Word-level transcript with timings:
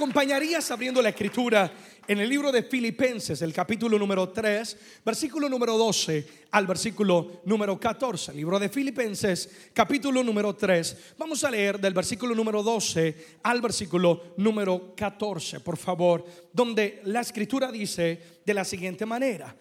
acompañarías 0.00 0.70
abriendo 0.70 1.02
la 1.02 1.10
escritura 1.10 1.70
en 2.08 2.20
el 2.20 2.26
libro 2.30 2.50
de 2.50 2.62
Filipenses, 2.62 3.42
el 3.42 3.52
capítulo 3.52 3.98
número 3.98 4.30
3, 4.30 4.78
versículo 5.04 5.46
número 5.46 5.76
12 5.76 6.26
al 6.52 6.66
versículo 6.66 7.42
número 7.44 7.78
14. 7.78 8.30
El 8.30 8.38
libro 8.38 8.58
de 8.58 8.70
Filipenses, 8.70 9.68
capítulo 9.74 10.24
número 10.24 10.56
3. 10.56 10.96
Vamos 11.18 11.44
a 11.44 11.50
leer 11.50 11.78
del 11.78 11.92
versículo 11.92 12.34
número 12.34 12.62
12 12.62 13.40
al 13.42 13.60
versículo 13.60 14.32
número 14.38 14.94
14, 14.96 15.60
por 15.60 15.76
favor, 15.76 16.24
donde 16.50 17.02
la 17.04 17.20
escritura 17.20 17.70
dice 17.70 18.40
de 18.46 18.54
la 18.54 18.64
siguiente 18.64 19.04
manera. 19.04 19.54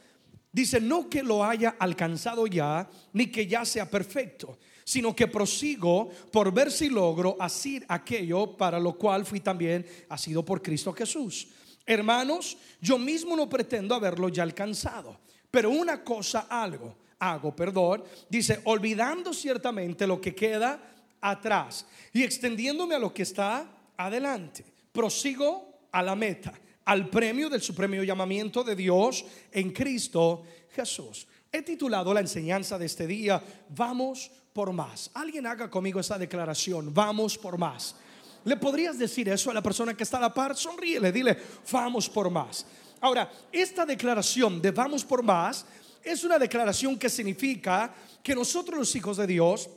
Dice, 0.54 0.80
no 0.80 1.10
que 1.10 1.22
lo 1.22 1.44
haya 1.44 1.76
alcanzado 1.78 2.48
ya, 2.48 2.90
ni 3.12 3.28
que 3.28 3.46
ya 3.46 3.66
sea 3.66 3.92
perfecto 3.92 4.58
sino 4.90 5.16
que 5.16 5.28
prosigo 5.28 6.10
por 6.32 6.52
ver 6.52 6.72
si 6.72 6.90
logro 6.90 7.38
hacer 7.40 7.86
aquello 7.88 8.58
para 8.58 8.80
lo 8.80 8.98
cual 8.98 9.24
fui 9.24 9.40
también 9.40 9.86
sido 10.18 10.44
por 10.44 10.64
Cristo 10.64 10.92
Jesús. 10.94 11.48
Hermanos, 11.86 12.58
yo 12.82 12.98
mismo 12.98 13.36
no 13.36 13.48
pretendo 13.48 13.94
haberlo 13.94 14.30
ya 14.30 14.42
alcanzado, 14.42 15.20
pero 15.52 15.70
una 15.70 16.04
cosa 16.04 16.48
algo 16.50 16.96
hago, 17.20 17.56
perdón, 17.56 18.04
dice, 18.30 18.62
olvidando 18.64 19.32
ciertamente 19.32 20.08
lo 20.08 20.20
que 20.20 20.34
queda 20.34 20.82
atrás 21.22 21.86
y 22.12 22.24
extendiéndome 22.24 22.96
a 22.96 23.00
lo 23.00 23.14
que 23.14 23.22
está 23.22 23.70
adelante. 23.96 24.66
Prosigo 24.92 25.82
a 25.92 26.02
la 26.02 26.16
meta, 26.16 26.52
al 26.86 27.10
premio 27.10 27.48
del 27.48 27.62
supremo 27.62 28.02
llamamiento 28.02 28.64
de 28.64 28.76
Dios 28.76 29.24
en 29.52 29.72
Cristo 29.72 30.42
Jesús. 30.72 31.28
He 31.52 31.62
titulado 31.62 32.12
la 32.12 32.22
enseñanza 32.22 32.80
de 32.80 32.88
este 32.88 33.06
día, 33.06 33.44
Vamos 33.70 34.32
más. 34.74 35.10
Alguien 35.14 35.48
haga 35.48 35.70
conmigo 35.70 36.00
esa 36.00 36.18
declaración, 36.18 36.94
vamos 36.94 37.38
por 37.38 37.58
más. 37.58 37.96
¿Le 38.46 38.56
podrías 38.58 38.98
decir 38.98 39.30
eso 39.30 39.52
a 39.52 39.54
la 39.54 39.62
persona 39.62 39.96
que 39.96 40.04
está 40.04 40.18
a 40.18 40.22
la 40.22 40.34
par? 40.34 40.56
Sonríele, 40.56 41.12
dile, 41.12 41.38
vamos 41.72 42.10
por 42.10 42.30
más. 42.30 42.66
Ahora, 43.02 43.32
esta 43.52 43.86
declaración 43.86 44.62
de 44.62 44.72
vamos 44.72 45.04
por 45.04 45.24
más 45.24 45.66
es 46.04 46.24
una 46.24 46.38
declaración 46.38 46.98
que 46.98 47.10
significa 47.10 47.94
que 48.24 48.36
nosotros 48.36 48.78
los 48.78 48.96
hijos 48.96 49.18
de 49.18 49.28
Dios 49.28 49.70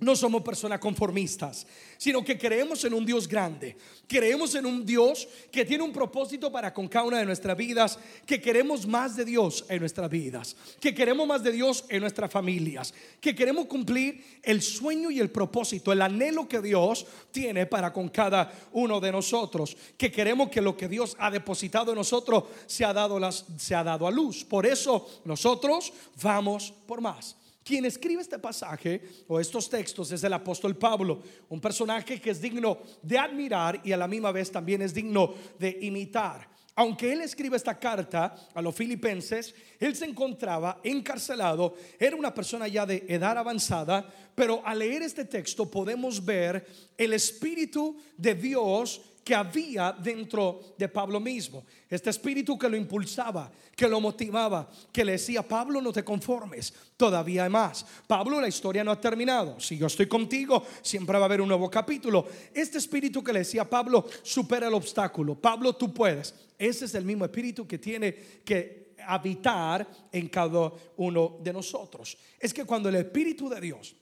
no 0.00 0.14
somos 0.14 0.42
personas 0.42 0.78
conformistas, 0.78 1.66
sino 1.96 2.24
que 2.24 2.38
creemos 2.38 2.84
en 2.84 2.94
un 2.94 3.04
Dios 3.04 3.26
grande. 3.26 3.76
Creemos 4.06 4.54
en 4.54 4.64
un 4.64 4.86
Dios 4.86 5.26
que 5.50 5.64
tiene 5.64 5.82
un 5.82 5.92
propósito 5.92 6.52
para 6.52 6.72
con 6.72 6.86
cada 6.86 7.04
una 7.04 7.18
de 7.18 7.26
nuestras 7.26 7.56
vidas, 7.56 7.98
que 8.24 8.40
queremos 8.40 8.86
más 8.86 9.16
de 9.16 9.24
Dios 9.24 9.64
en 9.68 9.80
nuestras 9.80 10.08
vidas, 10.08 10.56
que 10.80 10.94
queremos 10.94 11.26
más 11.26 11.42
de 11.42 11.50
Dios 11.50 11.84
en 11.88 12.00
nuestras 12.00 12.30
familias, 12.30 12.94
que 13.20 13.34
queremos 13.34 13.66
cumplir 13.66 14.24
el 14.42 14.62
sueño 14.62 15.10
y 15.10 15.18
el 15.18 15.30
propósito, 15.30 15.92
el 15.92 16.00
anhelo 16.00 16.46
que 16.46 16.60
Dios 16.60 17.04
tiene 17.32 17.66
para 17.66 17.92
con 17.92 18.08
cada 18.08 18.52
uno 18.72 19.00
de 19.00 19.10
nosotros, 19.10 19.76
que 19.96 20.12
queremos 20.12 20.48
que 20.48 20.60
lo 20.60 20.76
que 20.76 20.88
Dios 20.88 21.16
ha 21.18 21.30
depositado 21.30 21.90
en 21.90 21.98
nosotros 21.98 22.44
se 22.66 22.84
ha 22.84 22.92
dado, 22.92 23.18
se 23.32 23.74
ha 23.74 23.82
dado 23.82 24.06
a 24.06 24.12
luz. 24.12 24.44
Por 24.44 24.64
eso 24.64 25.22
nosotros 25.24 25.92
vamos 26.22 26.72
por 26.86 27.00
más. 27.00 27.37
Quien 27.68 27.84
escribe 27.84 28.22
este 28.22 28.38
pasaje 28.38 29.02
o 29.28 29.38
estos 29.38 29.68
textos 29.68 30.10
es 30.10 30.24
el 30.24 30.32
apóstol 30.32 30.74
Pablo, 30.74 31.20
un 31.50 31.60
personaje 31.60 32.18
que 32.18 32.30
es 32.30 32.40
digno 32.40 32.78
de 33.02 33.18
admirar 33.18 33.82
y 33.84 33.92
a 33.92 33.98
la 33.98 34.08
misma 34.08 34.32
vez 34.32 34.50
también 34.50 34.80
es 34.80 34.94
digno 34.94 35.34
de 35.58 35.76
imitar. 35.82 36.48
Aunque 36.76 37.12
él 37.12 37.20
escribe 37.20 37.58
esta 37.58 37.78
carta 37.78 38.34
a 38.54 38.62
los 38.62 38.74
filipenses, 38.74 39.54
él 39.78 39.94
se 39.94 40.06
encontraba 40.06 40.80
encarcelado, 40.82 41.74
era 41.98 42.16
una 42.16 42.32
persona 42.32 42.68
ya 42.68 42.86
de 42.86 43.04
edad 43.06 43.36
avanzada, 43.36 44.08
pero 44.34 44.62
al 44.64 44.78
leer 44.78 45.02
este 45.02 45.26
texto 45.26 45.70
podemos 45.70 46.24
ver 46.24 46.66
el 46.96 47.12
Espíritu 47.12 47.98
de 48.16 48.34
Dios 48.34 49.02
que 49.28 49.34
había 49.34 49.92
dentro 49.92 50.72
de 50.78 50.88
Pablo 50.88 51.20
mismo. 51.20 51.66
Este 51.86 52.08
espíritu 52.08 52.58
que 52.58 52.66
lo 52.66 52.78
impulsaba, 52.78 53.52
que 53.76 53.86
lo 53.86 54.00
motivaba, 54.00 54.66
que 54.90 55.04
le 55.04 55.12
decía, 55.12 55.42
Pablo, 55.42 55.82
no 55.82 55.92
te 55.92 56.02
conformes, 56.02 56.72
todavía 56.96 57.44
hay 57.44 57.50
más. 57.50 57.84
Pablo, 58.06 58.40
la 58.40 58.48
historia 58.48 58.82
no 58.82 58.90
ha 58.90 58.98
terminado. 58.98 59.60
Si 59.60 59.76
yo 59.76 59.86
estoy 59.86 60.06
contigo, 60.06 60.64
siempre 60.80 61.18
va 61.18 61.24
a 61.24 61.26
haber 61.26 61.42
un 61.42 61.48
nuevo 61.48 61.68
capítulo. 61.70 62.26
Este 62.54 62.78
espíritu 62.78 63.22
que 63.22 63.34
le 63.34 63.40
decía, 63.40 63.68
Pablo, 63.68 64.06
supera 64.22 64.68
el 64.68 64.72
obstáculo. 64.72 65.34
Pablo, 65.34 65.76
tú 65.76 65.92
puedes. 65.92 66.34
Ese 66.58 66.86
es 66.86 66.94
el 66.94 67.04
mismo 67.04 67.26
espíritu 67.26 67.66
que 67.66 67.76
tiene 67.76 68.14
que 68.46 68.94
habitar 69.06 69.86
en 70.10 70.26
cada 70.30 70.72
uno 70.96 71.36
de 71.42 71.52
nosotros. 71.52 72.16
Es 72.40 72.54
que 72.54 72.64
cuando 72.64 72.88
el 72.88 72.94
espíritu 72.94 73.50
de 73.50 73.60
Dios 73.60 73.94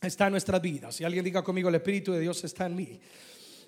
está 0.00 0.28
en 0.28 0.30
nuestras 0.30 0.62
vidas, 0.62 0.96
si 0.96 1.04
alguien 1.04 1.26
diga 1.26 1.44
conmigo, 1.44 1.68
el 1.68 1.74
espíritu 1.74 2.12
de 2.12 2.20
Dios 2.20 2.42
está 2.44 2.64
en 2.64 2.74
mí 2.74 2.98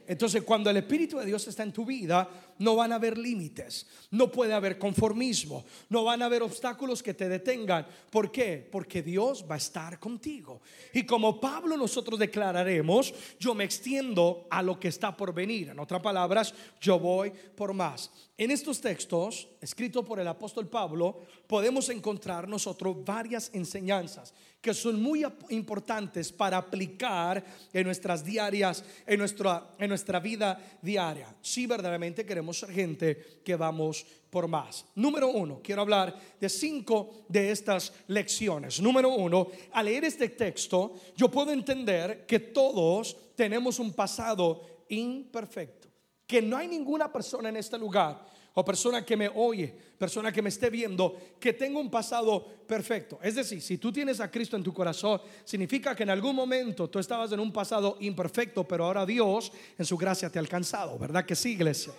entonces, 0.07 0.43
cuando 0.43 0.71
el 0.71 0.77
Espíritu 0.77 1.19
de 1.19 1.27
Dios 1.27 1.47
está 1.49 1.63
en 1.63 1.73
tu 1.73 1.85
vida, 1.85 2.29
no 2.59 2.77
van 2.77 2.93
a 2.93 2.97
haber 2.97 3.19
límites, 3.19 3.87
no 4.11 4.31
puede 4.31 4.55
haber 4.55 4.79
conformismo, 4.79 5.65
no 5.89 6.05
van 6.05 6.23
a 6.23 6.27
haber 6.27 6.43
obstáculos 6.43 7.03
que 7.03 7.15
te 7.15 7.29
detengan. 7.29 7.87
¿Por 8.11 8.31
qué? 8.31 8.69
Porque 8.71 9.03
Dios 9.03 9.45
va 9.49 9.55
a 9.55 9.59
estar 9.59 9.99
contigo. 9.99 10.61
Y 10.93 11.05
como 11.05 11.41
Pablo 11.41 11.77
nosotros 11.77 12.19
declararemos, 12.19 13.15
yo 13.39 13.55
me 13.55 13.65
extiendo 13.65 14.47
a 14.51 14.63
lo 14.63 14.79
que 14.79 14.89
está 14.89 15.17
por 15.17 15.33
venir. 15.33 15.71
En 15.71 15.79
otras 15.79 16.01
palabras, 16.01 16.55
yo 16.81 16.99
voy 16.99 17.33
por 17.55 17.73
más. 17.73 18.11
En 18.37 18.51
estos 18.51 18.81
textos, 18.81 19.49
escritos 19.61 20.05
por 20.05 20.19
el 20.19 20.27
apóstol 20.27 20.69
Pablo, 20.69 21.21
podemos 21.47 21.89
encontrar 21.89 22.49
nosotros 22.49 23.05
varias 23.05 23.51
enseñanzas 23.55 24.35
que 24.65 24.73
son 24.73 25.01
muy 25.01 25.27
importantes 25.51 26.33
para 26.33 26.57
aplicar 26.57 27.45
en 27.71 27.85
nuestras 27.85 28.25
diarias, 28.25 28.83
en 29.07 29.19
nuestra, 29.19 29.71
en 29.79 29.91
nuestra 29.91 30.21
vida 30.21 30.59
diaria. 30.81 31.37
Si 31.43 31.67
verdaderamente 31.67 32.25
queremos 32.25 32.44
ser 32.53 32.71
gente 32.71 33.41
que 33.45 33.57
vamos 33.57 34.05
por 34.31 34.49
más. 34.49 34.85
Número 34.97 35.29
uno, 35.29 35.61
quiero 35.63 35.83
hablar 35.83 36.19
de 36.41 36.49
cinco 36.49 37.25
de 37.29 37.53
estas 37.53 37.93
lecciones. 38.09 38.81
Número 38.81 39.09
uno, 39.09 39.49
al 39.73 39.85
leer 39.85 40.05
este 40.05 40.29
texto, 40.31 40.95
yo 41.17 41.31
puedo 41.31 41.53
entender 41.53 42.27
que 42.27 42.41
todos 42.41 43.17
tenemos 43.37 43.79
un 43.79 43.93
pasado 43.93 44.85
imperfecto, 44.89 45.89
que 46.27 46.43
no 46.43 46.57
hay 46.57 46.69
ninguna 46.69 47.13
persona 47.13 47.49
en 47.49 47.57
este 47.57 47.79
lugar 47.79 48.35
o 48.55 48.65
persona 48.65 49.05
que 49.05 49.17
me 49.17 49.29
oye, 49.29 49.75
persona 49.99 50.33
que 50.33 50.43
me 50.43 50.49
esté 50.49 50.71
viendo, 50.71 51.17
que 51.41 51.53
tenga 51.53 51.79
un 51.79 51.91
pasado 51.91 52.45
perfecto. 52.67 53.19
Es 53.21 53.35
decir, 53.35 53.61
si 53.61 53.79
tú 53.79 53.93
tienes 53.93 54.21
a 54.21 54.31
Cristo 54.31 54.57
en 54.57 54.63
tu 54.63 54.73
corazón, 54.73 55.21
significa 55.45 55.95
que 55.95 56.05
en 56.05 56.11
algún 56.11 56.37
momento 56.37 56.89
tú 56.89 56.99
estabas 56.99 57.33
en 57.33 57.41
un 57.41 57.53
pasado 57.53 57.97
imperfecto, 58.01 58.63
pero 58.63 58.85
ahora 58.85 59.05
Dios 59.05 59.51
en 59.77 59.85
su 59.85 59.97
gracia 59.97 60.31
te 60.31 60.39
ha 60.39 60.43
alcanzado, 60.43 60.97
¿verdad 60.99 61.25
que 61.25 61.35
sí, 61.35 61.53
iglesia? 61.53 61.93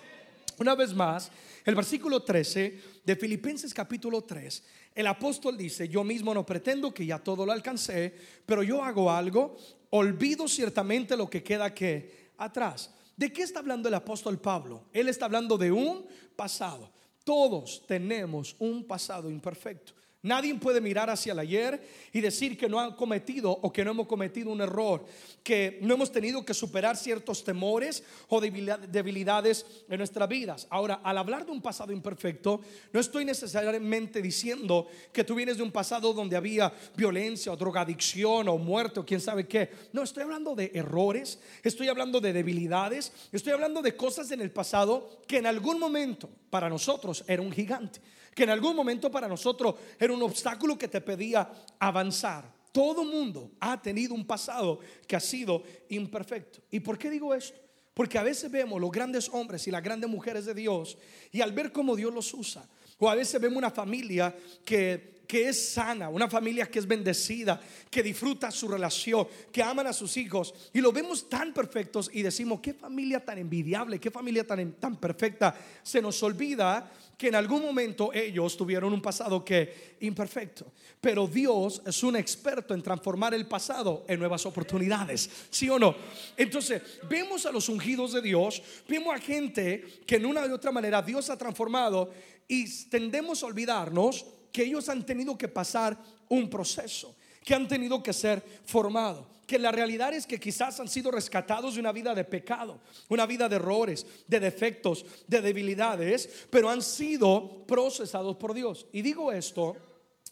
Una 0.58 0.76
vez 0.76 0.94
más, 0.94 1.32
el 1.66 1.76
versículo 1.76 2.24
13 2.24 2.82
de 3.04 3.16
Filipenses 3.16 3.74
capítulo 3.74 4.24
3, 4.24 4.64
el 4.96 5.08
apóstol 5.08 5.58
dice, 5.58 5.88
yo 5.90 6.04
mismo 6.04 6.34
no 6.34 6.46
pretendo 6.46 6.94
que 6.94 7.06
ya 7.06 7.20
todo 7.20 7.46
lo 7.46 7.52
alcancé, 7.52 8.14
pero 8.46 8.64
yo 8.64 8.84
hago 8.84 9.12
algo, 9.12 9.58
olvido 9.90 10.48
ciertamente 10.48 11.18
lo 11.18 11.30
que 11.30 11.44
queda 11.44 11.74
que 11.74 12.32
atrás 12.38 12.92
¿De 13.16 13.32
qué 13.32 13.44
está 13.44 13.60
hablando 13.60 13.88
el 13.88 13.96
apóstol 13.96 14.40
Pablo? 14.40 14.84
Él 14.92 15.08
está 15.08 15.26
hablando 15.26 15.58
de 15.58 15.72
un 15.72 16.06
pasado. 16.36 16.92
Todos 17.24 17.84
tenemos 17.88 18.56
un 18.60 18.84
pasado 18.84 19.30
imperfecto. 19.30 19.94
Nadie 20.26 20.56
puede 20.56 20.82
mirar 20.82 21.08
hacia 21.08 21.34
el 21.34 21.40
ayer 21.40 21.80
y 22.12 22.20
decir 22.20 22.58
que 22.58 22.68
no 22.68 22.80
han 22.80 22.96
cometido 22.96 23.52
o 23.52 23.72
que 23.72 23.86
no 23.86 23.92
hemos 23.92 24.08
cometido 24.08 24.50
un 24.50 24.60
error, 24.60 25.06
que 25.44 25.78
no 25.84 25.94
hemos 25.94 26.12
tenido 26.12 26.44
que 26.44 26.56
superar 26.56 26.98
ciertos 26.98 27.44
temores 27.44 28.04
o 28.28 28.42
debilidades 28.42 29.68
en 29.88 30.00
nuestras 30.00 30.28
vidas. 30.28 30.66
Ahora, 30.72 30.96
al 31.04 31.20
hablar 31.20 31.46
de 31.46 31.52
un 31.52 31.62
pasado 31.62 31.92
imperfecto, 31.92 32.60
no 32.92 33.00
estoy 33.00 33.24
necesariamente 33.24 34.20
diciendo 34.20 34.88
que 35.14 35.24
tú 35.24 35.36
vienes 35.36 35.58
de 35.58 35.64
un 35.64 35.72
pasado 35.72 36.12
donde 36.12 36.36
había 36.36 36.74
violencia 36.98 37.52
o 37.52 37.56
drogadicción 37.56 38.50
o 38.50 38.58
muerte 38.58 39.02
o 39.02 39.06
quién 39.06 39.22
sabe 39.22 39.48
qué. 39.48 39.70
No, 39.94 40.02
estoy 40.02 40.24
hablando 40.24 40.56
de 40.56 40.72
errores, 40.74 41.40
estoy 41.62 41.88
hablando 41.88 42.20
de 42.20 42.34
debilidades, 42.34 43.12
estoy 43.32 43.54
hablando 43.54 43.84
de 43.84 43.96
cosas 43.96 44.32
en 44.32 44.42
el 44.42 44.50
pasado 44.50 45.20
que 45.28 45.38
en 45.38 45.46
algún 45.46 45.80
momento 45.80 46.28
para 46.50 46.68
nosotros 46.68 47.24
era 47.28 47.44
un 47.44 47.52
gigante 47.52 48.02
que 48.36 48.44
en 48.44 48.50
algún 48.50 48.76
momento 48.76 49.10
para 49.10 49.30
nosotros 49.30 49.76
era 49.98 50.14
un 50.14 50.22
obstáculo 50.22 50.78
que 50.78 50.90
te 50.90 51.00
pedía 51.00 51.50
avanzar. 51.80 52.54
Todo 52.72 53.06
mundo 53.06 53.54
ha 53.62 53.82
tenido 53.82 54.14
un 54.14 54.28
pasado 54.28 54.80
que 55.08 55.16
ha 55.16 55.22
sido 55.22 55.64
imperfecto. 55.88 56.60
¿Y 56.70 56.82
por 56.82 56.98
qué 56.98 57.10
digo 57.10 57.34
esto? 57.34 57.58
Porque 57.94 58.18
a 58.18 58.24
veces 58.24 58.52
vemos 58.52 58.82
los 58.82 58.92
grandes 58.92 59.30
hombres 59.30 59.66
y 59.68 59.72
las 59.72 59.82
grandes 59.82 60.10
mujeres 60.10 60.44
de 60.46 60.54
Dios 60.54 60.98
y 61.32 61.40
al 61.40 61.54
ver 61.54 61.72
cómo 61.72 61.96
Dios 61.96 62.14
los 62.14 62.34
usa, 62.34 62.68
o 63.00 63.10
a 63.10 63.16
veces 63.16 63.40
vemos 63.40 63.58
una 63.58 63.72
familia 63.72 64.36
que 64.66 65.15
que 65.28 65.50
es 65.50 65.74
sana, 65.74 66.10
una 66.10 66.30
familia 66.30 66.66
que 66.68 66.80
es 66.80 66.88
bendecida, 66.88 67.60
que 67.90 68.04
disfruta 68.04 68.52
su 68.52 68.68
relación, 68.68 69.28
que 69.52 69.64
aman 69.64 69.88
a 69.88 69.94
sus 69.94 70.18
hijos. 70.18 70.54
Y 70.74 70.82
lo 70.82 70.92
vemos 70.92 71.30
tan 71.30 71.54
perfectos 71.54 72.10
y 72.14 72.22
decimos, 72.22 72.60
qué 72.62 72.74
familia 72.74 73.24
tan 73.24 73.38
envidiable, 73.38 74.00
qué 74.00 74.12
familia 74.12 74.46
tan, 74.46 74.74
tan 74.74 74.98
perfecta. 74.98 75.56
Se 75.84 76.02
nos 76.02 76.22
olvida 76.24 76.92
que 77.18 77.28
en 77.30 77.36
algún 77.36 77.62
momento 77.62 78.12
ellos 78.14 78.58
tuvieron 78.58 78.92
un 78.92 79.02
pasado 79.02 79.44
que 79.44 79.96
imperfecto, 80.02 80.66
pero 81.00 81.28
Dios 81.28 81.82
es 81.86 82.04
un 82.04 82.16
experto 82.16 82.74
en 82.74 82.82
transformar 82.82 83.34
el 83.34 83.48
pasado 83.48 84.04
en 84.08 84.20
nuevas 84.20 84.46
oportunidades, 84.46 85.30
¿sí 85.50 85.70
o 85.70 85.80
no? 85.80 85.96
Entonces, 86.36 86.82
vemos 87.10 87.46
a 87.46 87.52
los 87.52 87.70
ungidos 87.70 88.14
de 88.14 88.22
Dios, 88.22 88.62
vemos 88.88 89.16
a 89.16 89.20
gente 89.20 90.02
que 90.06 90.18
en 90.18 90.26
una 90.26 90.46
u 90.46 90.54
otra 90.54 90.72
manera 90.72 91.02
Dios 91.02 91.30
ha 91.30 91.38
transformado 91.38 92.12
y 92.48 92.70
tendemos 92.90 93.42
a 93.42 93.48
olvidarnos 93.48 94.26
que 94.56 94.64
ellos 94.64 94.88
han 94.88 95.06
tenido 95.06 95.38
que 95.38 95.50
pasar 95.50 95.98
un 96.30 96.50
proceso, 96.50 97.14
que 97.44 97.54
han 97.54 97.68
tenido 97.68 98.02
que 98.02 98.14
ser 98.14 98.42
formados 98.64 99.28
que 99.46 99.60
la 99.60 99.72
realidad 99.72 100.12
es 100.14 100.26
que 100.26 100.40
quizás 100.40 100.80
han 100.80 100.88
sido 100.88 101.12
rescatados 101.12 101.76
de 101.76 101.80
una 101.80 101.92
vida 101.92 102.16
de 102.16 102.24
pecado, 102.24 102.80
una 103.10 103.28
vida 103.28 103.48
de 103.48 103.58
errores, 103.58 104.04
de 104.26 104.40
defectos, 104.40 105.06
de 105.28 105.40
debilidades, 105.40 106.48
pero 106.50 106.68
han 106.68 106.82
sido 106.82 107.64
procesados 107.68 108.38
por 108.38 108.56
Dios. 108.56 108.88
Y 108.92 109.04
digo 109.04 109.32
esto 109.32 109.76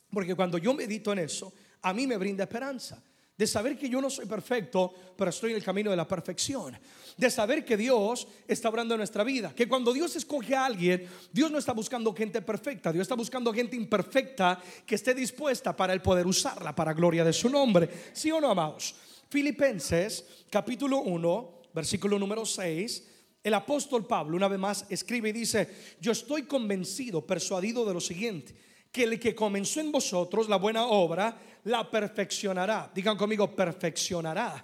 porque 0.10 0.34
cuando 0.34 0.58
yo 0.58 0.74
medito 0.74 1.12
en 1.12 1.20
eso, 1.20 1.54
a 1.84 1.94
mí 1.94 2.08
me 2.08 2.18
brinda 2.18 2.46
esperanza 2.46 3.04
de 3.44 3.48
saber 3.48 3.78
que 3.78 3.90
yo 3.90 4.00
no 4.00 4.10
soy 4.10 4.26
perfecto, 4.26 4.94
pero 5.18 5.30
estoy 5.30 5.52
en 5.52 5.58
el 5.58 5.64
camino 5.64 5.92
de 5.92 5.98
la 5.98 6.08
perfección. 6.08 6.78
De 7.18 7.30
saber 7.30 7.66
que 7.66 7.76
Dios 7.76 8.26
está 8.48 8.70
obrando 8.70 8.94
en 8.94 9.00
nuestra 9.00 9.26
vida. 9.26 9.54
Que 9.54 9.68
cuando 9.68 9.92
Dios 9.92 10.16
escoge 10.16 10.56
a 10.56 10.64
alguien, 10.64 11.10
Dios 11.30 11.52
no 11.52 11.58
está 11.58 11.74
buscando 11.74 12.14
gente 12.14 12.42
perfecta, 12.42 12.94
Dios 12.94 13.02
está 13.02 13.16
buscando 13.16 13.54
gente 13.54 13.76
imperfecta 13.76 14.62
que 14.86 14.96
esté 14.96 15.14
dispuesta 15.14 15.76
para 15.76 15.92
el 15.92 16.02
poder 16.02 16.26
usarla 16.26 16.74
para 16.74 16.94
gloria 16.94 17.26
de 17.26 17.34
su 17.34 17.50
nombre. 17.50 17.90
¿Sí 18.14 18.32
o 18.32 18.40
no, 18.40 18.50
amados? 18.50 18.96
Filipenses 19.28 20.24
capítulo 20.50 21.00
1, 21.00 21.62
versículo 21.74 22.18
número 22.18 22.46
6. 22.46 23.10
El 23.44 23.54
apóstol 23.56 24.08
Pablo 24.08 24.38
una 24.38 24.48
vez 24.48 24.60
más 24.60 24.86
escribe 24.90 25.30
y 25.30 25.34
dice, 25.34 25.68
yo 26.00 26.14
estoy 26.14 26.44
convencido, 26.44 27.28
persuadido 27.28 27.86
de 27.86 27.94
lo 27.94 28.00
siguiente, 28.00 28.56
que 28.94 29.04
el 29.04 29.20
que 29.20 29.34
comenzó 29.34 29.80
en 29.80 29.92
vosotros 29.92 30.48
la 30.48 30.58
buena 30.58 30.86
obra, 30.86 31.36
la 31.64 31.90
perfeccionará. 31.90 32.92
Digan 32.94 33.18
conmigo, 33.18 33.54
perfeccionará. 33.56 34.64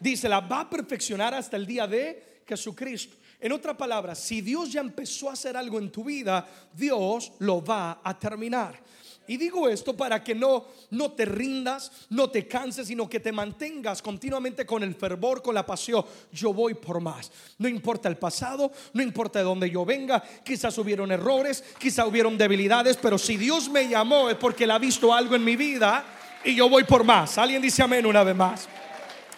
Dice, 0.00 0.26
la 0.26 0.40
va 0.40 0.60
a 0.60 0.70
perfeccionar 0.70 1.34
hasta 1.34 1.58
el 1.58 1.66
día 1.66 1.86
de 1.86 2.40
Jesucristo. 2.46 3.18
En 3.38 3.52
otra 3.52 3.76
palabra, 3.76 4.14
si 4.14 4.40
Dios 4.40 4.72
ya 4.72 4.80
empezó 4.80 5.28
a 5.28 5.34
hacer 5.34 5.54
algo 5.54 5.78
en 5.78 5.92
tu 5.92 6.02
vida, 6.02 6.48
Dios 6.72 7.32
lo 7.40 7.62
va 7.62 8.00
a 8.02 8.18
terminar. 8.18 8.80
Y 9.28 9.36
digo 9.36 9.68
esto 9.68 9.94
para 9.94 10.24
que 10.24 10.34
no, 10.34 10.64
no 10.90 11.12
te 11.12 11.26
rindas, 11.26 11.92
no 12.08 12.30
te 12.30 12.48
canses, 12.48 12.86
sino 12.86 13.10
que 13.10 13.20
te 13.20 13.30
mantengas 13.30 14.00
continuamente 14.00 14.64
con 14.64 14.82
el 14.82 14.94
fervor, 14.94 15.42
con 15.42 15.54
la 15.54 15.66
pasión. 15.66 16.02
Yo 16.32 16.54
voy 16.54 16.72
por 16.72 16.98
más. 16.98 17.30
No 17.58 17.68
importa 17.68 18.08
el 18.08 18.16
pasado, 18.16 18.72
no 18.94 19.02
importa 19.02 19.40
de 19.40 19.44
dónde 19.44 19.70
yo 19.70 19.84
venga. 19.84 20.22
Quizás 20.42 20.78
hubieron 20.78 21.12
errores, 21.12 21.62
quizás 21.78 22.06
hubieron 22.06 22.38
debilidades, 22.38 22.96
pero 22.96 23.18
si 23.18 23.36
Dios 23.36 23.68
me 23.68 23.86
llamó 23.86 24.30
es 24.30 24.36
porque 24.36 24.64
Él 24.64 24.70
ha 24.70 24.78
visto 24.78 25.12
algo 25.12 25.36
en 25.36 25.44
mi 25.44 25.56
vida 25.56 26.06
y 26.42 26.54
yo 26.54 26.70
voy 26.70 26.84
por 26.84 27.04
más. 27.04 27.36
Alguien 27.36 27.60
dice 27.60 27.82
amén 27.82 28.06
una 28.06 28.24
vez 28.24 28.34
más. 28.34 28.66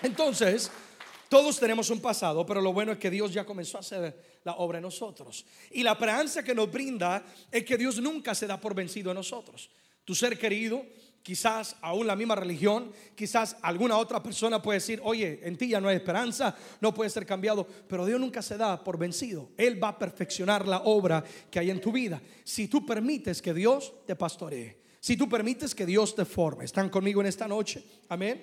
Entonces, 0.04 0.70
todos 1.28 1.58
tenemos 1.58 1.90
un 1.90 2.00
pasado, 2.00 2.46
pero 2.46 2.60
lo 2.60 2.72
bueno 2.72 2.92
es 2.92 2.98
que 2.98 3.10
Dios 3.10 3.32
ya 3.32 3.44
comenzó 3.44 3.78
a 3.78 3.80
hacer 3.80 4.40
la 4.44 4.54
obra 4.54 4.78
en 4.78 4.82
nosotros. 4.82 5.44
Y 5.72 5.82
la 5.82 5.92
esperanza 5.92 6.44
que 6.44 6.54
nos 6.54 6.70
brinda 6.70 7.24
es 7.50 7.64
que 7.64 7.76
Dios 7.76 8.00
nunca 8.00 8.36
se 8.36 8.46
da 8.46 8.60
por 8.60 8.72
vencido 8.72 9.10
en 9.10 9.16
nosotros 9.16 9.68
tu 10.04 10.14
ser 10.14 10.38
querido, 10.38 10.84
quizás 11.22 11.76
aún 11.82 12.06
la 12.06 12.16
misma 12.16 12.34
religión, 12.34 12.92
quizás 13.14 13.56
alguna 13.62 13.96
otra 13.96 14.22
persona 14.22 14.60
puede 14.62 14.78
decir, 14.78 15.00
oye, 15.04 15.40
en 15.42 15.56
ti 15.56 15.68
ya 15.68 15.80
no 15.80 15.88
hay 15.88 15.96
esperanza, 15.96 16.56
no 16.80 16.94
puede 16.94 17.10
ser 17.10 17.26
cambiado, 17.26 17.66
pero 17.88 18.06
Dios 18.06 18.20
nunca 18.20 18.42
se 18.42 18.56
da 18.56 18.82
por 18.82 18.98
vencido. 18.98 19.50
Él 19.56 19.82
va 19.82 19.88
a 19.88 19.98
perfeccionar 19.98 20.66
la 20.66 20.78
obra 20.78 21.22
que 21.50 21.58
hay 21.58 21.70
en 21.70 21.80
tu 21.80 21.92
vida. 21.92 22.20
Si 22.44 22.68
tú 22.68 22.84
permites 22.84 23.42
que 23.42 23.54
Dios 23.54 23.92
te 24.06 24.16
pastoree, 24.16 24.80
si 25.00 25.16
tú 25.16 25.28
permites 25.28 25.74
que 25.74 25.86
Dios 25.86 26.14
te 26.14 26.24
forme, 26.24 26.64
¿están 26.64 26.88
conmigo 26.88 27.20
en 27.20 27.26
esta 27.26 27.48
noche? 27.48 27.84
Amén. 28.08 28.42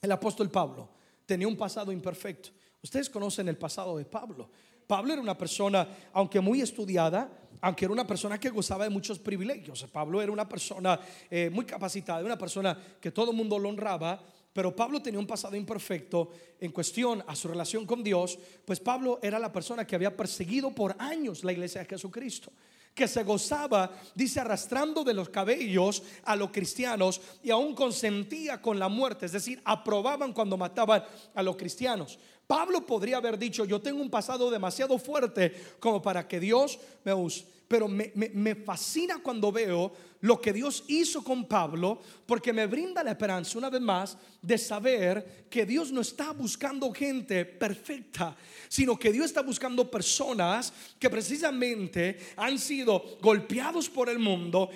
El 0.00 0.12
apóstol 0.12 0.50
Pablo 0.50 0.88
tenía 1.26 1.48
un 1.48 1.56
pasado 1.56 1.92
imperfecto. 1.92 2.50
Ustedes 2.82 3.08
conocen 3.08 3.48
el 3.48 3.56
pasado 3.56 3.96
de 3.96 4.04
Pablo. 4.04 4.50
Pablo 4.86 5.12
era 5.12 5.22
una 5.22 5.38
persona, 5.38 5.88
aunque 6.12 6.40
muy 6.40 6.60
estudiada, 6.60 7.30
aunque 7.64 7.86
era 7.86 7.92
una 7.92 8.06
persona 8.06 8.38
que 8.38 8.50
gozaba 8.50 8.84
de 8.84 8.90
muchos 8.90 9.18
privilegios. 9.18 9.86
Pablo 9.90 10.20
era 10.20 10.30
una 10.30 10.46
persona 10.46 11.00
eh, 11.30 11.48
muy 11.50 11.64
capacitada, 11.64 12.22
una 12.22 12.36
persona 12.36 12.78
que 13.00 13.10
todo 13.10 13.30
el 13.30 13.36
mundo 13.38 13.58
lo 13.58 13.70
honraba, 13.70 14.22
pero 14.52 14.76
Pablo 14.76 15.00
tenía 15.00 15.18
un 15.18 15.26
pasado 15.26 15.56
imperfecto 15.56 16.30
en 16.60 16.70
cuestión 16.70 17.24
a 17.26 17.34
su 17.34 17.48
relación 17.48 17.86
con 17.86 18.04
Dios, 18.04 18.38
pues 18.66 18.80
Pablo 18.80 19.18
era 19.22 19.38
la 19.38 19.50
persona 19.50 19.86
que 19.86 19.96
había 19.96 20.14
perseguido 20.14 20.72
por 20.72 20.94
años 20.98 21.42
la 21.42 21.52
iglesia 21.52 21.80
de 21.80 21.86
Jesucristo 21.86 22.52
que 22.94 23.08
se 23.08 23.24
gozaba, 23.24 23.90
dice, 24.14 24.38
arrastrando 24.38 25.02
de 25.02 25.14
los 25.14 25.28
cabellos 25.28 26.04
a 26.22 26.36
los 26.36 26.50
cristianos 26.52 27.20
y 27.42 27.50
aún 27.50 27.74
consentía 27.74 28.62
con 28.62 28.78
la 28.78 28.88
muerte, 28.88 29.26
es 29.26 29.32
decir, 29.32 29.60
aprobaban 29.64 30.32
cuando 30.32 30.56
mataban 30.56 31.02
a 31.34 31.42
los 31.42 31.56
cristianos. 31.56 32.20
Pablo 32.46 32.84
podría 32.86 33.16
haber 33.16 33.38
dicho, 33.38 33.64
yo 33.64 33.80
tengo 33.80 34.00
un 34.00 34.10
pasado 34.10 34.50
demasiado 34.50 34.98
fuerte 34.98 35.52
como 35.80 36.02
para 36.02 36.28
que 36.28 36.38
Dios 36.38 36.78
me 37.04 37.12
use. 37.12 37.53
Pero 37.74 37.88
me, 37.88 38.12
me, 38.14 38.54
fascina 38.54 39.18
cuando 39.20 39.50
veo 39.50 39.92
lo 40.20 40.40
que 40.40 40.52
Dios 40.52 40.84
hizo 40.86 41.24
con 41.24 41.48
Pablo, 41.48 42.00
porque 42.24 42.52
me 42.52 42.68
brinda 42.68 43.02
la 43.02 43.10
esperanza 43.10 43.58
una 43.58 43.68
vez 43.68 43.80
más 43.80 44.16
de 44.40 44.56
saber 44.58 45.46
que 45.50 45.66
Dios 45.66 45.90
no 45.90 46.00
está 46.00 46.30
buscando 46.30 46.92
gente 46.92 47.44
perfecta, 47.44 48.36
sino 48.68 48.96
que 48.96 49.10
Dios 49.10 49.26
está 49.26 49.42
buscando 49.42 49.90
personas 49.90 50.72
que 51.00 51.10
precisamente 51.10 52.16
han 52.36 52.60
sido 52.60 53.18
golpeados 53.20 53.90
por 53.90 54.08
el 54.08 54.20
mundo, 54.20 54.70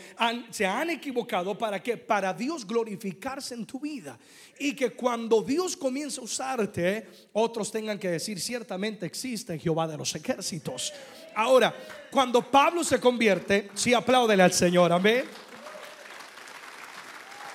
se 0.51 0.67
han 0.67 0.91
equivocado 0.91 1.57
para 1.57 1.81
que 1.81 1.97
para 1.97 2.35
Dios 2.35 2.67
glorificarse 2.67 3.55
en 3.55 3.65
tu 3.65 3.79
vida 3.79 4.19
y 4.59 4.75
que 4.75 4.91
cuando 4.91 5.41
Dios 5.41 5.77
comienza 5.77 6.21
a 6.21 6.25
usarte, 6.25 7.07
otros 7.33 7.71
tengan 7.71 8.01
que 8.01 8.11
decir 8.11 8.41
ciertamente 8.41 9.07
existe 9.07 9.57
Jehová 9.57 9.87
de 9.87 9.99
los 9.99 10.13
ejércitos. 10.17 10.93
Ahora, 11.39 11.73
cuando 12.11 12.43
Pablo 12.43 12.83
se 12.83 12.99
convierte, 12.99 13.71
sí 13.75 13.95
apláudele 13.95 14.43
al 14.43 14.53
Señor, 14.53 14.93
amén. 14.93 15.25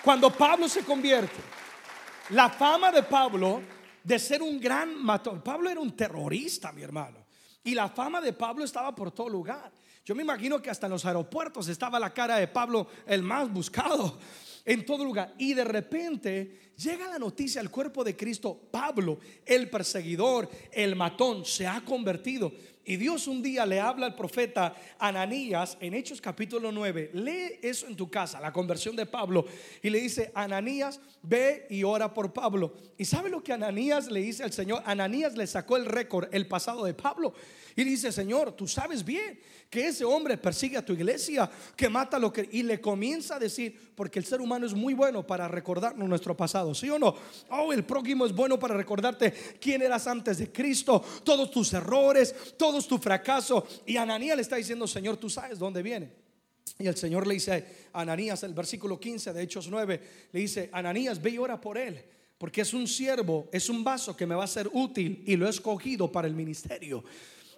Cuando 0.02 0.30
Pablo 0.30 0.70
se 0.70 0.86
convierte, 0.86 1.36
la 2.30 2.50
fama 2.50 2.94
de 2.94 3.04
Pablo 3.04 3.62
de 4.02 4.18
ser 4.20 4.42
un 4.42 4.58
gran 4.58 5.04
matón, 5.04 5.42
Pablo 5.42 5.70
era 5.70 5.82
un 5.82 5.98
terrorista, 5.98 6.72
mi 6.72 6.82
hermano, 6.82 7.26
y 7.62 7.76
la 7.76 7.90
fama 7.90 8.22
de 8.22 8.32
Pablo 8.32 8.64
estaba 8.64 8.96
por 8.96 9.12
todo 9.12 9.28
lugar. 9.28 9.70
Yo 10.06 10.16
me 10.16 10.24
imagino 10.24 10.62
que 10.62 10.70
hasta 10.70 10.88
en 10.88 10.94
los 10.94 11.06
aeropuertos 11.06 11.68
estaba 11.68 12.00
la 12.00 12.14
cara 12.14 12.38
de 12.38 12.48
Pablo 12.48 12.88
el 13.06 13.22
más 13.22 13.52
buscado 13.52 14.18
en 14.64 14.86
todo 14.86 15.04
lugar. 15.04 15.34
Y 15.38 15.54
de 15.54 15.64
repente 15.66 16.72
llega 16.78 17.10
la 17.10 17.20
noticia 17.20 17.60
al 17.60 17.70
cuerpo 17.70 18.04
de 18.04 18.16
Cristo, 18.16 18.58
Pablo, 18.72 19.20
el 19.46 19.70
perseguidor, 19.70 20.50
el 20.72 20.96
matón, 20.96 21.46
se 21.46 21.68
ha 21.68 21.82
convertido. 21.82 22.52
Y 22.86 22.98
Dios 22.98 23.28
un 23.28 23.42
día 23.42 23.66
le 23.66 23.80
habla 23.80 24.06
al 24.06 24.16
profeta 24.16 24.76
Ananías 25.00 25.78
en 25.80 25.94
Hechos 25.94 26.20
capítulo 26.20 26.70
9. 26.70 27.12
Lee 27.14 27.60
eso 27.62 27.88
en 27.88 27.96
tu 27.96 28.10
casa, 28.10 28.42
la 28.42 28.52
conversión 28.52 28.94
de 28.96 29.06
Pablo. 29.06 29.46
Y 29.82 29.90
le 29.90 30.02
dice, 30.02 30.32
Ananías, 30.36 31.00
ve 31.22 31.66
y 31.70 31.84
ora 31.84 32.14
por 32.14 32.34
Pablo. 32.34 32.74
¿Y 32.98 33.06
sabe 33.06 33.30
lo 33.30 33.42
que 33.42 33.54
Ananías 33.54 34.12
le 34.12 34.20
dice 34.20 34.44
al 34.44 34.52
Señor? 34.52 34.84
Ananías 34.86 35.38
le 35.38 35.48
sacó 35.48 35.78
el 35.78 35.86
récord, 35.86 36.28
el 36.34 36.46
pasado 36.46 36.84
de 36.84 36.94
Pablo. 36.94 37.34
Y 37.74 37.86
dice, 37.86 38.12
Señor, 38.12 38.52
tú 38.52 38.68
sabes 38.68 39.06
bien 39.06 39.40
que 39.70 39.88
ese 39.88 40.04
hombre 40.04 40.38
persigue 40.38 40.78
a 40.78 40.86
tu 40.86 40.92
iglesia, 40.92 41.50
que 41.78 41.88
mata 41.88 42.20
lo 42.20 42.34
que... 42.34 42.50
Y 42.52 42.64
le 42.64 42.82
comienza 42.82 43.38
a 43.38 43.40
decir, 43.40 43.93
porque 43.96 44.20
el 44.20 44.26
ser 44.26 44.42
humano 44.42 44.66
es 44.66 44.74
muy 44.74 44.94
bueno 44.94 45.26
para 45.26 45.48
recordarnos 45.48 46.08
nuestro 46.08 46.36
pasado, 46.36 46.74
¿sí 46.74 46.90
o 46.90 47.00
no? 47.00 47.16
Oh, 47.50 47.72
el 47.74 47.84
prójimo 47.84 48.26
es 48.26 48.34
bueno 48.34 48.60
para 48.60 48.76
recordarte 48.76 49.34
quién 49.60 49.82
eras 49.82 50.08
antes 50.08 50.38
de 50.38 50.52
Cristo, 50.52 51.04
todos 51.24 51.52
tus 51.52 51.74
errores, 51.74 52.56
todos 52.58 52.88
tu 52.88 52.98
fracaso. 52.98 53.66
Y 53.86 53.98
Ananías 53.98 54.36
le 54.36 54.42
está 54.42 54.56
diciendo, 54.56 54.88
Señor, 54.88 55.18
tú 55.18 55.30
sabes 55.30 55.60
dónde 55.60 55.82
viene. 55.82 56.12
Y 56.80 56.88
el 56.88 56.96
Señor 56.96 57.28
le 57.28 57.36
dice 57.36 57.66
a 57.94 58.02
Ananías, 58.02 58.44
el 58.44 58.54
versículo 58.54 59.00
15 59.00 59.34
de 59.34 59.44
Hechos 59.44 59.68
9, 59.70 60.02
le 60.32 60.40
dice, 60.40 60.70
Ananías, 60.72 61.22
ve 61.22 61.32
y 61.32 61.38
ora 61.38 61.60
por 61.60 61.78
él 61.78 62.04
porque 62.44 62.60
es 62.60 62.74
un 62.74 62.90
siervo, 62.90 63.48
es 63.54 63.70
un 63.70 63.86
vaso 63.86 64.18
que 64.18 64.26
me 64.26 64.36
va 64.36 64.44
a 64.44 64.48
ser 64.48 64.70
útil 64.74 65.24
y 65.26 65.38
lo 65.38 65.48
he 65.48 65.50
escogido 65.50 66.12
para 66.12 66.28
el 66.28 66.34
ministerio. 66.34 67.02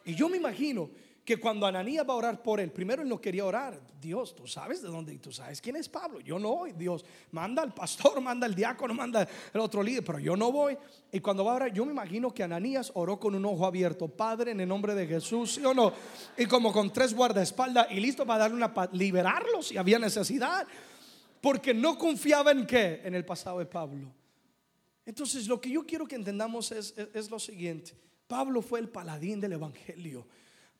Y 0.05 0.13
yo 0.13 0.29
me 0.29 0.37
imagino 0.37 0.91
que 1.25 1.37
cuando 1.37 1.65
Ananías 1.65 2.07
va 2.07 2.13
a 2.13 2.17
orar 2.17 2.43
por 2.43 2.59
él, 2.59 2.71
primero 2.71 3.01
él 3.01 3.09
no 3.09 3.19
quería 3.19 3.43
orar. 3.43 3.81
Dios, 3.99 4.35
tú 4.35 4.45
sabes 4.45 4.83
de 4.83 4.89
dónde, 4.89 5.17
tú 5.17 5.31
sabes 5.31 5.59
quién 5.59 5.75
es 5.75 5.89
Pablo. 5.89 6.19
Yo 6.19 6.37
no 6.37 6.55
voy. 6.55 6.73
Dios, 6.73 7.03
manda 7.31 7.63
al 7.63 7.73
pastor, 7.73 8.21
manda 8.21 8.45
al 8.45 8.53
diácono, 8.53 8.93
manda 8.93 9.27
el 9.51 9.59
otro 9.59 9.81
líder, 9.81 10.03
pero 10.03 10.19
yo 10.19 10.37
no 10.37 10.51
voy. 10.51 10.77
Y 11.11 11.19
cuando 11.21 11.43
va 11.43 11.53
a 11.53 11.55
orar, 11.55 11.73
yo 11.73 11.83
me 11.83 11.93
imagino 11.93 12.31
que 12.31 12.43
Ananías 12.43 12.91
oró 12.93 13.19
con 13.19 13.33
un 13.33 13.43
ojo 13.43 13.65
abierto, 13.65 14.07
Padre, 14.07 14.51
en 14.51 14.59
el 14.59 14.69
nombre 14.69 14.93
de 14.93 15.07
Jesús, 15.07 15.55
¿sí 15.55 15.65
o 15.65 15.73
no? 15.73 15.91
Y 16.37 16.45
como 16.45 16.71
con 16.71 16.93
tres 16.93 17.11
guardaespaldas 17.15 17.87
y 17.89 17.99
listo 17.99 18.23
para 18.23 18.41
darle 18.41 18.57
una, 18.57 18.71
liberarlo 18.93 19.63
si 19.63 19.77
había 19.77 19.97
necesidad. 19.97 20.67
porque 21.41 21.73
no 21.73 21.97
confiaba 21.97 22.51
en 22.51 22.67
qué, 22.67 23.01
en 23.03 23.15
el 23.15 23.25
pasado 23.25 23.59
de 23.59 23.65
Pablo. 23.65 24.13
Entonces 25.05 25.47
lo 25.47 25.59
que 25.59 25.71
yo 25.71 25.85
quiero 25.85 26.07
que 26.07 26.15
entendamos 26.15 26.71
es, 26.71 26.93
es 27.13 27.31
lo 27.31 27.39
siguiente. 27.39 27.93
Pablo 28.27 28.61
fue 28.61 28.79
el 28.79 28.89
paladín 28.89 29.39
del 29.39 29.53
Evangelio. 29.53 30.27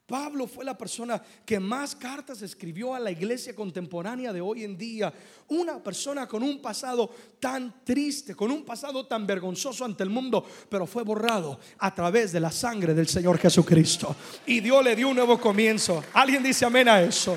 Pablo 0.06 0.46
fue 0.46 0.64
la 0.64 0.78
persona 0.78 1.20
que 1.44 1.60
más 1.60 1.96
cartas 1.96 2.42
escribió 2.44 2.94
a 2.94 3.00
la 3.00 3.10
iglesia 3.10 3.56
contemporánea 3.56 4.32
de 4.32 4.40
hoy 4.40 4.64
en 4.64 4.78
día. 4.78 5.12
Una 5.48 5.82
persona 5.82 6.28
con 6.28 6.44
un 6.44 6.62
pasado 6.62 7.10
tan 7.40 7.84
triste, 7.84 8.36
con 8.36 8.52
un 8.52 8.64
pasado 8.64 9.08
tan 9.08 9.26
vergonzoso 9.26 9.84
ante 9.84 10.04
el 10.04 10.12
mundo, 10.12 10.46
pero 10.70 10.86
fue 10.86 11.04
borrado 11.04 11.60
a 11.80 11.94
través 11.94 12.32
de 12.32 12.40
la 12.40 12.52
sangre 12.52 12.94
del 12.94 13.08
Señor 13.08 13.40
Jesucristo. 13.40 14.16
Y 14.46 14.60
Dios 14.60 14.84
le 14.84 14.96
dio 14.96 15.10
un 15.10 15.16
nuevo 15.16 15.40
comienzo. 15.40 16.04
¿Alguien 16.14 16.44
dice 16.44 16.66
amén 16.66 16.88
a 16.88 17.02
eso? 17.02 17.36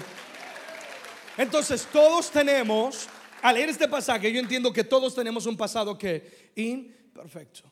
Entonces 1.38 1.88
todos 1.90 2.30
tenemos, 2.30 3.08
al 3.40 3.54
leer 3.54 3.70
este 3.70 3.88
pasaje, 3.88 4.30
yo 4.30 4.40
entiendo 4.40 4.74
que 4.74 4.84
todos 4.84 5.14
tenemos 5.14 5.46
un 5.46 5.56
pasado 5.56 5.96
que 5.96 6.50
imperfecto. 6.56 7.62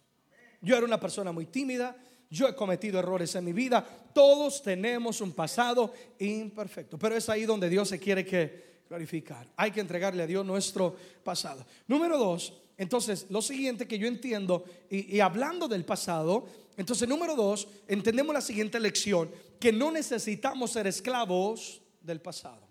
Yo 0.62 0.74
era 0.74 0.86
una 0.86 0.98
persona 0.98 1.32
muy 1.32 1.44
tímida, 1.44 1.94
yo 2.30 2.48
he 2.48 2.54
cometido 2.54 2.98
errores 2.98 3.34
en 3.34 3.44
mi 3.44 3.52
vida. 3.52 3.84
Todos 4.12 4.62
tenemos 4.62 5.20
un 5.20 5.32
pasado 5.32 5.92
imperfecto. 6.18 6.98
Pero 6.98 7.16
es 7.16 7.28
ahí 7.28 7.44
donde 7.44 7.68
Dios 7.68 7.88
se 7.88 7.98
quiere 7.98 8.24
que 8.24 8.82
clarificar. 8.88 9.46
Hay 9.56 9.70
que 9.70 9.80
entregarle 9.80 10.22
a 10.22 10.26
Dios 10.26 10.44
nuestro 10.44 10.96
pasado. 11.22 11.64
Número 11.86 12.18
dos, 12.18 12.52
entonces, 12.78 13.26
lo 13.30 13.40
siguiente 13.40 13.88
que 13.88 13.98
yo 13.98 14.06
entiendo, 14.06 14.64
y, 14.90 15.16
y 15.16 15.20
hablando 15.20 15.66
del 15.66 15.84
pasado, 15.84 16.46
entonces, 16.76 17.08
número 17.08 17.34
dos, 17.34 17.68
entendemos 17.88 18.34
la 18.34 18.42
siguiente 18.42 18.78
lección, 18.78 19.30
que 19.58 19.72
no 19.72 19.90
necesitamos 19.90 20.72
ser 20.72 20.86
esclavos 20.86 21.80
del 22.02 22.20
pasado. 22.20 22.68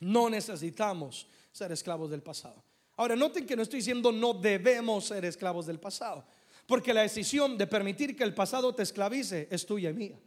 No 0.00 0.28
necesitamos 0.28 1.28
ser 1.52 1.70
esclavos 1.70 2.10
del 2.10 2.22
pasado. 2.22 2.62
Ahora, 2.96 3.14
noten 3.14 3.46
que 3.46 3.56
no 3.56 3.62
estoy 3.62 3.78
diciendo 3.78 4.10
no 4.10 4.34
debemos 4.34 5.06
ser 5.06 5.24
esclavos 5.24 5.66
del 5.66 5.78
pasado. 5.78 6.24
Porque 6.66 6.94
la 6.94 7.02
decisión 7.02 7.58
de 7.58 7.66
permitir 7.66 8.16
que 8.16 8.24
el 8.24 8.34
pasado 8.34 8.74
te 8.74 8.82
esclavice 8.82 9.48
es 9.50 9.66
tuya 9.66 9.90
y 9.90 9.94
mía. 9.94 10.18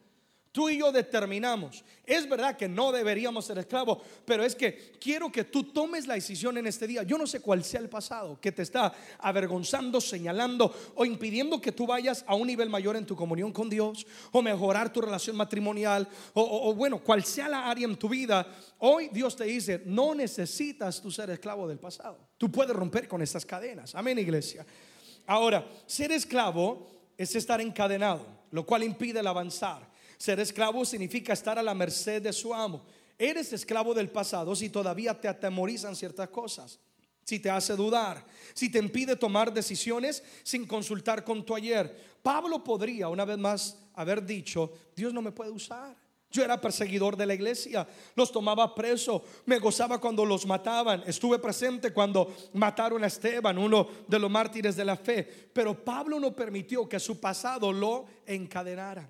Tú 0.56 0.70
y 0.70 0.78
yo 0.78 0.90
determinamos. 0.90 1.84
Es 2.06 2.30
verdad 2.30 2.56
que 2.56 2.70
no 2.70 2.94
deberíamos 2.94 3.44
ser 3.44 3.58
esclavos, 3.58 3.98
pero 4.24 4.42
es 4.42 4.56
que 4.56 4.94
quiero 5.02 5.30
que 5.30 5.44
tú 5.44 5.64
tomes 5.64 6.08
la 6.08 6.14
decisión 6.14 6.58
en 6.58 6.66
este 6.66 6.88
día. 6.88 7.04
Yo 7.04 7.18
no 7.18 7.28
sé 7.28 7.42
cuál 7.42 7.62
sea 7.62 7.82
el 7.82 7.90
pasado 7.90 8.40
que 8.40 8.54
te 8.54 8.62
está 8.62 8.94
avergonzando, 9.20 10.00
señalando 10.00 10.74
o 10.96 11.04
impidiendo 11.04 11.60
que 11.60 11.74
tú 11.74 11.86
vayas 11.86 12.24
a 12.26 12.36
un 12.36 12.48
nivel 12.48 12.70
mayor 12.70 12.96
en 12.96 13.06
tu 13.06 13.18
comunión 13.18 13.52
con 13.52 13.70
Dios 13.70 14.08
o 14.32 14.42
mejorar 14.42 14.94
tu 14.94 15.02
relación 15.02 15.36
matrimonial 15.36 16.08
o, 16.34 16.74
bueno, 16.74 17.04
cual 17.04 17.26
sea 17.26 17.50
la 17.50 17.70
área 17.70 17.86
en 17.86 17.98
tu 17.98 18.08
vida. 18.08 18.48
Hoy 18.80 19.10
Dios 19.12 19.36
te 19.36 19.44
dice, 19.44 19.82
no 19.86 20.16
necesitas 20.16 21.02
tú 21.02 21.12
ser 21.12 21.32
esclavo 21.32 21.68
del 21.68 21.80
pasado. 21.80 22.30
Tú 22.38 22.50
puedes 22.50 22.74
romper 22.74 23.10
con 23.10 23.22
estas 23.22 23.46
cadenas. 23.46 23.94
Amén, 23.94 24.20
iglesia. 24.20 24.66
Ahora, 25.28 25.68
ser 25.86 26.12
esclavo 26.12 26.88
es 27.18 27.36
estar 27.36 27.62
encadenado, 27.62 28.26
lo 28.52 28.66
cual 28.66 28.84
impide 28.84 29.20
el 29.20 29.28
avanzar. 29.28 29.90
Ser 30.18 30.40
esclavo 30.40 30.86
significa 30.86 31.34
estar 31.34 31.58
a 31.60 31.64
la 31.64 31.74
merced 31.74 32.22
de 32.22 32.34
su 32.34 32.54
amo. 32.54 32.86
Eres 33.18 33.54
esclavo 33.54 33.94
del 33.94 34.10
pasado 34.10 34.56
si 34.56 34.70
todavía 34.70 35.20
te 35.20 35.28
atemorizan 35.28 35.96
ciertas 35.96 36.30
cosas, 36.30 36.80
si 37.24 37.40
te 37.40 37.50
hace 37.50 37.76
dudar, 37.76 38.26
si 38.54 38.70
te 38.70 38.80
impide 38.80 39.16
tomar 39.16 39.54
decisiones 39.54 40.24
sin 40.44 40.66
consultar 40.66 41.24
con 41.24 41.46
tu 41.46 41.56
ayer. 41.56 42.16
Pablo 42.22 42.64
podría, 42.64 43.08
una 43.08 43.26
vez 43.26 43.38
más, 43.38 43.78
haber 43.94 44.26
dicho, 44.26 44.72
Dios 44.96 45.14
no 45.14 45.22
me 45.22 45.32
puede 45.32 45.52
usar. 45.52 45.96
Yo 46.36 46.44
era 46.44 46.60
perseguidor 46.60 47.16
de 47.16 47.26
la 47.26 47.34
iglesia, 47.34 47.88
los 48.14 48.30
tomaba 48.30 48.76
preso, 48.76 49.24
me 49.46 49.58
gozaba 49.58 50.02
cuando 50.02 50.26
los 50.26 50.46
mataban, 50.46 51.02
estuve 51.08 51.40
presente 51.40 51.94
cuando 51.94 52.36
mataron 52.52 53.02
a 53.06 53.08
Esteban, 53.08 53.58
uno 53.58 53.88
de 54.06 54.20
los 54.20 54.30
mártires 54.30 54.76
de 54.76 54.84
la 54.84 54.98
fe, 54.98 55.24
pero 55.54 55.86
Pablo 55.86 56.20
no 56.20 56.36
permitió 56.36 56.90
que 56.90 57.00
su 57.00 57.22
pasado 57.22 57.72
lo 57.72 58.08
encadenara, 58.26 59.10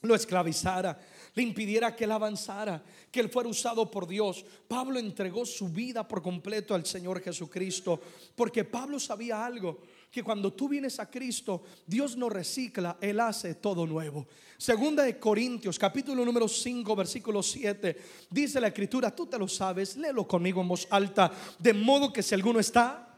lo 0.00 0.14
esclavizara, 0.14 0.98
le 1.34 1.42
impidiera 1.42 1.94
que 1.94 2.04
él 2.04 2.12
avanzara, 2.12 2.82
que 3.10 3.20
él 3.20 3.28
fuera 3.28 3.50
usado 3.50 3.90
por 3.90 4.06
Dios. 4.06 4.42
Pablo 4.66 4.98
entregó 4.98 5.44
su 5.44 5.68
vida 5.68 6.08
por 6.08 6.22
completo 6.22 6.74
al 6.74 6.86
Señor 6.86 7.20
Jesucristo, 7.20 8.00
porque 8.34 8.64
Pablo 8.64 8.98
sabía 8.98 9.44
algo 9.44 9.82
que 10.14 10.22
cuando 10.22 10.52
tú 10.52 10.68
vienes 10.68 11.00
a 11.00 11.10
Cristo, 11.10 11.64
Dios 11.84 12.16
no 12.16 12.28
recicla, 12.28 12.98
Él 13.00 13.18
hace 13.18 13.56
todo 13.56 13.84
nuevo. 13.84 14.28
Segunda 14.56 15.02
de 15.02 15.18
Corintios, 15.18 15.76
capítulo 15.76 16.24
número 16.24 16.46
5, 16.46 16.94
versículo 16.94 17.42
7, 17.42 17.96
dice 18.30 18.60
la 18.60 18.68
escritura, 18.68 19.12
tú 19.12 19.26
te 19.26 19.36
lo 19.36 19.48
sabes, 19.48 19.96
léelo 19.96 20.24
conmigo 20.28 20.60
en 20.60 20.68
voz 20.68 20.86
alta, 20.88 21.32
de 21.58 21.74
modo 21.74 22.12
que 22.12 22.22
si 22.22 22.32
alguno 22.32 22.60
está, 22.60 23.12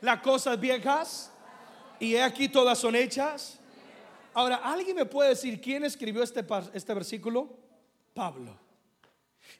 las 0.00 0.22
cosas 0.22 0.58
viejas, 0.58 1.30
y 2.00 2.14
he 2.14 2.22
aquí 2.22 2.48
todas 2.48 2.78
son 2.78 2.96
hechas. 2.96 3.58
Ahora, 4.32 4.56
¿alguien 4.56 4.96
me 4.96 5.04
puede 5.04 5.28
decir 5.28 5.60
quién 5.60 5.84
escribió 5.84 6.22
este, 6.22 6.42
este 6.72 6.94
versículo? 6.94 7.58
Pablo. 8.14 8.58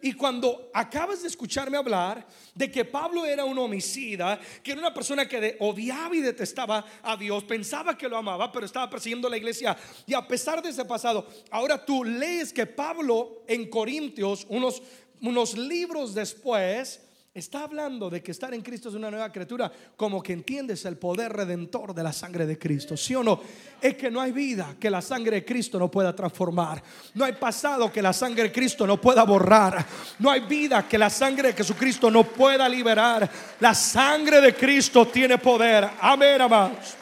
Y 0.01 0.15
cuando 0.15 0.71
acabas 0.75 1.23
de 1.23 1.29
escucharme 1.29 1.77
hablar 1.77 2.27
de 2.55 2.71
que 2.71 2.85
Pablo 2.85 3.25
era 3.25 3.45
un 3.45 3.57
homicida, 3.59 4.41
que 4.63 4.73
era 4.73 4.81
una 4.81 4.93
persona 4.93 5.29
que 5.29 5.57
odiaba 5.61 6.15
y 6.17 6.21
detestaba 6.21 6.85
a 7.03 7.17
Dios, 7.17 7.45
pensaba 7.45 7.97
que 7.97 8.09
lo 8.09 8.17
amaba, 8.17 8.51
pero 8.51 8.67
estaba 8.67 8.91
persiguiendo 8.91 9.29
la 9.29 9.37
iglesia. 9.37 9.77
Y 10.07 10.15
a 10.15 10.27
pesar 10.27 10.61
de 10.61 10.71
ese 10.71 10.85
pasado, 10.85 11.27
ahora 11.51 11.85
tú 11.85 12.03
lees 12.03 12.53
que 12.53 12.67
Pablo 12.67 13.45
en 13.47 13.71
Corintios, 13.71 14.45
unos, 14.49 14.83
unos 15.21 15.57
libros 15.57 16.15
después, 16.15 17.01
Está 17.35 17.65
hablando 17.65 18.11
de 18.11 18.23
que 18.23 18.31
estar 18.31 18.53
en 18.53 18.61
Cristo 18.61 18.91
es 18.91 18.95
una 18.95 19.11
nueva 19.11 19.33
criatura, 19.33 19.73
como 19.97 20.23
que 20.23 20.35
entiendes 20.35 20.85
el 20.85 20.99
poder 20.99 21.33
redentor 21.33 21.95
de 21.95 22.03
la 22.03 22.13
sangre 22.13 22.45
de 22.45 22.59
Cristo. 22.59 22.95
¿Sí 22.95 23.15
o 23.15 23.23
no? 23.23 23.41
Es 23.81 23.97
que 23.97 24.11
no 24.11 24.21
hay 24.21 24.33
vida 24.33 24.77
que 24.79 24.91
la 24.91 25.01
sangre 25.01 25.37
de 25.37 25.45
Cristo 25.45 25.79
no 25.79 25.91
pueda 25.91 26.15
transformar. 26.15 26.83
No 27.15 27.25
hay 27.25 27.33
pasado 27.33 27.91
que 27.91 28.03
la 28.03 28.13
sangre 28.13 28.43
de 28.43 28.53
Cristo 28.53 28.87
no 28.87 29.01
pueda 29.01 29.25
borrar. 29.25 29.87
No 30.19 30.31
hay 30.31 30.41
vida 30.41 30.87
que 30.87 30.99
la 30.99 31.09
sangre 31.09 31.49
de 31.49 31.55
Jesucristo 31.55 32.11
no 32.11 32.25
pueda 32.25 32.69
liberar. 32.69 33.31
La 33.61 33.73
sangre 33.73 34.43
de 34.43 34.55
Cristo 34.55 35.07
tiene 35.07 35.39
poder. 35.39 35.89
Amén, 36.03 36.39
amados. 36.39 36.97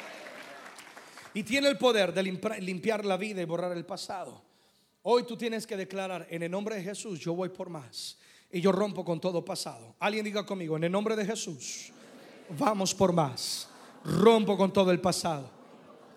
Y 1.34 1.42
tiene 1.42 1.66
el 1.66 1.76
poder 1.76 2.14
de 2.14 2.22
limpiar 2.22 3.04
la 3.04 3.16
vida 3.16 3.42
y 3.42 3.46
borrar 3.46 3.72
el 3.72 3.84
pasado. 3.84 4.40
Hoy 5.02 5.24
tú 5.24 5.36
tienes 5.36 5.66
que 5.66 5.76
declarar 5.76 6.28
en 6.30 6.44
el 6.44 6.52
nombre 6.52 6.76
de 6.76 6.84
Jesús, 6.84 7.18
yo 7.18 7.34
voy 7.34 7.48
por 7.48 7.68
más 7.68 8.16
y 8.52 8.60
yo 8.60 8.72
rompo 8.72 9.04
con 9.04 9.20
todo 9.20 9.44
pasado. 9.44 9.94
Alguien 9.98 10.24
diga 10.24 10.44
conmigo, 10.44 10.76
en 10.76 10.84
el 10.84 10.92
nombre 10.92 11.16
de 11.16 11.24
Jesús, 11.24 11.92
vamos 12.58 12.94
por 12.94 13.12
más. 13.12 13.68
Rompo 14.04 14.56
con 14.56 14.72
todo 14.72 14.90
el 14.90 15.00
pasado. 15.00 15.50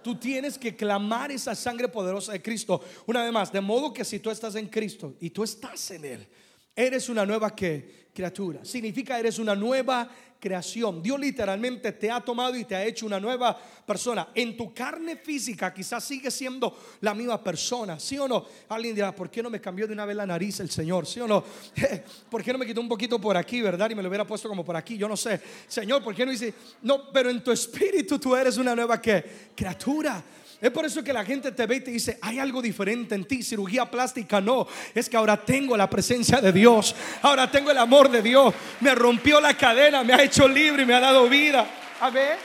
Tú 0.04 0.16
tienes 0.16 0.58
que 0.58 0.75
clamar 0.75 1.32
esa 1.32 1.56
sangre 1.56 1.88
poderosa 1.88 2.34
de 2.34 2.42
Cristo. 2.42 2.82
Una 3.06 3.24
vez 3.24 3.32
más, 3.32 3.52
de 3.52 3.62
modo 3.62 3.94
que 3.94 4.04
si 4.04 4.20
tú 4.20 4.30
estás 4.30 4.56
en 4.56 4.68
Cristo 4.68 5.16
y 5.20 5.30
tú 5.30 5.44
estás 5.44 5.92
en 5.92 6.06
Él, 6.06 6.28
eres 6.75 7.08
una 7.10 7.25
nueva 7.25 7.56
¿qué? 7.56 8.03
Criatura. 8.13 8.63
Significa 8.63 9.20
eres 9.20 9.39
una 9.39 9.55
nueva 9.55 10.10
creación. 10.43 11.01
Dios 11.01 11.17
literalmente 11.17 11.93
te 11.93 12.12
ha 12.12 12.20
tomado 12.20 12.58
y 12.58 12.65
te 12.65 12.75
ha 12.75 12.84
hecho 12.84 13.05
una 13.05 13.17
nueva 13.17 13.58
persona. 13.86 14.27
En 14.36 14.58
tu 14.58 14.74
carne 14.74 15.15
física 15.15 15.74
quizás 15.74 16.03
sigue 16.03 16.29
siendo 16.29 16.77
la 17.00 17.13
misma 17.13 17.41
persona, 17.41 17.98
¿sí 17.98 18.17
o 18.17 18.27
no? 18.27 18.46
Alguien 18.67 18.93
dirá, 18.93 19.15
¿por 19.15 19.32
qué 19.32 19.41
no 19.41 19.50
me 19.50 19.62
cambió 19.62 19.88
de 19.88 19.93
una 19.93 20.05
vez 20.05 20.17
la 20.17 20.25
nariz 20.25 20.60
el 20.60 20.70
Señor? 20.70 21.08
¿Sí 21.08 21.22
o 21.22 21.27
no? 21.27 21.46
¿Por 22.29 22.43
qué 22.43 22.51
no 22.51 22.60
me 22.60 22.65
quitó 22.65 22.82
un 22.82 22.89
poquito 22.89 23.22
por 23.22 23.38
aquí, 23.38 23.62
verdad? 23.62 23.89
Y 23.89 23.96
me 23.96 24.03
lo 24.03 24.10
hubiera 24.10 24.27
puesto 24.27 24.50
como 24.50 24.65
por 24.65 24.75
aquí, 24.75 24.98
yo 24.98 25.08
no 25.08 25.15
sé. 25.15 25.39
Señor, 25.65 26.03
¿por 26.03 26.13
qué 26.13 26.25
no 26.25 26.34
dice? 26.34 26.53
No, 26.82 27.10
pero 27.10 27.29
en 27.29 27.41
tu 27.41 27.51
espíritu 27.51 28.20
tú 28.20 28.36
eres 28.36 28.58
una 28.58 28.75
nueva 28.75 29.01
¿qué? 29.01 29.51
criatura. 29.55 30.22
Es 30.62 30.72
por 30.72 30.86
eso 30.86 31.04
que 31.04 31.14
la 31.14 31.26
gente 31.26 31.52
te 31.52 31.66
ve 31.66 31.78
y 31.78 31.82
te 31.82 31.92
dice, 31.92 32.18
hay 32.22 32.40
algo 32.40 32.62
diferente 32.62 33.16
en 33.16 33.26
ti, 33.26 33.44
cirugía 33.44 33.90
plástica. 33.90 34.40
No, 34.40 34.68
es 34.96 35.10
que 35.10 35.18
ahora 35.18 35.44
tengo 35.44 35.76
la 35.76 35.90
presencia 35.90 36.40
de 36.40 36.52
Dios, 36.52 36.96
ahora 37.22 37.52
tengo 37.52 37.72
el 37.72 37.78
amor 37.78 38.10
de 38.10 38.22
Dios. 38.22 38.54
Me 38.80 38.96
rompió 38.96 39.42
la 39.42 39.56
cadena, 39.56 40.04
me 40.04 40.14
ha 40.14 40.24
hecho 40.24 40.48
libre 40.48 40.84
y 40.84 40.86
me 40.86 40.94
ha 40.94 41.00
dado 41.00 41.28
vida. 41.28 41.68
A 42.00 42.10
ver. 42.10 42.38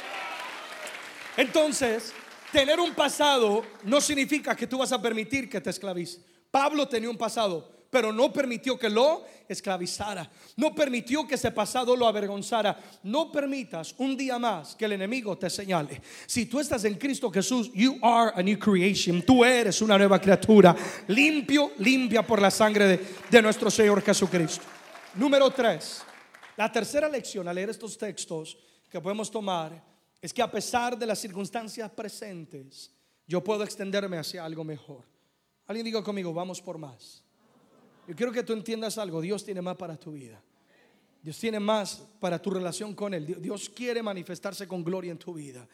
Entonces, 1.36 2.12
tener 2.50 2.80
un 2.80 2.94
pasado 2.94 3.64
no 3.84 4.00
significa 4.00 4.56
que 4.56 4.66
tú 4.66 4.78
vas 4.78 4.92
a 4.92 5.00
permitir 5.00 5.48
que 5.48 5.60
te 5.60 5.70
esclavice. 5.70 6.20
Pablo 6.50 6.88
tenía 6.88 7.10
un 7.10 7.18
pasado 7.18 7.77
pero 7.90 8.12
no 8.12 8.32
permitió 8.32 8.78
que 8.78 8.90
lo 8.90 9.24
esclavizara. 9.48 10.30
No 10.56 10.74
permitió 10.74 11.26
que 11.26 11.36
ese 11.36 11.50
pasado 11.50 11.96
lo 11.96 12.06
avergonzara. 12.06 12.78
No 13.02 13.32
permitas 13.32 13.94
un 13.98 14.16
día 14.16 14.38
más 14.38 14.74
que 14.76 14.84
el 14.84 14.92
enemigo 14.92 15.38
te 15.38 15.48
señale. 15.48 16.00
Si 16.26 16.46
tú 16.46 16.60
estás 16.60 16.84
en 16.84 16.96
Cristo 16.96 17.30
Jesús, 17.30 17.70
you 17.72 17.98
are 18.02 18.32
a 18.34 18.42
new 18.42 18.58
creation. 18.58 19.22
Tú 19.22 19.44
eres 19.44 19.80
una 19.80 19.96
nueva 19.96 20.20
criatura. 20.20 20.76
Limpio, 21.08 21.72
limpia 21.78 22.26
por 22.26 22.42
la 22.42 22.50
sangre 22.50 22.86
de, 22.86 23.06
de 23.30 23.42
nuestro 23.42 23.70
Señor 23.70 24.02
Jesucristo. 24.02 24.64
Número 25.14 25.50
tres. 25.50 26.02
La 26.56 26.70
tercera 26.70 27.08
lección 27.08 27.48
al 27.48 27.54
leer 27.54 27.70
estos 27.70 27.96
textos 27.96 28.58
que 28.90 29.00
podemos 29.00 29.30
tomar 29.30 29.82
es 30.20 30.34
que 30.34 30.42
a 30.42 30.50
pesar 30.50 30.98
de 30.98 31.06
las 31.06 31.20
circunstancias 31.20 31.90
presentes, 31.92 32.92
yo 33.26 33.42
puedo 33.42 33.62
extenderme 33.62 34.18
hacia 34.18 34.44
algo 34.44 34.64
mejor. 34.64 35.04
Alguien 35.66 35.84
diga 35.84 36.02
conmigo, 36.02 36.32
vamos 36.32 36.60
por 36.60 36.78
más. 36.78 37.22
Yo 38.08 38.16
quiero 38.16 38.32
que 38.32 38.42
tú 38.42 38.54
entiendas 38.54 38.96
algo. 38.96 39.20
Dios 39.20 39.44
tiene 39.44 39.60
más 39.60 39.76
para 39.76 39.96
tu 39.98 40.12
vida. 40.12 40.42
Dios 41.22 41.38
tiene 41.38 41.60
más 41.60 42.02
para 42.18 42.40
tu 42.40 42.48
relación 42.48 42.94
con 42.94 43.12
Él. 43.12 43.36
Dios 43.40 43.68
quiere 43.68 44.02
manifestarse 44.02 44.66
con 44.66 44.82
gloria 44.82 45.12
en 45.12 45.18
tu 45.18 45.34
vida. 45.34 45.68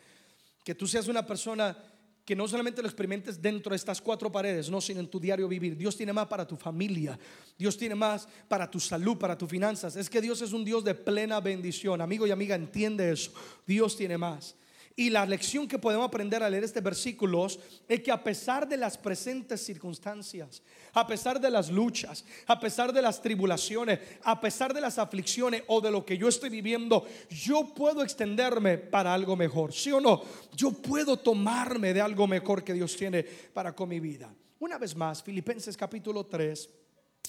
Que 0.65 0.75
tú 0.75 0.89
seas 0.89 1.07
una 1.07 1.25
persona 1.25 1.77
que 2.25 2.35
no 2.35 2.49
solamente 2.49 2.83
lo 2.83 2.89
experimentes 2.89 3.41
dentro 3.41 3.71
de 3.71 3.77
estas 3.77 4.01
cuatro 4.01 4.33
paredes, 4.33 4.69
no, 4.69 4.81
sino 4.81 4.99
en 4.99 5.07
tu 5.07 5.21
diario 5.21 5.47
vivir. 5.47 5.77
Dios 5.77 5.97
tiene 5.97 6.13
más 6.13 6.27
para 6.27 6.45
tu 6.45 6.57
familia, 6.57 7.17
Dios 7.57 7.77
tiene 7.77 7.95
más 7.95 8.27
para 8.49 8.69
tu 8.69 8.81
salud, 8.81 9.17
para 9.17 9.39
tus 9.39 9.49
finanzas. 9.49 9.95
Es 9.95 10.11
que 10.11 10.21
Dios 10.21 10.43
es 10.43 10.53
un 10.53 10.65
Dios 10.65 10.83
de 10.83 10.95
plena 10.95 11.39
bendición. 11.41 12.01
Amigo 12.01 12.27
y 12.27 12.33
amiga, 12.33 12.57
entiende 12.57 13.13
eso. 13.13 13.31
Dios 13.65 13.97
tiene 13.97 14.19
más. 14.19 14.57
Y 14.97 15.11
la 15.11 15.27
lección 15.27 15.67
que 15.67 15.79
podemos 15.79 16.07
aprender 16.07 16.41
al 16.41 16.53
leer 16.53 16.63
este 16.63 16.81
versículo 16.81 17.49
es 17.89 18.01
que 18.01 18.13
a 18.13 18.23
pesar 18.23 18.69
de 18.69 18.77
las 18.77 18.97
presentes 18.97 19.61
circunstancias, 19.61 20.63
a 20.93 21.05
pesar 21.05 21.41
de 21.41 21.51
las 21.51 21.69
luchas, 21.69 22.25
a 22.47 22.61
pesar 22.61 22.93
de 22.93 23.03
las 23.03 23.21
tribulaciones, 23.21 23.99
a 24.23 24.41
pesar 24.41 24.73
de 24.73 24.81
las 24.81 24.99
aflicciones 24.99 25.65
o 25.67 25.81
de 25.81 25.91
lo 25.91 26.07
que 26.07 26.17
yo 26.17 26.29
estoy 26.29 26.49
viviendo, 26.49 27.05
yo 27.29 27.75
puedo 27.75 28.05
extenderme 28.05 28.79
para 28.79 29.13
algo 29.13 29.35
mejor. 29.35 29.73
¿Sí 29.73 29.91
o 29.91 30.01
no? 30.01 30.23
Yo 30.55 30.71
puedo 30.71 31.17
tomarme 31.17 31.93
de 31.93 32.01
algo 32.01 32.29
mejor 32.29 32.63
que 32.63 32.73
Dios 32.73 32.97
tiene 32.97 33.25
para 33.25 33.75
con 33.75 33.89
mi 33.89 33.99
vida. 33.99 34.33
Una 34.61 34.79
vez 34.79 34.95
más, 34.95 35.25
Filipenses 35.25 35.77
capítulo 35.77 36.27
3, 36.27 36.71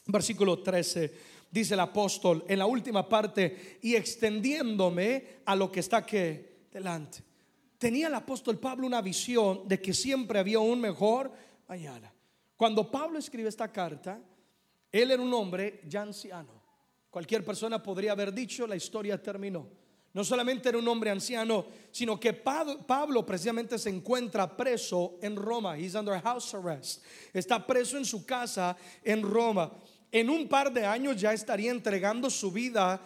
versículo 0.06 0.60
13, 0.60 1.14
dice 1.50 1.74
el 1.74 1.80
apóstol 1.80 2.46
en 2.48 2.60
la 2.60 2.68
última 2.68 3.10
parte, 3.10 3.80
y 3.82 3.96
extendiéndome 3.96 5.40
a 5.46 5.56
lo 5.56 5.72
que 5.72 5.80
está 5.80 5.98
aquí 5.98 6.42
delante 6.72 7.35
tenía 7.78 8.08
el 8.08 8.16
apóstol 8.16 8.60
Pablo 8.60 8.88
una 8.88 9.02
visión 9.02 9.68
de 9.68 9.82
que 9.82 9.94
siempre 9.94 10.40
había 10.40 10.60
un 10.60 10.80
mejor 10.80 11.32
mañana. 11.68 12.12
Cuando 12.56 12.90
Pablo 12.90 13.20
escribe 13.20 13.50
esta 13.50 13.72
carta, 13.72 14.20
él 14.92 15.12
era 15.12 15.22
un 15.22 15.34
hombre 15.34 15.82
ya 15.88 16.02
anciano. 16.02 16.64
Cualquier 17.10 17.44
persona 17.44 17.82
podría 17.82 18.14
haber 18.14 18.34
dicho, 18.34 18.66
la 18.68 18.76
historia 18.76 19.22
terminó. 19.22 19.68
No 20.14 20.24
solamente 20.24 20.70
era 20.70 20.78
un 20.78 20.88
hombre 20.88 21.10
anciano, 21.10 21.66
sino 21.92 22.18
que 22.18 22.32
Pablo 22.32 23.26
precisamente 23.26 23.78
se 23.78 23.90
encuentra 23.90 24.56
preso 24.56 25.18
en 25.22 25.36
Roma. 25.36 25.78
He's 25.78 25.96
under 25.96 26.22
house 26.22 26.54
arrest. 26.54 27.04
Está 27.34 27.68
preso 27.68 27.98
en 27.98 28.06
su 28.06 28.26
casa 28.26 28.78
en 29.04 29.22
Roma. 29.22 29.74
En 30.10 30.30
un 30.30 30.48
par 30.48 30.72
de 30.72 30.86
años 30.86 31.20
ya 31.20 31.34
estaría 31.34 31.72
entregando 31.72 32.30
su 32.30 32.50
vida 32.50 33.02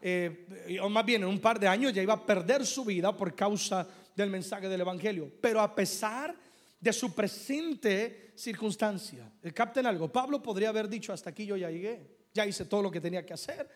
eh, 0.00 0.78
o 0.80 0.88
más 0.88 1.04
bien 1.04 1.22
en 1.22 1.28
un 1.28 1.40
par 1.40 1.58
de 1.58 1.68
años 1.68 1.92
ya 1.92 2.02
iba 2.02 2.14
a 2.14 2.26
perder 2.26 2.64
su 2.64 2.84
vida 2.84 3.16
por 3.16 3.34
causa 3.34 3.86
del 4.14 4.30
mensaje 4.30 4.68
del 4.68 4.80
Evangelio. 4.80 5.30
Pero 5.40 5.60
a 5.60 5.74
pesar 5.74 6.34
de 6.80 6.92
su 6.92 7.14
presente 7.14 8.32
circunstancia, 8.34 9.30
el 9.42 9.54
capten 9.54 9.86
algo, 9.86 10.12
Pablo 10.12 10.42
podría 10.42 10.68
haber 10.68 10.88
dicho, 10.88 11.12
hasta 11.12 11.30
aquí 11.30 11.46
yo 11.46 11.56
ya 11.56 11.70
llegué, 11.70 12.26
ya 12.32 12.46
hice 12.46 12.64
todo 12.66 12.82
lo 12.82 12.90
que 12.90 13.00
tenía 13.00 13.24
que 13.24 13.32
hacer, 13.32 13.68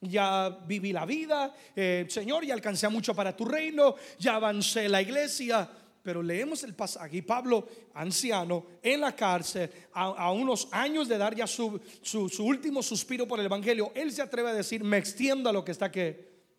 ya 0.00 0.48
viví 0.66 0.92
la 0.92 1.06
vida, 1.06 1.54
eh, 1.74 2.06
Señor, 2.08 2.44
ya 2.44 2.54
alcancé 2.54 2.88
mucho 2.88 3.14
para 3.14 3.36
tu 3.36 3.44
reino, 3.44 3.94
ya 4.18 4.36
avancé 4.36 4.88
la 4.88 5.00
iglesia, 5.00 5.68
pero 6.02 6.22
leemos 6.22 6.64
el 6.64 6.74
pasaje 6.74 7.18
y 7.18 7.22
Pablo, 7.22 7.66
anciano, 7.94 8.66
en 8.82 9.00
la 9.00 9.14
cárcel, 9.14 9.70
a, 9.92 10.32
unos 10.32 10.68
años 10.72 11.08
de 11.08 11.18
dar 11.18 11.34
ya 11.34 11.46
su, 11.46 11.80
su, 12.02 12.44
último 12.44 12.82
suspiro 12.82 13.26
por 13.26 13.38
el 13.38 13.46
Evangelio, 13.46 13.92
él 13.94 14.12
se 14.12 14.22
atreve 14.22 14.50
a 14.50 14.54
decir, 14.54 14.82
me 14.82 14.98
extiendo 14.98 15.48
a 15.48 15.52
lo 15.52 15.64
que 15.64 15.72
está 15.72 15.86
aquí 15.86 16.14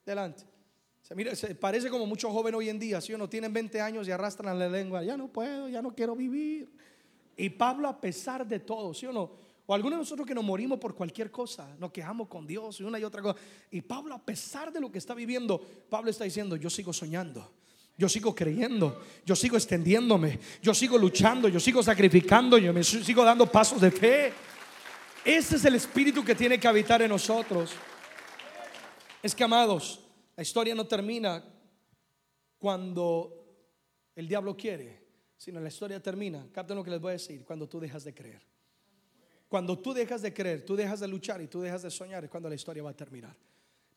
delante. 0.06 0.44
Se, 1.02 1.14
mira, 1.16 1.36
se 1.36 1.54
parece 1.56 1.90
como 1.90 2.06
muchos 2.06 2.32
jóvenes 2.32 2.58
hoy 2.58 2.70
en 2.70 2.80
día, 2.80 3.02
si 3.02 3.08
¿sí 3.08 3.14
o 3.14 3.18
no 3.18 3.28
tienen 3.28 3.52
20 3.52 3.82
años 3.82 4.08
y 4.08 4.12
arrastran 4.12 4.58
la 4.58 4.70
lengua, 4.70 5.04
ya 5.04 5.18
no 5.18 5.28
puedo, 5.28 5.68
ya 5.68 5.82
no 5.82 5.94
quiero 5.94 6.16
vivir. 6.16 6.72
Y 7.36 7.50
Pablo 7.50 7.88
a 7.90 8.00
pesar 8.00 8.48
de 8.48 8.60
todo, 8.60 8.94
¿sí 8.94 9.06
o? 9.06 9.44
O 9.66 9.74
algunos 9.74 9.98
de 9.98 10.02
nosotros 10.02 10.28
que 10.28 10.36
nos 10.36 10.44
morimos 10.44 10.78
por 10.78 10.94
cualquier 10.94 11.32
cosa, 11.32 11.74
nos 11.80 11.92
quejamos 11.92 12.28
con 12.28 12.46
Dios 12.46 12.82
y 12.82 12.84
una 12.84 13.00
y 13.00 13.04
otra 13.04 13.22
cosa. 13.22 13.40
Y 13.72 13.82
Pablo 13.82 14.14
a 14.14 14.24
pesar 14.24 14.74
de 14.74 14.82
lo 14.82 14.92
que 14.92 14.98
está 14.98 15.14
viviendo, 15.14 15.60
Pablo 15.90 16.10
está 16.10 16.26
diciendo, 16.26 16.58
yo 16.58 16.70
sigo 16.70 16.92
soñando. 16.92 17.50
Yo 17.96 18.10
sigo 18.10 18.34
creyendo, 18.34 19.04
yo 19.24 19.36
sigo 19.36 19.56
extendiéndome, 19.56 20.40
yo 20.62 20.74
sigo 20.74 20.98
luchando, 20.98 21.48
yo 21.48 21.60
sigo 21.60 21.84
sacrificando, 21.84 22.58
yo 22.58 22.74
me 22.74 22.84
sigo 22.84 23.24
dando 23.24 23.52
pasos 23.52 23.80
de 23.80 23.92
fe. 23.92 24.34
Ese 25.24 25.58
es 25.58 25.66
el 25.66 25.76
espíritu 25.76 26.24
que 26.24 26.34
tiene 26.34 26.60
que 26.60 26.68
habitar 26.68 27.02
en 27.02 27.10
nosotros. 27.10 27.72
Es 29.22 29.36
que, 29.36 29.44
amados, 29.44 30.00
la 30.36 30.42
historia 30.44 30.74
no 30.74 30.86
termina 30.86 31.44
cuando 32.58 33.46
el 34.16 34.28
diablo 34.28 34.58
quiere, 34.58 35.04
sino 35.38 35.60
la 35.60 35.70
historia 35.70 36.02
termina, 36.02 36.48
capten 36.52 36.76
lo 36.76 36.84
que 36.84 36.92
les 36.92 37.00
voy 37.00 37.12
a 37.12 37.14
decir, 37.14 37.44
cuando 37.46 37.68
tú 37.70 37.80
dejas 37.80 38.04
de 38.04 38.14
creer. 38.14 38.42
Cuando 39.48 39.78
tú 39.78 39.94
dejas 39.94 40.24
de 40.24 40.34
creer, 40.34 40.66
tú 40.66 40.76
dejas 40.76 41.00
de 41.00 41.08
luchar 41.08 41.42
y 41.42 41.48
tú 41.48 41.62
dejas 41.62 41.84
de 41.84 41.92
soñar, 41.92 42.24
es 42.24 42.30
cuando 42.30 42.50
la 42.50 42.56
historia 42.56 42.82
va 42.82 42.90
a 42.90 42.96
terminar. 42.96 43.36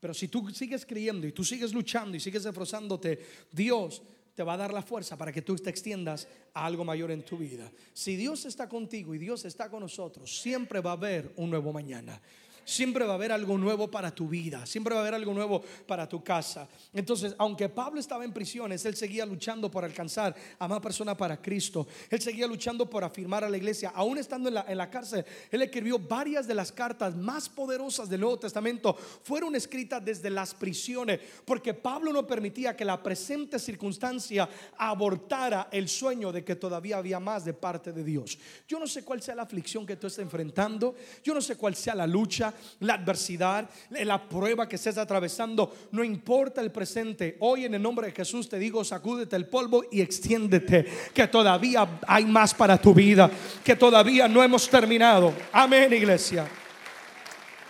Pero 0.00 0.14
si 0.14 0.28
tú 0.28 0.48
sigues 0.50 0.84
creyendo 0.84 1.26
y 1.26 1.32
tú 1.32 1.44
sigues 1.44 1.72
luchando 1.72 2.16
y 2.16 2.20
sigues 2.20 2.44
esforzándote, 2.44 3.18
Dios 3.50 4.02
te 4.34 4.42
va 4.42 4.52
a 4.52 4.58
dar 4.58 4.72
la 4.72 4.82
fuerza 4.82 5.16
para 5.16 5.32
que 5.32 5.40
tú 5.40 5.56
te 5.56 5.70
extiendas 5.70 6.28
a 6.52 6.66
algo 6.66 6.84
mayor 6.84 7.10
en 7.10 7.24
tu 7.24 7.38
vida. 7.38 7.72
Si 7.94 8.16
Dios 8.16 8.44
está 8.44 8.68
contigo 8.68 9.14
y 9.14 9.18
Dios 9.18 9.46
está 9.46 9.70
con 9.70 9.80
nosotros, 9.80 10.40
siempre 10.40 10.80
va 10.80 10.90
a 10.90 10.94
haber 10.94 11.32
un 11.36 11.48
nuevo 11.48 11.72
mañana 11.72 12.20
siempre 12.66 13.06
va 13.06 13.12
a 13.12 13.14
haber 13.14 13.32
algo 13.32 13.56
nuevo 13.56 13.88
para 13.90 14.14
tu 14.14 14.28
vida, 14.28 14.66
siempre 14.66 14.92
va 14.92 15.00
a 15.00 15.02
haber 15.04 15.14
algo 15.14 15.32
nuevo 15.32 15.62
para 15.86 16.06
tu 16.06 16.22
casa. 16.22 16.68
Entonces, 16.92 17.34
aunque 17.38 17.68
Pablo 17.68 18.00
estaba 18.00 18.24
en 18.24 18.32
prisiones, 18.32 18.84
él 18.84 18.96
seguía 18.96 19.24
luchando 19.24 19.70
por 19.70 19.84
alcanzar 19.84 20.34
a 20.58 20.68
más 20.68 20.80
personas 20.80 21.16
para 21.16 21.40
Cristo. 21.40 21.86
Él 22.10 22.20
seguía 22.20 22.46
luchando 22.46 22.90
por 22.90 23.04
afirmar 23.04 23.44
a 23.44 23.48
la 23.48 23.56
iglesia. 23.56 23.92
Aún 23.94 24.18
estando 24.18 24.48
en 24.48 24.56
la, 24.56 24.66
en 24.68 24.76
la 24.76 24.90
cárcel, 24.90 25.24
él 25.50 25.62
escribió 25.62 25.98
varias 25.98 26.46
de 26.46 26.54
las 26.54 26.72
cartas 26.72 27.16
más 27.16 27.48
poderosas 27.48 28.08
del 28.08 28.20
Nuevo 28.20 28.38
Testamento. 28.38 28.94
Fueron 28.94 29.54
escritas 29.54 30.04
desde 30.04 30.28
las 30.28 30.52
prisiones, 30.52 31.20
porque 31.44 31.72
Pablo 31.72 32.12
no 32.12 32.26
permitía 32.26 32.76
que 32.76 32.84
la 32.84 33.00
presente 33.00 33.60
circunstancia 33.60 34.48
abortara 34.76 35.68
el 35.70 35.88
sueño 35.88 36.32
de 36.32 36.44
que 36.44 36.56
todavía 36.56 36.98
había 36.98 37.20
más 37.20 37.44
de 37.44 37.54
parte 37.54 37.92
de 37.92 38.02
Dios. 38.02 38.38
Yo 38.66 38.80
no 38.80 38.88
sé 38.88 39.04
cuál 39.04 39.22
sea 39.22 39.36
la 39.36 39.42
aflicción 39.42 39.86
que 39.86 39.96
tú 39.96 40.08
estés 40.08 40.24
enfrentando, 40.24 40.96
yo 41.22 41.32
no 41.32 41.40
sé 41.40 41.56
cuál 41.56 41.76
sea 41.76 41.94
la 41.94 42.06
lucha, 42.06 42.52
la 42.80 42.94
adversidad, 42.94 43.68
la 43.90 44.28
prueba 44.28 44.68
que 44.68 44.76
estés 44.76 44.98
atravesando, 44.98 45.74
no 45.92 46.04
importa 46.04 46.60
el 46.60 46.72
presente. 46.72 47.36
Hoy 47.40 47.64
en 47.64 47.74
el 47.74 47.82
nombre 47.82 48.08
de 48.08 48.12
Jesús 48.12 48.48
te 48.48 48.58
digo, 48.58 48.84
sacúdete 48.84 49.36
el 49.36 49.46
polvo 49.46 49.84
y 49.90 50.00
extiéndete, 50.00 50.86
que 51.12 51.28
todavía 51.28 52.00
hay 52.06 52.24
más 52.24 52.54
para 52.54 52.78
tu 52.78 52.94
vida, 52.94 53.30
que 53.64 53.76
todavía 53.76 54.28
no 54.28 54.42
hemos 54.42 54.68
terminado. 54.68 55.32
Amén, 55.52 55.92
iglesia. 55.92 56.46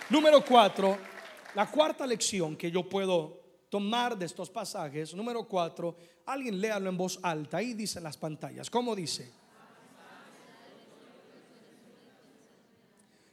Número 0.08 0.44
cuatro, 0.44 0.98
la 1.54 1.66
cuarta 1.66 2.06
lección 2.06 2.56
que 2.56 2.70
yo 2.70 2.88
puedo 2.88 3.40
tomar 3.68 4.16
de 4.16 4.26
estos 4.26 4.48
pasajes, 4.50 5.14
número 5.14 5.44
cuatro, 5.44 5.96
alguien 6.26 6.60
léalo 6.60 6.88
en 6.88 6.96
voz 6.96 7.18
alta, 7.22 7.58
ahí 7.58 7.74
dice 7.74 7.98
en 7.98 8.04
las 8.04 8.16
pantallas, 8.16 8.70
¿cómo 8.70 8.94
dice? 8.94 9.32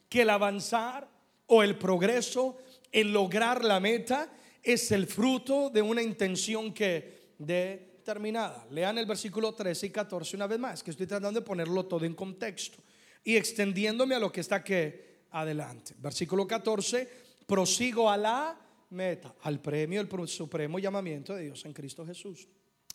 Que 0.09 0.23
el 0.23 0.29
avanzar 0.29 1.07
o 1.47 1.63
el 1.63 1.77
progreso, 1.77 2.57
el 2.91 3.11
lograr 3.11 3.63
la 3.63 3.79
meta, 3.79 4.31
es 4.61 4.91
el 4.91 5.07
fruto 5.07 5.69
de 5.69 5.81
una 5.81 6.01
intención 6.01 6.73
que 6.73 7.33
determinada. 7.37 8.65
Lean 8.71 8.97
el 8.97 9.05
versículo 9.05 9.53
13 9.53 9.87
y 9.87 9.89
14 9.89 10.35
una 10.35 10.47
vez 10.47 10.59
más, 10.59 10.83
que 10.83 10.91
estoy 10.91 11.07
tratando 11.07 11.39
de 11.39 11.45
ponerlo 11.45 11.85
todo 11.85 12.05
en 12.05 12.15
contexto 12.15 12.79
y 13.23 13.35
extendiéndome 13.35 14.15
a 14.15 14.19
lo 14.19 14.31
que 14.31 14.41
está 14.41 14.63
que 14.63 15.23
adelante. 15.31 15.95
Versículo 15.97 16.47
14, 16.47 17.09
prosigo 17.45 18.09
a 18.09 18.17
la 18.17 18.59
meta, 18.91 19.35
al 19.41 19.59
premio, 19.59 20.01
el 20.01 20.27
supremo 20.27 20.79
llamamiento 20.79 21.35
de 21.35 21.43
Dios 21.43 21.65
en 21.65 21.73
Cristo 21.73 22.05
Jesús. 22.05 22.47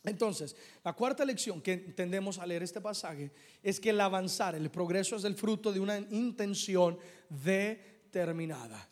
Entonces, 0.04 0.56
la 0.84 0.92
cuarta 0.92 1.24
lección 1.24 1.60
que 1.60 1.72
entendemos 1.72 2.38
al 2.38 2.48
leer 2.50 2.62
este 2.62 2.80
pasaje 2.80 3.32
es 3.62 3.80
que 3.80 3.90
el 3.90 4.00
avanzar, 4.00 4.54
el 4.54 4.70
progreso 4.70 5.16
es 5.16 5.24
el 5.24 5.34
fruto 5.34 5.72
de 5.72 5.80
una 5.80 5.98
intención 5.98 6.98
de 7.28 7.97
terminada. 8.10 8.88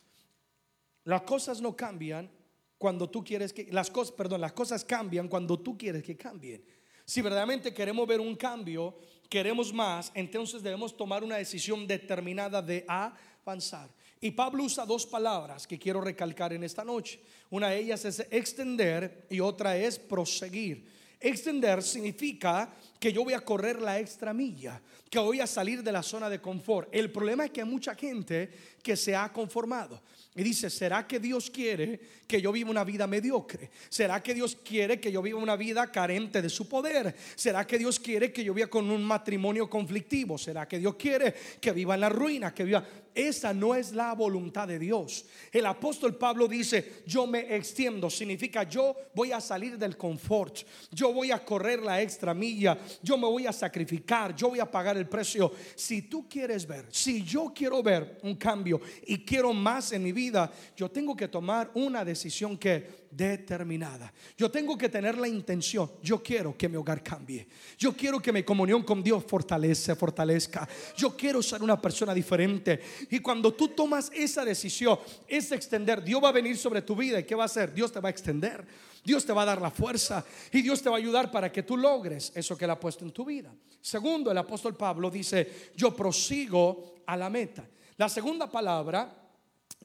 Las 1.04 1.22
cosas 1.22 1.60
no 1.60 1.76
cambian 1.76 2.30
cuando 2.78 3.08
tú 3.08 3.24
quieres 3.24 3.52
que 3.52 3.68
las 3.70 3.90
cosas, 3.90 4.14
perdón, 4.14 4.40
las 4.40 4.52
cosas 4.52 4.84
cambian 4.84 5.28
cuando 5.28 5.58
tú 5.58 5.76
quieres 5.78 6.02
que 6.02 6.16
cambien. 6.16 6.64
Si 7.04 7.22
verdaderamente 7.22 7.72
queremos 7.72 8.06
ver 8.06 8.20
un 8.20 8.34
cambio, 8.34 8.98
queremos 9.28 9.72
más, 9.72 10.10
entonces 10.14 10.62
debemos 10.62 10.96
tomar 10.96 11.22
una 11.22 11.36
decisión 11.36 11.86
determinada 11.86 12.60
de 12.60 12.84
avanzar. 12.88 13.88
Y 14.20 14.32
Pablo 14.32 14.64
usa 14.64 14.84
dos 14.84 15.06
palabras 15.06 15.66
que 15.66 15.78
quiero 15.78 16.00
recalcar 16.00 16.52
en 16.52 16.64
esta 16.64 16.84
noche. 16.84 17.20
Una 17.50 17.70
de 17.70 17.78
ellas 17.78 18.04
es 18.04 18.26
extender 18.30 19.26
y 19.30 19.40
otra 19.40 19.76
es 19.76 19.98
proseguir. 19.98 20.95
Extender 21.18 21.82
significa 21.82 22.70
que 22.98 23.12
yo 23.12 23.24
voy 23.24 23.32
a 23.32 23.40
correr 23.40 23.80
la 23.80 23.98
extra 23.98 24.34
milla, 24.34 24.80
que 25.10 25.18
voy 25.18 25.40
a 25.40 25.46
salir 25.46 25.82
de 25.82 25.92
la 25.92 26.02
zona 26.02 26.28
de 26.28 26.40
confort. 26.40 26.88
El 26.92 27.10
problema 27.10 27.44
es 27.46 27.50
que 27.50 27.62
hay 27.62 27.68
mucha 27.68 27.94
gente 27.94 28.50
que 28.82 28.96
se 28.96 29.16
ha 29.16 29.32
conformado. 29.32 30.02
Y 30.34 30.42
dice, 30.42 30.68
¿será 30.68 31.06
que 31.06 31.18
Dios 31.18 31.50
quiere 31.50 31.98
que 32.26 32.42
yo 32.42 32.52
viva 32.52 32.70
una 32.70 32.84
vida 32.84 33.06
mediocre? 33.06 33.70
¿Será 33.88 34.22
que 34.22 34.34
Dios 34.34 34.58
quiere 34.62 35.00
que 35.00 35.10
yo 35.10 35.22
viva 35.22 35.38
una 35.38 35.56
vida 35.56 35.90
carente 35.90 36.42
de 36.42 36.50
su 36.50 36.68
poder? 36.68 37.14
¿Será 37.34 37.66
que 37.66 37.78
Dios 37.78 37.98
quiere 37.98 38.30
que 38.30 38.44
yo 38.44 38.52
viva 38.52 38.68
con 38.68 38.90
un 38.90 39.02
matrimonio 39.02 39.70
conflictivo? 39.70 40.36
¿Será 40.36 40.68
que 40.68 40.78
Dios 40.78 40.96
quiere 40.96 41.34
que 41.58 41.72
viva 41.72 41.94
en 41.94 42.00
la 42.02 42.10
ruina? 42.10 42.52
Que 42.52 42.64
viva... 42.64 42.86
Esa 43.16 43.54
no 43.54 43.74
es 43.74 43.92
la 43.92 44.12
voluntad 44.12 44.68
de 44.68 44.78
Dios. 44.78 45.24
El 45.50 45.64
apóstol 45.64 46.16
Pablo 46.16 46.46
dice, 46.46 47.02
yo 47.06 47.26
me 47.26 47.56
extiendo, 47.56 48.10
significa 48.10 48.64
yo 48.64 48.94
voy 49.14 49.32
a 49.32 49.40
salir 49.40 49.78
del 49.78 49.96
confort, 49.96 50.58
yo 50.90 51.14
voy 51.14 51.30
a 51.30 51.42
correr 51.42 51.80
la 51.80 52.02
extra 52.02 52.34
milla, 52.34 52.76
yo 53.02 53.16
me 53.16 53.26
voy 53.26 53.46
a 53.46 53.54
sacrificar, 53.54 54.36
yo 54.36 54.50
voy 54.50 54.60
a 54.60 54.70
pagar 54.70 54.98
el 54.98 55.08
precio. 55.08 55.50
Si 55.74 56.02
tú 56.02 56.28
quieres 56.28 56.66
ver, 56.66 56.88
si 56.90 57.24
yo 57.24 57.52
quiero 57.54 57.82
ver 57.82 58.18
un 58.22 58.34
cambio 58.36 58.82
y 59.06 59.24
quiero 59.24 59.54
más 59.54 59.92
en 59.92 60.02
mi 60.02 60.12
vida, 60.12 60.52
yo 60.76 60.90
tengo 60.90 61.16
que 61.16 61.28
tomar 61.28 61.70
una 61.72 62.04
decisión 62.04 62.58
que 62.58 63.05
determinada. 63.16 64.12
Yo 64.36 64.50
tengo 64.50 64.76
que 64.76 64.88
tener 64.88 65.16
la 65.16 65.28
intención. 65.28 65.90
Yo 66.02 66.22
quiero 66.22 66.56
que 66.56 66.68
mi 66.68 66.76
hogar 66.76 67.02
cambie. 67.02 67.46
Yo 67.78 67.92
quiero 67.94 68.20
que 68.20 68.32
mi 68.32 68.42
comunión 68.42 68.82
con 68.82 69.02
Dios 69.02 69.24
fortalece, 69.26 69.94
fortalezca. 69.94 70.68
Yo 70.96 71.16
quiero 71.16 71.42
ser 71.42 71.62
una 71.62 71.80
persona 71.80 72.12
diferente. 72.12 72.80
Y 73.10 73.20
cuando 73.20 73.54
tú 73.54 73.68
tomas 73.68 74.10
esa 74.14 74.44
decisión, 74.44 74.98
es 75.26 75.50
extender. 75.52 76.02
Dios 76.04 76.22
va 76.22 76.28
a 76.28 76.32
venir 76.32 76.56
sobre 76.56 76.82
tu 76.82 76.94
vida. 76.94 77.20
¿Y 77.20 77.24
qué 77.24 77.34
va 77.34 77.44
a 77.44 77.46
hacer? 77.46 77.72
Dios 77.72 77.90
te 77.90 78.00
va 78.00 78.08
a 78.08 78.10
extender. 78.10 78.66
Dios 79.06 79.24
te 79.24 79.32
va 79.32 79.42
a 79.42 79.46
dar 79.46 79.62
la 79.62 79.70
fuerza 79.70 80.24
y 80.50 80.62
Dios 80.62 80.82
te 80.82 80.88
va 80.88 80.96
a 80.96 80.98
ayudar 80.98 81.30
para 81.30 81.52
que 81.52 81.62
tú 81.62 81.76
logres 81.76 82.32
eso 82.34 82.58
que 82.58 82.64
Él 82.64 82.72
ha 82.72 82.80
puesto 82.80 83.04
en 83.04 83.12
tu 83.12 83.24
vida. 83.24 83.54
Segundo, 83.80 84.32
el 84.32 84.38
apóstol 84.38 84.76
Pablo 84.76 85.08
dice, 85.10 85.70
yo 85.76 85.94
prosigo 85.94 86.96
a 87.06 87.16
la 87.16 87.30
meta. 87.30 87.64
La 87.98 88.08
segunda 88.08 88.50
palabra 88.50 89.25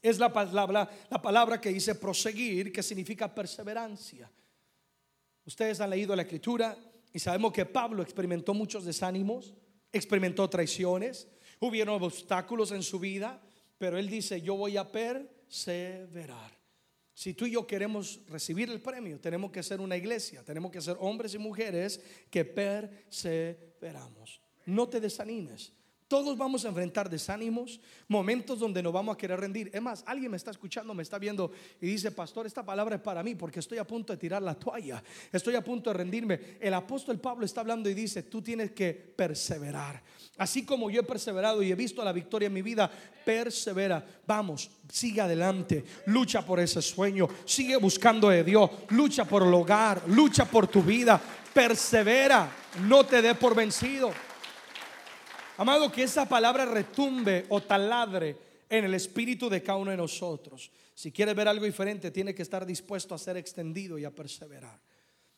es 0.02 0.18
la 0.20 0.34
palabra, 0.34 0.90
la 1.10 1.22
palabra 1.22 1.62
que 1.62 1.70
dice 1.70 1.96
proseguir, 1.96 2.72
que 2.72 2.82
significa 2.82 3.34
perseverancia. 3.34 4.30
Ustedes 5.46 5.80
han 5.80 5.90
leído 5.90 6.16
la 6.16 6.24
escritura 6.24 6.78
y 7.14 7.20
sabemos 7.20 7.52
que 7.52 7.66
Pablo 7.66 8.02
experimentó 8.02 8.54
muchos 8.54 8.86
desánimos, 8.86 9.54
experimentó 9.92 10.50
traiciones, 10.50 11.28
hubieron 11.60 12.02
obstáculos 12.02 12.72
en 12.72 12.84
su 12.84 13.00
vida, 13.00 13.42
pero 13.78 13.98
él 13.98 14.10
dice, 14.10 14.42
yo 14.42 14.56
voy 14.56 14.78
a 14.78 14.92
perseverar. 14.92 16.60
Si 17.14 17.34
tú 17.34 17.46
y 17.46 17.52
yo 17.52 17.68
queremos 17.68 18.22
recibir 18.28 18.70
el 18.70 18.82
premio, 18.82 19.20
tenemos 19.20 19.52
que 19.52 19.62
ser 19.62 19.82
una 19.82 19.98
iglesia, 19.98 20.44
tenemos 20.44 20.72
que 20.72 20.82
ser 20.82 20.98
hombres 21.00 21.34
y 21.34 21.38
mujeres 21.38 22.02
que 22.30 22.46
perseveramos. 22.46 24.42
No 24.66 24.88
te 24.88 25.00
desanimes. 25.00 25.74
Todos 26.12 26.38
vamos 26.38 26.65
a 26.65 26.67
enfrentar 26.67 27.10
desánimos, 27.10 27.80
momentos 28.10 28.60
donde 28.60 28.84
nos 28.84 28.91
vamos 28.91 29.15
a 29.15 29.17
querer 29.17 29.39
rendir. 29.39 29.71
Es 29.74 29.82
más, 29.82 30.04
alguien 30.06 30.30
me 30.30 30.36
está 30.36 30.52
escuchando, 30.52 30.93
me 30.93 31.04
está 31.04 31.17
viendo 31.17 31.54
y 31.80 31.86
dice, 31.86 32.12
pastor, 32.12 32.45
esta 32.45 32.65
palabra 32.65 32.97
es 32.97 33.02
para 33.02 33.24
mí 33.24 33.34
porque 33.34 33.62
estoy 33.62 33.78
a 33.78 33.88
punto 33.88 34.12
de 34.12 34.17
tirar 34.17 34.41
la 34.41 34.54
toalla, 34.54 35.02
estoy 35.32 35.56
a 35.56 35.63
punto 35.63 35.89
de 35.89 35.93
rendirme. 35.93 36.58
El 36.60 36.74
apóstol 36.74 37.17
Pablo 37.17 37.45
está 37.45 37.62
hablando 37.62 37.89
y 37.89 37.93
dice, 37.93 38.24
tú 38.24 38.41
tienes 38.41 38.71
que 38.71 38.91
perseverar. 38.91 40.04
Así 40.38 40.65
como 40.65 40.89
yo 40.89 41.00
he 41.00 41.06
perseverado 41.06 41.63
y 41.63 41.71
he 41.71 41.76
visto 41.76 42.04
la 42.04 42.12
victoria 42.12 42.47
en 42.47 42.54
mi 42.56 42.62
vida, 42.62 42.91
persevera. 43.24 44.06
Vamos, 44.28 44.69
sigue 44.89 45.21
adelante, 45.21 45.86
lucha 46.08 46.45
por 46.45 46.60
ese 46.60 46.82
sueño, 46.82 47.30
sigue 47.45 47.78
buscando 47.78 48.28
de 48.28 48.43
Dios, 48.43 48.69
lucha 48.89 49.24
por 49.24 49.43
el 49.43 49.54
hogar, 49.54 50.04
lucha 50.08 50.43
por 50.43 50.67
tu 50.67 50.84
vida, 50.84 51.21
persevera, 51.54 52.52
no 52.86 53.06
te 53.06 53.21
dé 53.21 53.34
por 53.34 53.56
vencido. 53.56 54.12
Amado, 55.62 55.91
que 55.91 56.02
esa 56.02 56.28
palabra 56.28 56.65
retumbe 56.65 57.45
o 57.50 57.62
taladre 57.62 58.36
en 58.67 58.84
el 58.84 58.95
espíritu 58.95 59.47
de 59.47 59.62
cada 59.62 59.78
uno 59.78 59.91
de 59.91 59.97
nosotros. 59.97 60.71
Si 60.95 61.12
quieres 61.12 61.36
ver 61.36 61.47
algo 61.47 61.65
diferente, 61.65 62.10
tiene 62.10 62.34
que 62.34 62.41
estar 62.41 62.65
dispuesto 62.65 63.13
a 63.13 63.19
ser 63.19 63.38
extendido 63.38 64.00
y 64.00 64.04
a 64.04 64.10
perseverar. 64.10 64.80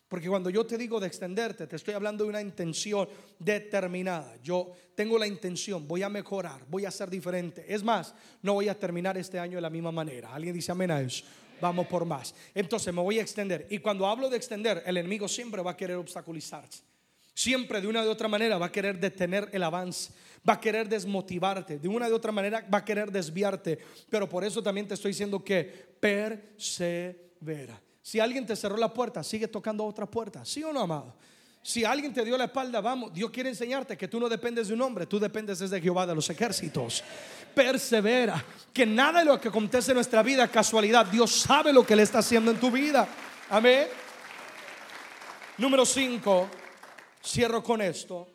Porque 0.07 0.29
cuando 0.29 0.49
yo 0.49 0.65
te 0.65 0.77
digo 0.77 1.01
de 1.01 1.07
extenderte, 1.07 1.67
te 1.67 1.75
estoy 1.75 1.93
hablando 1.93 2.23
de 2.23 2.29
una 2.29 2.39
intención 2.39 3.09
determinada. 3.37 4.37
Yo 4.41 4.71
tengo 4.95 5.17
la 5.17 5.27
intención, 5.27 5.85
voy 5.85 6.03
a 6.03 6.07
mejorar, 6.09 6.61
voy 6.69 6.85
a 6.85 6.91
ser 6.91 7.09
diferente. 7.09 7.65
Es 7.67 7.83
más, 7.83 8.15
no 8.41 8.53
voy 8.53 8.69
a 8.69 8.79
terminar 8.79 9.17
este 9.17 9.39
año 9.39 9.57
de 9.57 9.61
la 9.61 9.69
misma 9.69 9.91
manera. 9.91 10.33
¿Alguien 10.33 10.55
dice 10.55 10.71
amén 10.71 10.91
a 10.91 11.01
eso? 11.01 11.25
Vamos 11.59 11.85
por 11.87 12.05
más. 12.05 12.33
Entonces 12.55 12.93
me 12.93 13.01
voy 13.01 13.19
a 13.19 13.23
extender. 13.23 13.67
Y 13.69 13.79
cuando 13.79 14.07
hablo 14.07 14.29
de 14.29 14.37
extender, 14.37 14.83
el 14.85 14.95
enemigo 14.95 15.27
siempre 15.27 15.61
va 15.61 15.71
a 15.71 15.75
querer 15.75 15.97
obstaculizarse. 15.97 16.92
Siempre 17.33 17.81
de 17.81 17.87
una 17.87 18.03
de 18.03 18.09
otra 18.09 18.27
manera 18.27 18.57
va 18.57 18.67
a 18.67 18.71
querer 18.71 18.99
detener 18.99 19.49
el 19.51 19.63
avance, 19.63 20.11
va 20.47 20.53
a 20.53 20.59
querer 20.59 20.87
desmotivarte, 20.87 21.79
de 21.79 21.87
una 21.87 22.07
de 22.07 22.13
otra 22.13 22.31
manera 22.31 22.65
va 22.71 22.79
a 22.79 22.85
querer 22.85 23.11
desviarte. 23.11 23.79
Pero 24.09 24.29
por 24.29 24.43
eso 24.43 24.61
también 24.61 24.87
te 24.87 24.93
estoy 24.93 25.11
diciendo 25.11 25.43
que 25.43 25.63
persevera. 25.99 27.81
Si 28.01 28.19
alguien 28.19 28.45
te 28.45 28.55
cerró 28.55 28.77
la 28.77 28.93
puerta, 28.93 29.23
sigue 29.23 29.47
tocando 29.47 29.83
otra 29.83 30.05
puerta, 30.05 30.45
¿sí 30.45 30.63
o 30.63 30.71
no, 30.71 30.81
amado? 30.81 31.15
Si 31.63 31.85
alguien 31.85 32.13
te 32.13 32.25
dio 32.25 32.37
la 32.37 32.45
espalda, 32.45 32.81
vamos, 32.81 33.13
Dios 33.13 33.31
quiere 33.31 33.49
enseñarte 33.49 33.97
que 33.97 34.09
tú 34.09 34.19
no 34.19 34.27
dependes 34.27 34.67
de 34.67 34.73
un 34.73 34.81
hombre, 34.81 35.05
tú 35.05 35.17
dependes 35.17 35.59
desde 35.59 35.81
Jehová 35.81 36.05
de 36.05 36.13
los 36.13 36.29
ejércitos. 36.29 37.01
Persevera, 37.55 38.43
que 38.73 38.85
nada 38.85 39.19
de 39.19 39.25
lo 39.25 39.39
que 39.39 39.47
acontece 39.47 39.91
en 39.91 39.95
nuestra 39.95 40.21
vida 40.21 40.47
casualidad. 40.49 41.05
Dios 41.05 41.31
sabe 41.31 41.71
lo 41.71 41.85
que 41.85 41.95
le 41.95 42.03
está 42.03 42.19
haciendo 42.19 42.51
en 42.51 42.59
tu 42.59 42.69
vida. 42.69 43.07
Amén. 43.49 43.87
Número 45.57 45.85
5 45.85 46.62
Cierro 47.25 47.63
con 47.63 47.81
esto. 47.81 48.27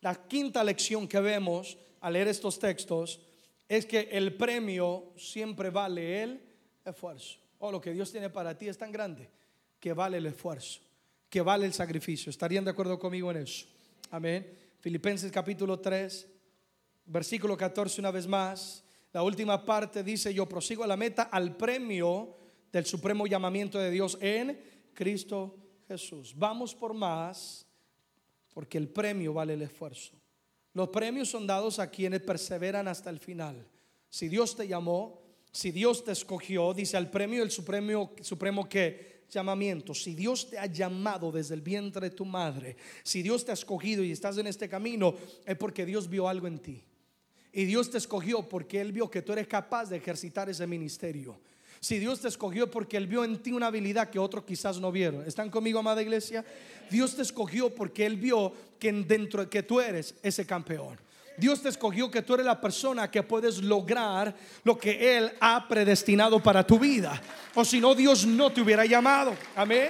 La 0.00 0.14
quinta 0.14 0.62
lección 0.62 1.08
que 1.08 1.20
vemos 1.20 1.76
al 2.00 2.12
leer 2.12 2.28
estos 2.28 2.58
textos 2.58 3.20
es 3.68 3.84
que 3.84 4.08
el 4.12 4.34
premio 4.34 5.12
siempre 5.16 5.70
vale 5.70 6.22
el 6.22 6.40
esfuerzo. 6.84 7.38
O 7.58 7.68
oh, 7.68 7.72
lo 7.72 7.80
que 7.80 7.92
Dios 7.92 8.10
tiene 8.10 8.30
para 8.30 8.56
ti 8.56 8.68
es 8.68 8.78
tan 8.78 8.90
grande 8.90 9.28
que 9.78 9.92
vale 9.92 10.18
el 10.18 10.26
esfuerzo, 10.26 10.80
que 11.28 11.42
vale 11.42 11.66
el 11.66 11.72
sacrificio. 11.72 12.30
¿Estarían 12.30 12.64
de 12.64 12.70
acuerdo 12.70 12.98
conmigo 12.98 13.30
en 13.30 13.38
eso? 13.38 13.66
Amén. 14.10 14.58
Filipenses 14.78 15.30
capítulo 15.30 15.78
3, 15.78 16.26
versículo 17.06 17.56
14 17.56 18.00
una 18.00 18.10
vez 18.10 18.26
más. 18.26 18.82
La 19.12 19.22
última 19.22 19.64
parte 19.64 20.02
dice, 20.02 20.32
yo 20.32 20.48
prosigo 20.48 20.84
a 20.84 20.86
la 20.86 20.96
meta, 20.96 21.24
al 21.24 21.56
premio 21.56 22.36
del 22.72 22.86
supremo 22.86 23.26
llamamiento 23.26 23.78
de 23.78 23.90
Dios 23.90 24.16
en 24.20 24.58
Cristo 24.94 25.56
Jesús. 25.86 26.32
Vamos 26.36 26.74
por 26.74 26.94
más 26.94 27.66
porque 28.60 28.76
el 28.76 28.90
premio 28.90 29.32
vale 29.32 29.54
el 29.54 29.62
esfuerzo. 29.62 30.12
Los 30.74 30.90
premios 30.90 31.30
son 31.30 31.46
dados 31.46 31.78
a 31.78 31.90
quienes 31.90 32.20
perseveran 32.20 32.88
hasta 32.88 33.08
el 33.08 33.18
final. 33.18 33.66
Si 34.10 34.28
Dios 34.28 34.54
te 34.54 34.68
llamó, 34.68 35.22
si 35.50 35.70
Dios 35.70 36.04
te 36.04 36.12
escogió, 36.12 36.74
dice 36.74 36.98
al 36.98 37.10
premio 37.10 37.42
el 37.42 37.50
supremo, 37.50 38.12
supremo 38.20 38.68
que 38.68 39.22
llamamiento. 39.30 39.94
Si 39.94 40.14
Dios 40.14 40.50
te 40.50 40.58
ha 40.58 40.66
llamado 40.66 41.32
desde 41.32 41.54
el 41.54 41.62
vientre 41.62 42.10
de 42.10 42.14
tu 42.14 42.26
madre, 42.26 42.76
si 43.02 43.22
Dios 43.22 43.46
te 43.46 43.50
ha 43.50 43.54
escogido 43.54 44.04
y 44.04 44.12
estás 44.12 44.36
en 44.36 44.46
este 44.46 44.68
camino, 44.68 45.14
es 45.46 45.56
porque 45.56 45.86
Dios 45.86 46.06
vio 46.06 46.28
algo 46.28 46.46
en 46.46 46.58
ti. 46.58 46.84
Y 47.54 47.64
Dios 47.64 47.90
te 47.90 47.96
escogió 47.96 48.46
porque 48.46 48.82
Él 48.82 48.92
vio 48.92 49.10
que 49.10 49.22
tú 49.22 49.32
eres 49.32 49.46
capaz 49.46 49.88
de 49.88 49.96
ejercitar 49.96 50.50
ese 50.50 50.66
ministerio. 50.66 51.40
Si 51.80 51.98
Dios 51.98 52.20
te 52.20 52.28
escogió 52.28 52.70
porque 52.70 52.98
Él 52.98 53.06
vio 53.06 53.24
en 53.24 53.42
ti 53.42 53.52
una 53.52 53.68
habilidad 53.68 54.10
que 54.10 54.18
otros 54.18 54.44
quizás 54.44 54.78
no 54.78 54.92
vieron. 54.92 55.26
¿Están 55.26 55.48
conmigo, 55.48 55.78
amada 55.78 56.02
iglesia? 56.02 56.44
Dios 56.90 57.16
te 57.16 57.22
escogió 57.22 57.74
porque 57.74 58.04
Él 58.04 58.16
vio 58.16 58.52
que 58.78 58.92
dentro 58.92 59.48
que 59.48 59.62
tú 59.62 59.80
eres 59.80 60.14
ese 60.22 60.44
campeón. 60.44 60.98
Dios 61.38 61.62
te 61.62 61.70
escogió 61.70 62.10
que 62.10 62.20
tú 62.20 62.34
eres 62.34 62.44
la 62.44 62.60
persona 62.60 63.10
que 63.10 63.22
puedes 63.22 63.62
lograr 63.62 64.36
lo 64.62 64.76
que 64.76 65.16
Él 65.16 65.32
ha 65.40 65.66
predestinado 65.66 66.42
para 66.42 66.66
tu 66.66 66.78
vida. 66.78 67.18
O 67.54 67.64
si 67.64 67.80
no, 67.80 67.94
Dios 67.94 68.26
no 68.26 68.50
te 68.52 68.60
hubiera 68.60 68.84
llamado. 68.84 69.34
Amén. 69.56 69.88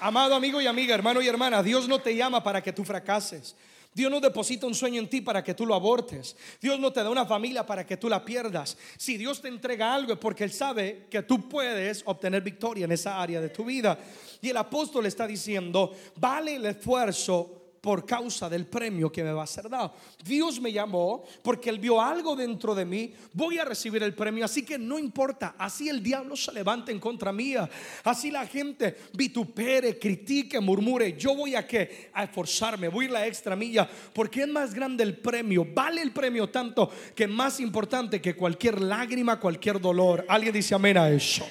Amado 0.00 0.34
amigo 0.34 0.60
y 0.60 0.66
amiga, 0.66 0.94
hermano 0.94 1.22
y 1.22 1.28
hermana, 1.28 1.62
Dios 1.62 1.88
no 1.88 1.98
te 1.98 2.14
llama 2.14 2.42
para 2.42 2.62
que 2.62 2.74
tú 2.74 2.84
fracases. 2.84 3.56
Dios 3.94 4.10
no 4.10 4.20
deposita 4.20 4.66
un 4.66 4.74
sueño 4.74 5.00
en 5.00 5.08
ti 5.08 5.20
para 5.20 5.42
que 5.42 5.54
tú 5.54 5.64
lo 5.64 5.74
abortes. 5.74 6.36
Dios 6.60 6.78
no 6.80 6.92
te 6.92 7.02
da 7.02 7.10
una 7.10 7.24
familia 7.24 7.64
para 7.64 7.86
que 7.86 7.96
tú 7.96 8.08
la 8.08 8.24
pierdas. 8.24 8.76
Si 8.98 9.16
Dios 9.16 9.40
te 9.40 9.48
entrega 9.48 9.94
algo 9.94 10.12
es 10.12 10.18
porque 10.18 10.44
Él 10.44 10.52
sabe 10.52 11.06
que 11.08 11.22
tú 11.22 11.48
puedes 11.48 12.02
obtener 12.04 12.42
victoria 12.42 12.86
en 12.86 12.92
esa 12.92 13.22
área 13.22 13.40
de 13.40 13.50
tu 13.50 13.64
vida. 13.64 13.96
Y 14.42 14.50
el 14.50 14.56
apóstol 14.56 15.06
está 15.06 15.26
diciendo, 15.26 15.94
vale 16.16 16.56
el 16.56 16.66
esfuerzo 16.66 17.63
por 17.84 18.06
causa 18.06 18.48
del 18.48 18.64
premio 18.64 19.12
que 19.12 19.22
me 19.22 19.30
va 19.30 19.42
a 19.42 19.46
ser 19.46 19.68
dado. 19.68 19.92
Dios 20.24 20.58
me 20.58 20.72
llamó 20.72 21.22
porque 21.42 21.68
Él 21.68 21.78
vio 21.78 22.00
algo 22.00 22.34
dentro 22.34 22.74
de 22.74 22.86
mí, 22.86 23.12
voy 23.34 23.58
a 23.58 23.64
recibir 23.66 24.02
el 24.02 24.14
premio, 24.14 24.46
así 24.46 24.64
que 24.64 24.78
no 24.78 24.98
importa, 24.98 25.54
así 25.58 25.90
el 25.90 26.02
diablo 26.02 26.34
se 26.34 26.50
levante 26.52 26.92
en 26.92 26.98
contra 26.98 27.30
mía, 27.30 27.68
así 28.04 28.30
la 28.30 28.46
gente 28.46 28.96
vitupere, 29.12 29.98
critique, 29.98 30.58
murmure, 30.60 31.14
yo 31.18 31.34
voy 31.34 31.56
a 31.56 31.66
que 31.66 32.08
a 32.14 32.24
esforzarme, 32.24 32.88
voy 32.88 33.04
a 33.04 33.08
ir 33.08 33.12
la 33.12 33.26
extra 33.26 33.54
milla, 33.54 33.86
porque 34.14 34.40
es 34.40 34.48
más 34.48 34.72
grande 34.72 35.04
el 35.04 35.18
premio, 35.18 35.66
vale 35.70 36.00
el 36.00 36.12
premio 36.12 36.48
tanto 36.48 36.90
que 37.14 37.28
más 37.28 37.60
importante 37.60 38.18
que 38.18 38.34
cualquier 38.34 38.80
lágrima, 38.80 39.38
cualquier 39.38 39.78
dolor. 39.78 40.24
Alguien 40.26 40.54
dice 40.54 40.74
amén 40.74 40.96
a 40.96 41.10
eso. 41.10 41.46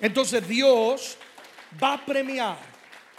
Entonces 0.00 0.46
Dios 0.46 1.18
va 1.82 1.94
a 1.94 2.06
premiar 2.06 2.58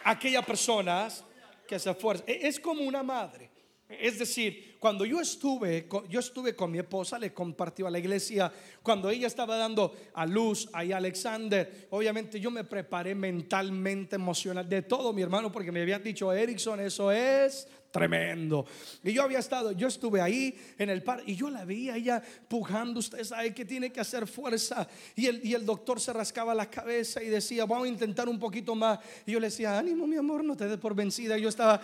aquellas 0.05 0.45
personas 0.45 1.24
que 1.67 1.79
se 1.79 1.89
esfuerzan. 1.89 2.25
E, 2.27 2.47
es 2.47 2.59
como 2.59 2.81
una 2.83 3.03
madre. 3.03 3.49
Es 3.87 4.17
decir, 4.17 4.77
cuando 4.79 5.05
yo 5.05 5.21
estuve, 5.21 5.87
yo 6.09 6.19
estuve 6.19 6.55
con 6.55 6.71
mi 6.71 6.79
esposa, 6.79 7.19
le 7.19 7.33
compartí 7.33 7.83
a 7.83 7.89
la 7.89 7.99
iglesia, 7.99 8.51
cuando 8.81 9.11
ella 9.11 9.27
estaba 9.27 9.57
dando 9.57 9.95
a 10.15 10.25
luz 10.25 10.67
ahí 10.73 10.91
a 10.91 10.97
Alexander, 10.97 11.87
obviamente 11.91 12.39
yo 12.39 12.49
me 12.49 12.63
preparé 12.63 13.13
mentalmente, 13.13 14.15
emocional, 14.15 14.67
de 14.67 14.81
todo 14.81 15.13
mi 15.13 15.21
hermano, 15.21 15.51
porque 15.51 15.71
me 15.71 15.81
habían 15.83 16.01
dicho, 16.01 16.33
Erickson, 16.33 16.79
eso 16.79 17.11
es 17.11 17.67
tremendo. 17.95 18.65
Y 19.05 19.13
yo 19.13 19.23
había 19.23 19.39
estado, 19.39 19.71
yo 19.71 19.87
estuve 19.87 20.19
ahí 20.19 20.53
en 20.77 20.89
el 20.89 21.01
par 21.01 21.23
y 21.25 21.33
yo 21.33 21.49
la 21.49 21.63
veía 21.63 21.95
ella 21.95 22.21
pujando, 22.49 22.99
usted 22.99 23.23
sabe 23.23 23.53
que 23.53 23.63
tiene 23.63 23.89
que 23.89 24.01
hacer 24.01 24.27
fuerza. 24.27 24.85
Y 25.15 25.27
el, 25.27 25.39
y 25.45 25.53
el 25.53 25.65
doctor 25.65 26.01
se 26.01 26.11
rascaba 26.11 26.53
la 26.53 26.69
cabeza 26.69 27.23
y 27.23 27.27
decía, 27.27 27.65
vamos 27.65 27.85
a 27.85 27.87
intentar 27.87 28.27
un 28.27 28.37
poquito 28.37 28.75
más. 28.75 28.99
Y 29.25 29.31
yo 29.31 29.39
le 29.39 29.47
decía, 29.47 29.79
ánimo 29.79 30.05
mi 30.05 30.17
amor, 30.17 30.43
no 30.43 30.57
te 30.57 30.67
des 30.67 30.77
por 30.77 30.93
vencida. 30.93 31.37
Y 31.37 31.43
yo 31.43 31.47
estaba 31.47 31.79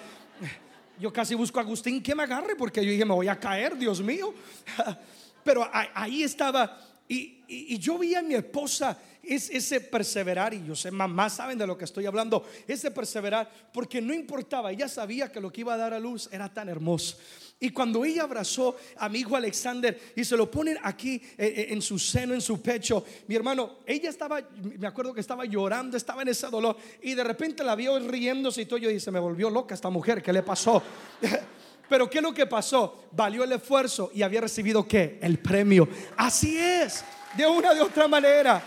yo 0.99 1.13
casi 1.13 1.33
busco 1.33 1.59
a 1.59 1.61
Agustín 1.61 2.03
que 2.03 2.13
me 2.13 2.23
agarre 2.23 2.57
porque 2.57 2.83
yo 2.83 2.91
dije, 2.91 3.05
me 3.05 3.13
voy 3.13 3.29
a 3.29 3.39
caer, 3.39 3.77
Dios 3.77 4.01
mío. 4.01 4.33
Pero 5.45 5.65
ahí 5.71 6.23
estaba 6.23 6.77
y, 7.11 7.77
yo 7.77 7.97
vi 7.97 8.15
a 8.15 8.21
mi 8.21 8.35
esposa 8.35 8.97
es 9.21 9.49
ese 9.49 9.81
perseverar, 9.81 10.53
y 10.53 10.65
yo 10.65 10.75
sé, 10.75 10.89
mamás 10.89 11.33
saben 11.33 11.57
de 11.57 11.67
lo 11.67 11.77
que 11.77 11.85
estoy 11.85 12.05
hablando, 12.05 12.45
ese 12.67 12.89
perseverar, 12.89 13.51
porque 13.73 14.01
no 14.01 14.13
importaba, 14.13 14.71
ella 14.71 14.87
sabía 14.87 15.31
que 15.31 15.41
lo 15.41 15.51
que 15.51 15.61
iba 15.61 15.73
a 15.73 15.77
dar 15.77 15.93
a 15.93 15.99
luz 15.99 16.29
era 16.31 16.51
tan 16.51 16.69
hermoso. 16.69 17.17
Y 17.59 17.69
cuando 17.69 18.03
ella 18.03 18.23
abrazó 18.23 18.77
a 18.97 19.07
mi 19.09 19.19
hijo 19.19 19.35
Alexander 19.35 20.13
y 20.15 20.23
se 20.23 20.35
lo 20.35 20.49
ponen 20.49 20.77
aquí 20.81 21.21
eh, 21.37 21.53
eh, 21.55 21.67
en 21.69 21.81
su 21.81 21.99
seno, 21.99 22.33
en 22.33 22.41
su 22.41 22.59
pecho, 22.61 23.05
mi 23.27 23.35
hermano, 23.35 23.79
ella 23.85 24.09
estaba, 24.09 24.41
me 24.79 24.87
acuerdo 24.87 25.13
que 25.13 25.21
estaba 25.21 25.45
llorando, 25.45 25.95
estaba 25.97 26.23
en 26.23 26.29
ese 26.29 26.47
dolor 26.47 26.77
y 27.03 27.13
de 27.13 27.23
repente 27.23 27.63
la 27.63 27.75
vio 27.75 27.99
riéndose 27.99 28.61
y 28.61 28.65
todo. 28.65 28.79
Yo 28.79 28.89
dije, 28.89 29.11
me 29.11 29.19
volvió 29.19 29.49
loca 29.51 29.75
esta 29.75 29.91
mujer, 29.91 30.23
¿qué 30.23 30.33
le 30.33 30.41
pasó? 30.41 30.81
Pero 31.91 32.09
¿qué 32.09 32.19
es 32.19 32.23
lo 32.23 32.33
que 32.33 32.45
pasó? 32.45 33.03
Valió 33.11 33.43
el 33.43 33.51
esfuerzo 33.51 34.11
y 34.13 34.21
había 34.21 34.39
recibido 34.39 34.87
qué? 34.87 35.19
El 35.21 35.39
premio. 35.39 35.89
Así 36.15 36.57
es, 36.57 37.03
de 37.35 37.45
una 37.45 37.73
de 37.73 37.81
otra 37.81 38.07
manera. 38.07 38.63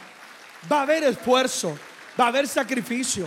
Va 0.70 0.80
a 0.80 0.82
haber 0.82 1.04
esfuerzo, 1.04 1.74
va 2.20 2.26
a 2.26 2.28
haber 2.28 2.46
sacrificio. 2.46 3.26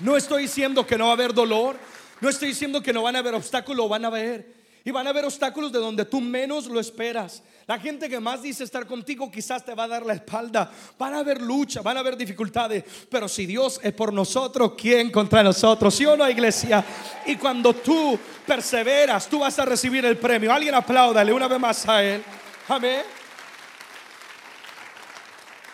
No 0.00 0.16
estoy 0.16 0.42
diciendo 0.42 0.84
que 0.84 0.98
no 0.98 1.04
va 1.04 1.10
a 1.10 1.14
haber 1.14 1.32
dolor, 1.32 1.76
no 2.20 2.28
estoy 2.28 2.48
diciendo 2.48 2.82
que 2.82 2.92
no 2.92 3.04
van 3.04 3.14
a 3.14 3.20
haber 3.20 3.34
obstáculos, 3.34 3.88
van 3.88 4.06
a 4.06 4.08
haber. 4.08 4.55
Y 4.86 4.92
van 4.92 5.04
a 5.04 5.10
haber 5.10 5.24
obstáculos 5.24 5.72
de 5.72 5.80
donde 5.80 6.04
tú 6.04 6.20
menos 6.20 6.66
lo 6.66 6.78
esperas. 6.78 7.42
La 7.66 7.76
gente 7.76 8.08
que 8.08 8.20
más 8.20 8.40
dice 8.40 8.62
estar 8.62 8.86
contigo 8.86 9.28
quizás 9.28 9.64
te 9.64 9.74
va 9.74 9.82
a 9.82 9.88
dar 9.88 10.06
la 10.06 10.14
espalda. 10.14 10.70
Van 10.96 11.12
a 11.12 11.18
haber 11.18 11.42
lucha, 11.42 11.82
van 11.82 11.96
a 11.96 12.00
haber 12.00 12.16
dificultades. 12.16 12.84
Pero 13.10 13.26
si 13.26 13.46
Dios 13.46 13.80
es 13.82 13.92
por 13.94 14.12
nosotros, 14.12 14.74
¿quién 14.78 15.10
contra 15.10 15.42
nosotros? 15.42 15.92
¿Sí 15.92 16.06
o 16.06 16.16
no, 16.16 16.30
iglesia? 16.30 16.84
Y 17.26 17.34
cuando 17.34 17.74
tú 17.74 18.16
perseveras, 18.46 19.28
tú 19.28 19.40
vas 19.40 19.58
a 19.58 19.64
recibir 19.64 20.04
el 20.04 20.18
premio. 20.18 20.52
Alguien 20.52 20.76
apláudale 20.76 21.32
una 21.32 21.48
vez 21.48 21.58
más 21.58 21.88
a 21.88 22.04
Él. 22.04 22.22
Amén. 22.68 23.02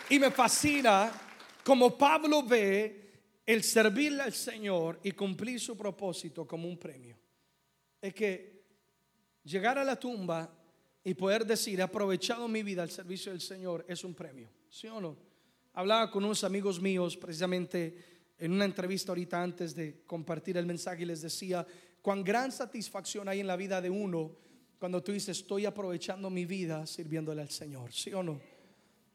Y 0.09 0.17
me 0.17 0.31
fascina 0.31 1.11
como 1.63 1.95
Pablo 1.95 2.41
ve 2.41 3.11
el 3.45 3.63
servirle 3.63 4.23
al 4.23 4.33
Señor 4.33 4.99
y 5.03 5.11
cumplir 5.11 5.59
su 5.59 5.77
propósito 5.77 6.47
como 6.47 6.67
un 6.67 6.79
premio. 6.79 7.15
Es 8.01 8.11
que 8.15 8.52
llegar 9.43 9.77
a 9.77 9.83
la 9.83 9.99
tumba 9.99 10.49
y 11.03 11.13
poder 11.13 11.45
decir, 11.45 11.79
he 11.79 11.83
aprovechado 11.83 12.47
mi 12.47 12.63
vida 12.63 12.83
al 12.83 12.89
servicio 12.89 13.31
del 13.31 13.41
Señor, 13.41 13.85
es 13.87 14.03
un 14.03 14.13
premio. 14.13 14.49
¿Sí 14.69 14.87
o 14.87 15.01
no? 15.01 15.17
Hablaba 15.73 16.09
con 16.09 16.23
unos 16.23 16.43
amigos 16.43 16.79
míos 16.81 17.17
precisamente 17.17 18.13
en 18.37 18.51
una 18.51 18.65
entrevista 18.65 19.11
ahorita 19.11 19.41
antes 19.41 19.75
de 19.75 20.03
compartir 20.05 20.57
el 20.57 20.65
mensaje 20.65 21.03
y 21.03 21.05
les 21.05 21.21
decía, 21.21 21.65
cuán 22.01 22.23
gran 22.23 22.51
satisfacción 22.51 23.27
hay 23.27 23.39
en 23.39 23.47
la 23.47 23.55
vida 23.55 23.81
de 23.81 23.89
uno 23.89 24.35
cuando 24.77 25.01
tú 25.01 25.13
dices, 25.13 25.37
estoy 25.37 25.65
aprovechando 25.65 26.29
mi 26.29 26.45
vida 26.45 26.85
sirviéndole 26.85 27.41
al 27.41 27.49
Señor. 27.49 27.93
¿Sí 27.93 28.13
o 28.13 28.21
no? 28.21 28.41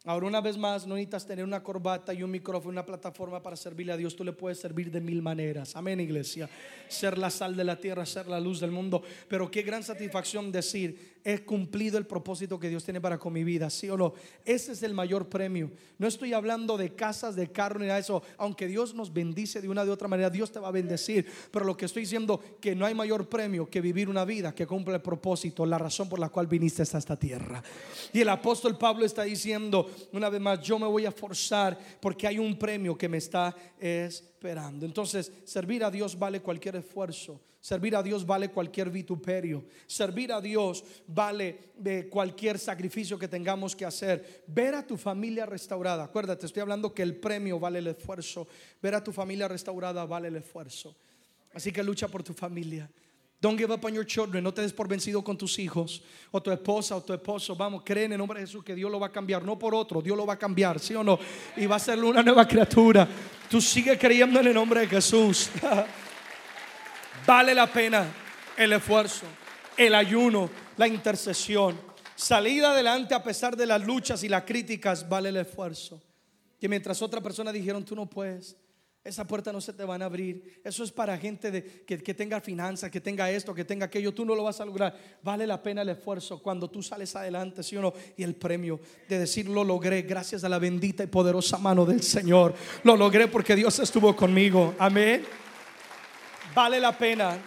Ahora 0.09 0.27
una 0.27 0.41
vez 0.41 0.57
más, 0.57 0.87
no 0.87 0.95
necesitas 0.95 1.27
tener 1.27 1.45
una 1.45 1.63
corbata 1.63 2.15
y 2.15 2.23
un 2.23 2.31
micrófono, 2.31 2.71
una 2.73 2.87
plataforma 2.87 3.43
para 3.43 3.57
servirle 3.57 3.93
a 3.93 3.97
Dios. 3.99 4.17
Tú 4.17 4.25
le 4.25 4.33
puedes 4.33 4.59
servir 4.59 4.91
de 4.91 5.03
mil 5.03 5.21
maneras. 5.21 5.77
Amén, 5.77 6.01
iglesia. 6.01 6.49
Ser 6.89 7.19
la 7.19 7.29
sal 7.29 7.55
de 7.55 7.63
la 7.63 7.79
tierra, 7.79 8.07
ser 8.07 8.27
la 8.27 8.41
luz 8.41 8.59
del 8.59 8.71
mundo. 8.71 9.03
Pero 9.29 9.51
qué 9.51 9.61
gran 9.61 9.83
satisfacción 9.83 10.51
decir, 10.51 11.19
he 11.25 11.41
cumplido 11.41 11.99
el 11.99 12.07
propósito 12.07 12.59
que 12.59 12.71
Dios 12.71 12.85
tiene 12.85 13.03
para 13.03 13.19
con 13.19 13.35
mi 13.35 13.45
vida, 13.45 13.69
¿sí 13.69 13.91
o 13.91 13.99
no? 13.99 14.15
Ese 14.47 14.73
es 14.73 14.83
el 14.83 14.95
mayor 14.95 15.29
premio. 15.29 15.71
No 15.99 16.07
estoy 16.07 16.33
hablando 16.33 16.79
de 16.79 16.95
casas, 16.95 17.37
de 17.37 17.53
carro 17.53 17.79
ni 17.79 17.85
nada 17.85 17.97
de 17.97 18.01
eso. 18.01 18.23
Aunque 18.39 18.67
Dios 18.67 18.95
nos 18.95 19.13
bendice 19.13 19.61
de 19.61 19.69
una 19.69 19.85
de 19.85 19.91
otra 19.91 20.09
manera, 20.09 20.31
Dios 20.31 20.51
te 20.51 20.59
va 20.59 20.69
a 20.69 20.73
bendecir. 20.73 21.27
Pero 21.51 21.67
lo 21.67 21.77
que 21.77 21.85
estoy 21.85 22.05
diciendo 22.05 22.41
que 22.63 22.75
no 22.75 22.87
hay 22.87 22.95
mayor 22.95 23.29
premio 23.29 23.69
que 23.69 23.83
vivir 23.83 24.09
una 24.09 24.25
vida 24.25 24.55
que 24.55 24.67
cumple 24.67 24.95
el 24.95 25.03
propósito, 25.03 25.67
la 25.67 25.77
razón 25.77 26.09
por 26.09 26.19
la 26.19 26.31
cual 26.31 26.47
viniste 26.47 26.81
a 26.81 26.85
esta 26.85 27.17
tierra. 27.19 27.63
Y 28.15 28.23
el 28.23 28.29
apóstol 28.31 28.79
Pablo 28.79 29.05
está 29.05 29.25
diciendo 29.25 29.91
una 30.13 30.29
vez 30.29 30.41
más, 30.41 30.61
yo 30.61 30.79
me 30.79 30.87
voy 30.87 31.07
a 31.07 31.13
forzar 31.13 31.79
porque 32.01 32.27
hay 32.27 32.39
un 32.39 32.59
premio 32.59 32.97
que 32.97 33.09
me 33.09 33.19
está 33.19 33.55
esperando. 33.79 34.87
Entonces, 34.87 35.33
servir 35.45 35.85
a 35.85 35.91
Dios 35.91 36.19
vale 36.19 36.41
cualquier 36.41 36.77
esfuerzo. 36.77 37.41
Servir 37.61 37.97
a 37.97 38.03
Dios 38.03 38.25
vale 38.25 38.51
cualquier 38.51 38.89
vituperio. 38.89 39.65
Servir 39.87 40.33
a 40.33 40.41
Dios 40.41 40.85
vale 41.07 41.73
de 41.77 42.09
cualquier 42.09 42.59
sacrificio 42.59 43.19
que 43.19 43.27
tengamos 43.27 43.75
que 43.75 43.85
hacer. 43.85 44.45
Ver 44.47 44.75
a 44.75 44.87
tu 44.87 44.97
familia 44.97 45.45
restaurada. 45.45 46.05
Acuérdate, 46.05 46.47
estoy 46.47 46.63
hablando 46.63 46.95
que 46.95 47.03
el 47.03 47.17
premio 47.17 47.59
vale 47.59 47.81
el 47.81 47.89
esfuerzo. 47.89 48.47
Ver 48.81 48.95
a 48.95 49.03
tu 49.03 49.13
familia 49.13 49.49
restaurada 49.49 50.07
vale 50.07 50.29
el 50.29 50.37
esfuerzo. 50.37 50.97
Así 51.53 51.73
que 51.73 51.83
lucha 51.83 52.07
por 52.07 52.23
tu 52.23 52.33
familia. 52.33 52.89
Don't 53.41 53.57
give 53.57 53.73
up 53.73 53.85
on 53.85 53.95
your 53.95 54.05
children. 54.05 54.43
No 54.43 54.53
te 54.53 54.63
des 54.63 54.73
por 54.73 54.89
vencido 54.89 55.23
con 55.23 55.39
tus 55.39 55.59
hijos 55.61 56.03
o 56.33 56.43
tu 56.43 56.51
esposa 56.51 56.97
o 56.97 57.03
tu 57.03 57.13
esposo. 57.13 57.55
Vamos, 57.55 57.83
creen 57.85 58.07
en 58.07 58.13
el 58.13 58.19
nombre 58.19 58.41
de 58.41 58.47
Jesús 58.47 58.65
que 58.65 58.75
Dios 58.75 58.91
lo 58.91 58.99
va 58.99 59.07
a 59.07 59.13
cambiar. 59.13 59.45
No 59.45 59.57
por 59.57 59.75
otro, 59.75 60.03
Dios 60.03 60.17
lo 60.17 60.27
va 60.27 60.35
a 60.35 60.39
cambiar, 60.39 60.81
¿sí 60.81 60.95
o 60.95 61.05
no? 61.05 61.19
Y 61.57 61.67
va 61.67 61.77
a 61.77 61.79
ser 61.79 62.03
una 62.03 62.23
nueva 62.23 62.49
criatura. 62.49 63.07
Tú 63.49 63.61
sigue 63.61 63.97
creyendo 63.97 64.41
en 64.41 64.49
el 64.49 64.55
nombre 64.55 64.81
de 64.81 64.89
Jesús. 64.89 65.51
Vale 67.27 67.55
la 67.55 67.67
pena 67.67 68.07
el 68.57 68.73
esfuerzo, 68.73 69.27
el 69.77 69.95
ayuno, 69.95 70.51
la 70.77 70.89
intercesión. 70.89 71.81
Salir 72.17 72.65
adelante 72.65 73.15
a 73.15 73.23
pesar 73.23 73.57
de 73.57 73.67
las 73.67 73.85
luchas 73.85 74.25
y 74.25 74.29
las 74.29 74.43
críticas 74.43 75.09
vale 75.09 75.29
el 75.29 75.37
esfuerzo. 75.37 76.03
Que 76.59 76.69
mientras 76.69 77.01
otras 77.01 77.23
personas 77.23 77.55
dijeron, 77.55 77.85
tú 77.85 77.95
no 77.95 78.07
puedes, 78.07 78.57
esa 79.05 79.27
puerta 79.27 79.53
no 79.53 79.61
se 79.61 79.73
te 79.73 79.85
van 79.85 80.03
a 80.03 80.07
abrir. 80.07 80.61
Eso 80.63 80.85
es 80.85 80.93
para 80.93 81.17
gente 81.17 81.51
de, 81.51 81.85
que, 81.85 81.99
que, 81.99 82.15
tenga 82.15 82.41
finanzas, 82.41 82.91
que 82.91 83.01
tenga 83.01 83.31
esto, 83.31 83.55
que 83.55 83.65
tenga 83.65 83.87
aquello. 83.87 84.13
Tú 84.13 84.25
no 84.25 84.35
lo 84.35 84.45
vas 84.45 84.61
a 84.61 84.67
lograr. 84.67 84.95
Vale 85.23 85.47
la 85.47 85.63
pena 85.63 85.83
el 85.83 85.89
esfuerzo 85.89 86.43
cuando 86.43 86.69
tú 86.69 86.83
sales 86.83 87.15
adelante, 87.17 87.63
¿sí 87.63 87.77
o 87.77 87.81
no? 87.81 87.95
Y 88.17 88.23
el 88.23 88.35
premio 88.35 88.81
de 89.09 89.21
decir, 89.21 89.49
lo 89.49 89.65
logré 89.65 90.03
gracias 90.03 90.45
a 90.45 90.49
la 90.49 90.59
bendita 90.59 91.03
y 91.05 91.07
poderosa 91.07 91.59
mano 91.59 91.87
del 91.87 92.03
Señor. 92.03 92.55
Lo 92.83 92.97
logré 92.97 93.29
porque 93.29 93.57
Dios 93.57 93.79
estuvo 93.79 94.15
conmigo. 94.15 94.75
Amén. 94.79 95.25
Vale 96.55 96.81
la 96.81 96.97
pena, 96.97 97.39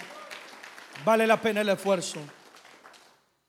vale 1.03 1.27
la 1.27 1.39
pena 1.39 1.61
el 1.61 1.69
esfuerzo. 1.69 2.21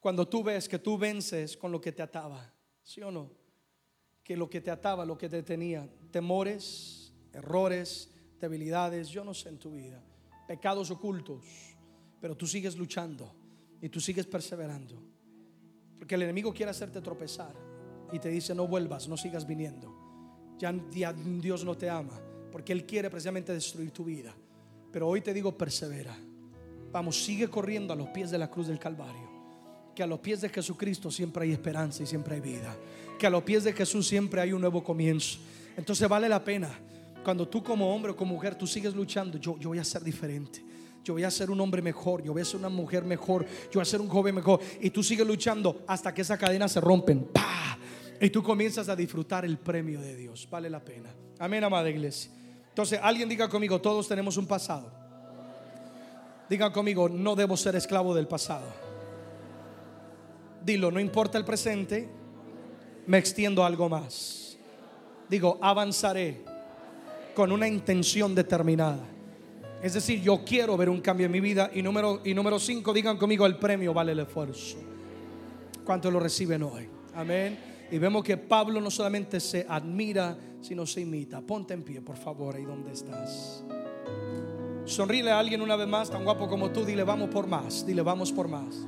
Cuando 0.01 0.27
tú 0.27 0.43
ves 0.43 0.69
que 0.69 0.81
tú 0.81 0.99
vences 0.99 1.57
con 1.57 1.71
lo 1.71 1.81
que 1.81 1.93
te 1.93 2.03
ataba, 2.03 2.53
¿sí 2.83 3.01
o 3.01 3.11
no? 3.11 3.31
Que 4.25 4.37
lo 4.37 4.51
que 4.51 4.61
te 4.61 4.71
ataba, 4.71 5.05
lo 5.05 5.17
que 5.17 5.29
te 5.29 5.43
tenía, 5.43 5.89
temores, 6.11 7.02
errores, 7.33 8.11
debilidades, 8.41 9.09
yo 9.09 9.25
no 9.25 9.35
sé 9.35 9.49
en 9.49 9.59
tu 9.59 9.73
vida, 9.73 10.03
pecados 10.47 10.91
ocultos, 10.91 11.45
pero 12.21 12.37
tú 12.37 12.47
sigues 12.47 12.77
luchando 12.77 13.33
y 13.81 13.89
tú 13.89 14.01
sigues 14.01 14.27
perseverando. 14.27 15.03
Porque 15.99 16.15
el 16.15 16.23
enemigo 16.23 16.53
quiere 16.53 16.71
hacerte 16.71 17.01
tropezar 17.01 17.55
y 18.13 18.19
te 18.19 18.29
dice 18.29 18.55
no 18.55 18.67
vuelvas, 18.67 19.09
no 19.09 19.17
sigas 19.17 19.47
viniendo. 19.47 20.03
Ya, 20.59 20.73
Dios 21.13 21.65
no 21.65 21.77
te 21.77 21.91
ama, 21.91 22.21
porque 22.53 22.73
Él 22.73 22.87
quiere 22.87 23.11
precisamente 23.11 23.53
destruir 23.53 23.91
tu 23.91 24.05
vida. 24.05 24.33
Pero 24.93 25.09
hoy 25.09 25.21
te 25.21 25.35
digo, 25.35 25.57
persevera. 25.57 26.17
Vamos, 26.93 27.25
sigue 27.25 27.49
corriendo 27.49 27.93
a 27.93 27.97
los 27.97 28.09
pies 28.11 28.31
de 28.31 28.39
la 28.39 28.51
cruz 28.51 28.69
del 28.69 28.79
Calvario. 28.79 29.31
Que 29.95 30.03
a 30.03 30.07
los 30.07 30.21
pies 30.21 30.41
de 30.43 30.51
Jesucristo 30.51 31.11
siempre 31.11 31.45
hay 31.45 31.53
esperanza 31.53 32.03
y 32.03 32.07
siempre 32.07 32.37
hay 32.37 32.41
vida. 32.41 32.77
Que 33.19 33.27
a 33.27 33.31
los 33.31 33.43
pies 33.43 33.65
de 33.65 33.73
Jesús 33.73 34.07
siempre 34.07 34.41
hay 34.41 34.53
un 34.53 34.61
nuevo 34.61 34.85
comienzo. 34.85 35.39
Entonces 35.77 36.09
vale 36.09 36.29
la 36.29 36.45
pena. 36.45 36.69
Cuando 37.23 37.47
tú 37.49 37.63
como 37.63 37.95
hombre 37.95 38.13
o 38.13 38.17
como 38.17 38.35
mujer, 38.35 38.55
tú 38.55 38.67
sigues 38.67 38.95
luchando, 38.95 39.39
yo, 39.39 39.59
yo 39.59 39.71
voy 39.71 39.79
a 39.79 39.85
ser 39.85 40.03
diferente. 40.03 40.65
Yo 41.05 41.15
voy 41.15 41.25
a 41.25 41.31
ser 41.31 41.51
un 41.51 41.61
hombre 41.61 41.83
mejor, 41.83 42.23
yo 42.23 42.33
voy 42.33 42.43
a 42.43 42.45
ser 42.45 42.61
una 42.61 42.69
mujer 42.69 43.05
mejor, 43.05 43.45
yo 43.45 43.73
voy 43.75 43.83
a 43.83 43.85
ser 43.85 44.01
un 44.01 44.09
joven 44.09 44.35
mejor. 44.37 44.61
Y 44.81 44.91
tú 44.91 45.03
sigues 45.03 45.27
luchando 45.27 45.83
hasta 45.87 46.15
que 46.15 46.23
esa 46.23 46.39
cadena 46.39 46.69
se 46.69 46.81
rompen. 46.81 47.29
Y 48.21 48.31
tú 48.31 48.43
comienzas 48.43 48.89
a 48.89 48.95
disfrutar 48.95 49.45
el 49.45 49.59
premio 49.59 50.01
de 50.01 50.15
Dios. 50.15 50.47
Vale 50.49 50.71
la 50.71 50.81
pena. 50.81 51.11
Amén, 51.41 51.65
amada 51.65 51.91
iglesia. 51.91 52.31
Entonces, 52.69 53.01
alguien 53.03 53.29
diga 53.29 53.49
conmigo, 53.49 53.81
todos 53.81 54.07
tenemos 54.07 54.37
un 54.37 54.47
pasado. 54.47 54.93
Diga 56.49 56.73
conmigo, 56.73 57.09
no 57.09 57.35
debo 57.35 57.57
ser 57.57 57.75
esclavo 57.75 58.15
del 58.15 58.29
pasado. 58.29 58.67
Dilo, 60.65 60.93
no 60.93 61.01
importa 61.01 61.37
el 61.37 61.45
presente, 61.45 62.09
me 63.07 63.19
extiendo 63.19 63.65
algo 63.65 63.89
más. 63.89 64.57
Digo, 65.29 65.59
avanzaré 65.61 66.45
con 67.35 67.53
una 67.53 67.69
intención 67.69 68.35
determinada. 68.35 69.05
Es 69.83 69.95
decir, 69.95 70.23
yo 70.23 70.45
quiero 70.45 70.77
ver 70.77 70.89
un 70.89 71.01
cambio 71.01 71.27
en 71.27 71.33
mi 71.33 71.41
vida. 71.41 71.71
Y 71.75 71.83
número, 71.83 72.21
y 72.25 72.35
número 72.35 72.59
cinco, 72.61 72.93
digan 72.93 73.17
conmigo, 73.17 73.45
el 73.47 73.57
premio 73.57 73.93
vale 73.93 74.13
el 74.13 74.21
esfuerzo. 74.21 74.79
¿Cuántos 75.85 76.13
lo 76.13 76.21
reciben 76.21 76.63
hoy? 76.63 76.89
Amén. 77.15 77.59
Y 77.91 77.99
vemos 77.99 78.23
que 78.23 78.37
Pablo 78.37 78.81
no 78.81 78.91
solamente 78.91 79.41
se 79.41 79.67
admira, 79.69 80.39
sino 80.61 80.87
se 80.87 81.01
imita. 81.01 81.41
Ponte 81.41 81.75
en 81.75 81.83
pie, 81.83 82.01
por 82.01 82.17
favor, 82.17 82.55
ahí 82.55 82.65
donde 82.65 82.93
estás. 82.93 83.65
Sonríe 84.85 85.29
a 85.31 85.39
alguien 85.39 85.61
una 85.61 85.77
vez 85.77 85.89
más, 85.89 86.11
tan 86.11 86.23
guapo 86.25 86.49
como 86.49 86.71
tú. 86.71 86.85
Dile, 86.85 87.03
vamos 87.03 87.29
por 87.31 87.49
más. 87.49 87.85
Dile, 87.85 88.03
vamos 88.03 88.31
por 88.31 88.47
más. 88.47 88.87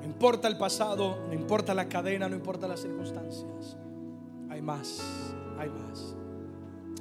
No 0.00 0.04
importa 0.04 0.48
el 0.48 0.56
pasado, 0.56 1.18
no 1.28 1.34
importa 1.34 1.74
la 1.74 1.88
cadena, 1.88 2.26
no 2.28 2.34
importa 2.34 2.66
las 2.66 2.80
circunstancias. 2.80 3.76
Hay 4.54 4.62
más, 4.62 5.02
hay 5.58 5.68
más. 5.68 6.14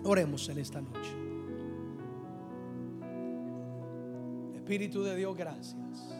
Oremos 0.03 0.49
en 0.49 0.57
esta 0.57 0.81
noche. 0.81 1.11
Espíritu 4.55 5.03
de 5.03 5.15
Dios, 5.15 5.37
gracias. 5.37 6.15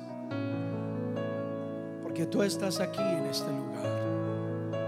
Porque 2.04 2.28
tú 2.28 2.44
estás 2.44 2.80
aquí 2.80 3.02
en 3.02 3.26
este 3.26 3.50
lugar. 3.50 4.84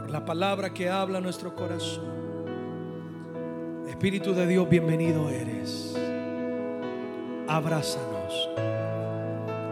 Por 0.00 0.10
la 0.10 0.24
palabra 0.24 0.72
que 0.72 0.88
habla 0.88 1.20
nuestro 1.20 1.54
corazón. 1.54 2.06
Espíritu 3.86 4.32
de 4.32 4.46
Dios, 4.46 4.66
bienvenido 4.70 5.28
eres. 5.28 5.94
Abrázanos. 7.46 8.48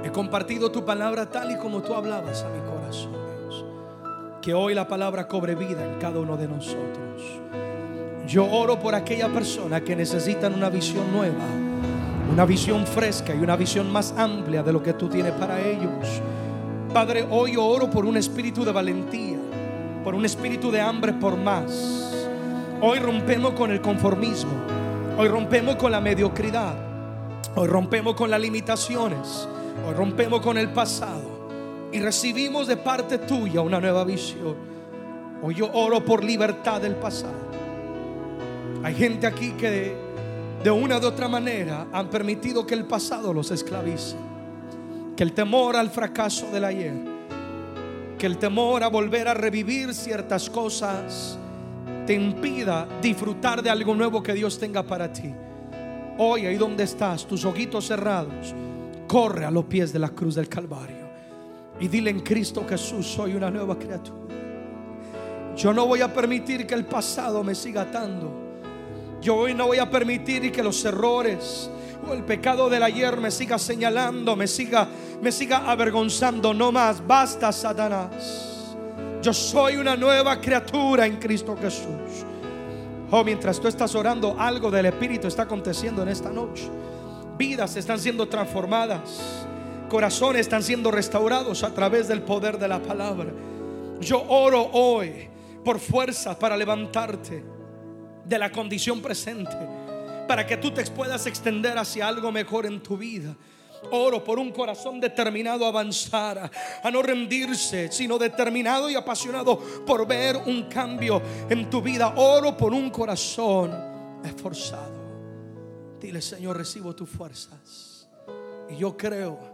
He 0.05 0.13
compartido 0.13 0.71
tu 0.71 0.85
palabra 0.85 1.31
tal 1.31 1.53
y 1.53 1.57
como 1.57 1.81
tú 1.81 1.95
hablabas 1.95 2.43
a 2.43 2.51
mi 2.51 2.61
corazón. 2.69 3.20
Que 4.43 4.55
hoy 4.55 4.75
la 4.75 4.89
palabra 4.89 5.29
cobre 5.29 5.55
vida 5.55 5.85
en 5.85 5.99
cada 5.99 6.19
uno 6.19 6.35
de 6.35 6.49
nosotros. 6.49 7.41
Yo 8.27 8.51
oro 8.51 8.79
por 8.79 8.95
aquella 8.95 9.29
persona 9.29 9.83
que 9.83 9.95
necesitan 9.95 10.55
una 10.55 10.71
visión 10.71 11.13
nueva, 11.13 11.45
una 12.33 12.47
visión 12.47 12.87
fresca 12.87 13.35
y 13.35 13.39
una 13.39 13.55
visión 13.55 13.93
más 13.93 14.15
amplia 14.17 14.63
de 14.63 14.73
lo 14.73 14.83
que 14.83 14.95
tú 14.95 15.11
tienes 15.11 15.33
para 15.33 15.61
ellos. 15.61 16.23
Padre, 16.95 17.27
hoy 17.29 17.53
yo 17.53 17.67
oro 17.67 17.91
por 17.91 18.07
un 18.07 18.17
espíritu 18.17 18.65
de 18.65 18.73
valentía, 18.73 19.37
por 20.03 20.15
un 20.15 20.25
espíritu 20.25 20.71
de 20.71 20.81
hambre 20.81 21.13
por 21.13 21.37
más. 21.37 22.15
Hoy 22.81 22.99
rompemos 22.99 23.53
con 23.53 23.71
el 23.71 23.83
conformismo, 23.83 24.53
hoy 25.19 25.29
rompemos 25.29 25.77
con 25.77 25.93
la 25.93 26.01
mediocridad, 26.01 26.75
hoy 27.57 27.69
rompemos 27.69 28.15
con 28.15 28.31
las 28.31 28.41
limitaciones, 28.41 29.47
hoy 29.87 29.93
rompemos 29.93 30.41
con 30.41 30.57
el 30.57 30.71
pasado 30.71 31.20
y 31.93 31.99
recibimos 31.99 32.67
de 32.67 32.77
parte 32.77 33.19
tuya 33.19 33.61
una 33.61 33.81
nueva 33.81 34.05
visión. 34.05 34.55
Hoy 35.43 35.55
yo 35.55 35.71
oro 35.73 36.05
por 36.05 36.23
libertad 36.23 36.81
del 36.81 36.97
pasado. 36.97 37.51
Hay 38.83 38.95
gente 38.95 39.27
aquí 39.27 39.53
que 39.53 39.95
de 40.63 40.71
una 40.71 40.99
u 40.99 41.07
otra 41.07 41.29
manera 41.29 41.87
han 41.93 42.09
permitido 42.09 42.67
que 42.67 42.75
el 42.75 42.85
pasado 42.85 43.33
los 43.33 43.51
esclavice. 43.51 44.17
Que 45.17 45.23
el 45.25 45.33
temor 45.33 45.77
al 45.77 45.91
fracaso 45.91 46.51
del 46.51 46.65
ayer, 46.65 46.95
que 48.19 48.27
el 48.27 48.39
temor 48.39 48.83
a 48.83 48.89
volver 48.89 49.29
a 49.29 49.35
revivir 49.35 49.93
ciertas 49.93 50.49
cosas 50.49 51.39
te 52.07 52.15
impida 52.15 52.89
disfrutar 53.03 53.63
de 53.63 53.69
algo 53.69 53.95
nuevo 53.95 54.23
que 54.23 54.33
Dios 54.33 54.59
tenga 54.59 54.83
para 54.83 55.13
ti. 55.13 55.35
Hoy, 56.17 56.47
ahí 56.47 56.57
donde 56.57 56.85
estás, 56.85 57.27
tus 57.27 57.45
ojitos 57.45 57.87
cerrados, 57.87 58.55
corre 59.07 59.45
a 59.45 59.51
los 59.51 59.65
pies 59.67 59.93
de 59.93 59.99
la 59.99 60.11
cruz 60.11 60.35
del 60.35 60.49
Calvario 60.49 61.00
y 61.81 61.89
dile 61.89 62.11
en 62.11 62.21
Cristo 62.21 62.65
Jesús, 62.69 63.07
soy 63.07 63.35
una 63.35 63.51
nueva 63.51 63.79
criatura. 63.79 64.21
Yo 65.57 65.73
no 65.73 65.87
voy 65.87 66.03
a 66.03 66.13
permitir 66.13 66.67
que 66.67 66.75
el 66.75 66.85
pasado 66.85 67.43
me 67.43 67.55
siga 67.55 67.83
atando. 67.83 68.33
Yo 69.21 69.37
hoy 69.37 69.55
no 69.55 69.67
voy 69.67 69.79
a 69.79 69.91
permitir 69.91 70.53
que 70.53 70.63
los 70.63 70.85
errores 70.85 71.71
o 72.09 72.15
el 72.15 72.25
pecado 72.25 72.71
del 72.71 72.83
ayer 72.83 73.17
me 73.19 73.31
siga 73.31 73.59
señalando, 73.59 74.37
me 74.37 74.47
siga, 74.47 74.89
me 75.21 75.33
siga 75.33 75.71
avergonzando. 75.71 76.55
No 76.55 76.71
más, 76.71 77.07
basta, 77.07 77.53
Satanás. 77.53 78.77
Yo 79.23 79.35
soy 79.35 79.77
una 79.77 79.97
nueva 79.97 80.41
criatura 80.41 81.07
en 81.07 81.17
Cristo 81.17 81.57
Jesús. 81.61 82.25
Oh, 83.11 83.25
mientras 83.25 83.61
tú 83.61 83.69
estás 83.69 83.95
orando, 83.95 84.37
algo 84.39 84.71
del 84.71 84.87
Espíritu 84.87 85.27
está 85.27 85.43
aconteciendo 85.43 86.03
en 86.03 86.09
esta 86.09 86.31
noche. 86.31 86.71
Vidas 87.37 87.77
están 87.77 87.99
siendo 87.99 88.29
transformadas. 88.29 89.47
Corazones 89.91 90.43
están 90.43 90.63
siendo 90.63 90.93
restaurados 90.93 91.65
a 91.65 91.75
través 91.75 92.07
del 92.07 92.23
poder 92.23 92.59
de 92.59 92.69
la 92.69 92.81
palabra. 92.81 93.33
Yo 94.01 94.23
oro 94.29 94.71
hoy 94.73 95.29
por 95.65 95.81
fuerzas 95.81 96.37
para 96.37 96.57
levantarte 96.57 97.43
de 98.25 98.39
la 98.39 98.53
condición 98.53 99.03
presente 99.03 99.57
para 100.29 100.47
que 100.47 100.57
tú 100.59 100.71
te 100.71 100.85
puedas 100.85 101.27
extender 101.27 101.77
hacia 101.77 102.07
algo 102.07 102.31
mejor 102.31 102.67
en 102.67 102.81
tu 102.81 102.97
vida. 102.97 103.37
Oro 103.91 104.23
por 104.23 104.39
un 104.39 104.53
corazón 104.53 105.01
determinado 105.01 105.65
a 105.65 105.71
avanzar, 105.71 106.49
a 106.85 106.91
no 106.93 107.03
rendirse, 107.03 107.91
sino 107.91 108.17
determinado 108.17 108.89
y 108.89 108.95
apasionado 108.95 109.59
por 109.85 110.07
ver 110.07 110.37
un 110.37 110.69
cambio 110.69 111.21
en 111.49 111.69
tu 111.69 111.83
vida. 111.83 112.15
Oro 112.17 112.57
por 112.57 112.73
un 112.73 112.91
corazón 112.91 113.75
esforzado. 114.25 115.01
Dile, 116.01 116.23
Señor, 116.23 116.57
recibo 116.59 116.95
tus 116.95 117.11
fuerzas. 117.11 118.09
Y 118.69 118.77
yo 118.77 118.97
creo 118.97 119.50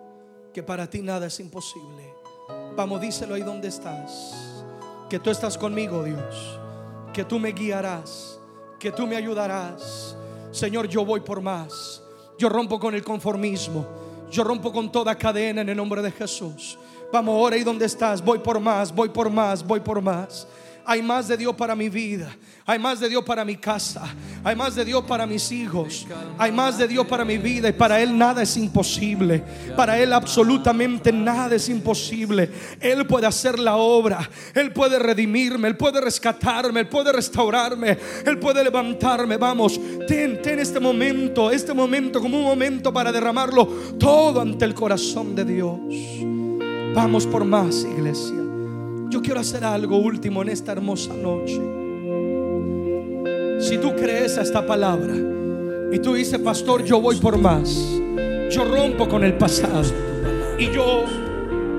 que 0.57 0.63
para 0.63 0.89
ti 0.89 1.03
nada 1.03 1.27
es 1.27 1.39
imposible. 1.39 2.15
Vamos, 2.75 2.99
díselo 2.99 3.35
ahí 3.35 3.43
donde 3.43 3.69
estás. 3.69 4.55
Que 5.11 5.19
tú 5.19 5.29
estás 5.29 5.59
conmigo, 5.59 6.03
Dios. 6.03 6.59
Que 7.13 7.27
tú 7.27 7.39
me 7.39 7.53
guiarás 7.53 8.41
que 8.79 8.93
tú 8.93 9.07
me 9.07 9.17
ayudarás. 9.17 10.17
Señor, 10.51 10.89
yo 10.89 11.05
voy 11.05 11.21
por 11.21 11.41
más. 11.41 12.03
Yo 12.39 12.49
rompo 12.49 12.79
con 12.79 12.95
el 12.95 13.03
conformismo. 13.05 13.87
Yo 14.31 14.45
rompo 14.45 14.73
con 14.73 14.91
toda 14.91 15.15
cadena 15.15 15.61
en 15.61 15.69
el 15.69 15.77
nombre 15.77 16.03
de 16.03 16.11
Jesús. 16.11 16.79
Vamos 17.13 17.35
ahora 17.35 17.57
y 17.57 17.65
donde 17.65 17.87
estás. 17.87 18.25
Voy 18.25 18.39
por 18.39 18.59
más, 18.61 18.95
voy 18.95 19.09
por 19.09 19.31
más, 19.31 19.67
voy 19.67 19.81
por 19.81 20.01
más. 20.01 20.47
Hay 20.87 21.03
más 21.03 21.27
de 21.27 21.37
Dios 21.37 21.55
para 21.57 21.75
mi 21.75 21.89
vida. 21.89 22.35
Hay 22.65 22.79
más 22.79 23.01
de 23.01 23.09
Dios 23.09 23.25
para 23.25 23.45
mi 23.45 23.57
casa. 23.57 24.03
Hay 24.45 24.55
más 24.55 24.75
de 24.77 24.85
Dios 24.85 25.05
para 25.05 25.27
mis 25.27 25.51
hijos. 25.51 26.07
Hay 26.39 26.53
más 26.53 26.79
de 26.79 26.87
Dios 26.87 27.07
para 27.07 27.25
mi 27.25 27.39
vida. 27.39 27.69
Y 27.69 27.73
para 27.73 28.01
Él 28.01 28.17
nada 28.17 28.43
es 28.43 28.57
imposible. 28.57 29.43
Para 29.77 29.99
Él 29.99 30.13
absolutamente 30.13 31.13
nada 31.13 31.57
es 31.57 31.69
imposible. 31.69 32.51
Él 32.81 33.05
puede 33.07 33.27
hacer 33.27 33.59
la 33.59 33.77
obra. 33.77 34.31
Él 34.55 34.73
puede 34.73 34.99
redimirme. 34.99 35.69
Él 35.69 35.77
puede 35.77 36.01
rescatarme. 36.01 36.81
Él 36.81 36.89
puede 36.89 37.13
restaurarme. 37.13 37.99
Él 38.25 38.39
puede 38.39 38.63
levantarme. 38.63 39.37
Vamos, 39.37 39.81
ten, 40.07 40.41
ten 40.41 40.61
este 40.61 40.79
momento. 40.79 41.51
Este 41.51 41.75
momento 41.75 42.21
como 42.21 42.39
un 42.39 42.45
momento 42.45 42.93
para 42.93 43.11
derramarlo 43.11 43.67
todo 43.99 44.41
ante 44.41 44.65
el 44.65 44.75
corazón 44.75 45.35
de 45.35 45.45
Dios. 45.45 45.79
Vamos 46.95 47.27
por 47.27 47.45
más, 47.45 47.85
iglesia. 47.85 48.46
Yo 49.09 49.23
quiero 49.23 49.39
hacer 49.41 49.65
algo 49.65 49.99
último 49.99 50.43
en 50.43 50.49
esta 50.49 50.73
hermosa 50.73 51.15
noche. 51.15 51.61
Si 53.61 53.79
tú 53.79 53.95
crees 53.95 54.37
a 54.37 54.43
esta 54.43 54.67
palabra 54.67 55.15
y 55.93 55.99
tú 56.01 56.15
dices, 56.15 56.39
pastor, 56.41 56.85
yo 56.85 57.01
voy 57.01 57.17
por 57.17 57.39
más, 57.39 57.73
yo 58.51 58.65
rompo 58.65 59.09
con 59.09 59.23
el 59.23 59.35
pasado 59.35 59.85
y 60.59 60.71
yo, 60.73 61.05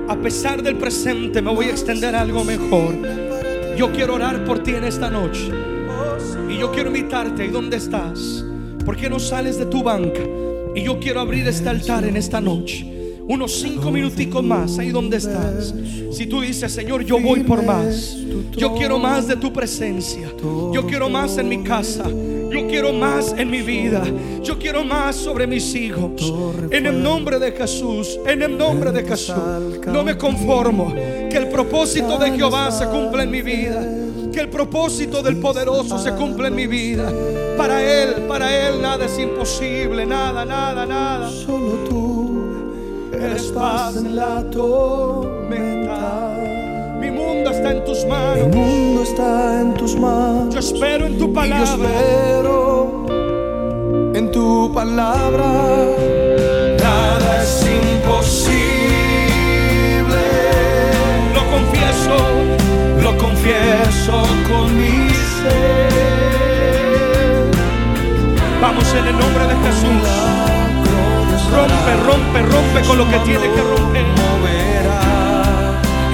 a 0.08 0.16
pesar 0.16 0.62
del 0.62 0.76
presente, 0.76 1.42
me 1.42 1.54
voy 1.54 1.66
a 1.66 1.70
extender 1.70 2.16
a 2.16 2.22
algo 2.22 2.44
mejor. 2.44 2.94
Yo 3.76 3.92
quiero 3.92 4.14
orar 4.14 4.44
por 4.44 4.62
ti 4.62 4.72
en 4.72 4.84
esta 4.84 5.10
noche 5.10 5.50
y 6.48 6.56
yo 6.56 6.72
quiero 6.72 6.88
invitarte, 6.88 7.44
¿y 7.44 7.48
dónde 7.48 7.76
estás? 7.76 8.44
¿Por 8.84 8.96
qué 8.96 9.10
no 9.10 9.18
sales 9.18 9.58
de 9.58 9.66
tu 9.66 9.82
banca? 9.82 10.22
Y 10.74 10.82
yo 10.82 10.98
quiero 10.98 11.20
abrir 11.20 11.46
este 11.46 11.68
altar 11.68 12.04
en 12.04 12.16
esta 12.16 12.40
noche 12.40 12.97
unos 13.28 13.60
cinco 13.60 13.90
minuticos 13.90 14.42
más 14.42 14.78
ahí 14.78 14.90
donde 14.90 15.18
estás. 15.18 15.74
Si 16.10 16.26
tú 16.26 16.40
dices, 16.40 16.72
Señor, 16.72 17.04
yo 17.04 17.20
voy 17.20 17.40
por 17.44 17.62
más. 17.62 18.16
Yo 18.56 18.74
quiero 18.74 18.98
más 18.98 19.28
de 19.28 19.36
tu 19.36 19.52
presencia. 19.52 20.32
Yo 20.72 20.86
quiero 20.86 21.08
más 21.10 21.36
en 21.36 21.48
mi 21.48 21.62
casa. 21.62 22.04
Yo 22.08 22.66
quiero 22.66 22.94
más 22.94 23.34
en 23.36 23.50
mi 23.50 23.60
vida. 23.60 24.02
Yo 24.42 24.58
quiero 24.58 24.82
más 24.82 25.14
sobre 25.14 25.46
mis 25.46 25.74
hijos. 25.74 26.32
En 26.70 26.86
el 26.86 27.02
nombre 27.02 27.38
de 27.38 27.52
Jesús. 27.52 28.18
En 28.26 28.42
el 28.42 28.56
nombre 28.56 28.92
de 28.92 29.04
Jesús. 29.04 29.36
No 29.86 30.02
me 30.02 30.16
conformo. 30.16 30.94
Que 30.94 31.36
el 31.36 31.48
propósito 31.48 32.16
de 32.18 32.30
Jehová 32.30 32.70
se 32.70 32.86
cumpla 32.86 33.24
en 33.24 33.30
mi 33.30 33.42
vida. 33.42 33.86
Que 34.32 34.40
el 34.40 34.48
propósito 34.48 35.22
del 35.22 35.36
poderoso 35.36 35.98
se 35.98 36.12
cumpla 36.12 36.48
en 36.48 36.54
mi 36.54 36.66
vida. 36.66 37.12
Para 37.58 37.82
Él, 37.82 38.22
para 38.26 38.68
Él 38.68 38.80
nada 38.80 39.04
es 39.04 39.18
imposible. 39.18 40.06
Nada, 40.06 40.46
nada, 40.46 40.86
nada. 40.86 41.30
Solo 41.30 41.84
tú 41.88 42.17
eres 43.24 43.44
paz 43.52 43.96
en 43.96 44.16
la 44.16 44.42
tormenta. 44.50 46.36
Mi 47.00 47.10
mundo 47.10 47.50
está 47.50 47.70
en 47.72 47.84
tus 47.84 48.04
manos. 48.06 48.46
Mi 48.46 48.56
mundo 48.56 49.02
está 49.02 49.60
en 49.60 49.74
tus 49.74 49.96
manos. 49.96 50.54
Yo 50.54 50.60
espero 50.60 51.06
en 51.06 51.18
tu 51.18 51.32
palabra. 51.32 51.58
yo 51.58 51.64
espero 51.64 53.06
en 54.14 54.30
tu 54.30 54.72
palabra. 54.72 55.46
Nada 56.80 57.42
es 57.42 57.66
imposible. 57.66 58.58
Lo 61.34 61.42
confieso, 61.54 62.16
lo 63.02 63.16
confieso 63.18 64.22
con 64.48 64.76
mi 64.76 65.08
ser. 65.10 65.98
en 68.98 69.06
el 69.06 69.18
nombre 69.18 69.46
de 69.46 69.54
Jesús. 69.66 70.37
Rompe, 71.52 71.96
rompe, 72.06 72.42
rompe 72.42 72.86
con 72.86 72.98
lo 72.98 73.08
que 73.10 73.18
tiene 73.20 73.50
que 73.52 73.62
romper. 73.62 74.06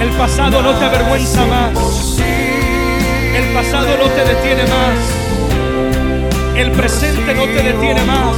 El 0.01 0.09
pasado 0.11 0.61
no 0.61 0.71
te 0.73 0.85
avergüenza 0.85 1.45
más. 1.45 2.19
El 3.35 3.45
pasado 3.53 3.97
no 3.97 4.09
te 4.09 4.23
detiene 4.23 4.63
más. 4.63 6.57
El 6.57 6.71
presente 6.71 7.33
no 7.33 7.43
te 7.43 7.63
detiene 7.63 8.03
más. 8.03 8.35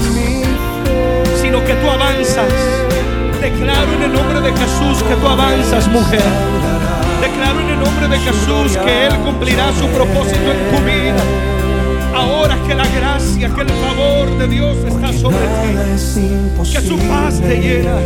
Sino 1.41 1.63
que 1.65 1.73
tú 1.73 1.89
avanzas. 1.89 2.51
Declaro 3.41 3.93
en 3.93 4.03
el 4.03 4.13
nombre 4.13 4.41
de 4.41 4.51
Jesús 4.51 5.03
que 5.03 5.15
tú 5.15 5.27
avanzas, 5.27 5.87
mujer. 5.89 6.23
Declaro 7.21 7.59
en 7.59 7.69
el 7.69 7.79
nombre 7.79 8.07
de 8.07 8.19
Jesús 8.19 8.77
que 8.77 9.07
Él 9.07 9.15
cumplirá 9.19 9.71
su 9.73 9.87
propósito 9.87 10.51
en 10.51 10.75
tu 10.75 10.83
vida. 10.83 11.56
Ahora 12.17 12.57
que 12.65 12.73
la 12.73 12.87
gracia, 12.87 13.49
que 13.53 13.61
el 13.61 13.69
favor 13.69 14.37
de 14.39 14.47
Dios 14.47 14.77
está 14.87 15.13
sobre 15.13 15.37
ti. 15.37 16.73
Que 16.73 16.81
su 16.81 16.97
paz 16.97 17.39
te 17.39 17.61
llena. 17.61 17.97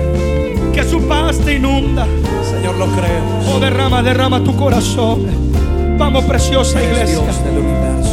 Que 0.73 0.83
su 0.83 1.07
paz 1.07 1.37
te 1.37 1.55
inunda. 1.55 2.05
Señor, 2.43 2.75
lo 2.75 2.87
creemos. 2.87 3.45
Oh, 3.47 3.59
derrama, 3.59 4.03
derrama 4.03 4.43
tu 4.43 4.55
corazón. 4.57 5.25
Vamos, 5.97 6.25
preciosa 6.25 6.83
iglesia. 6.83 7.21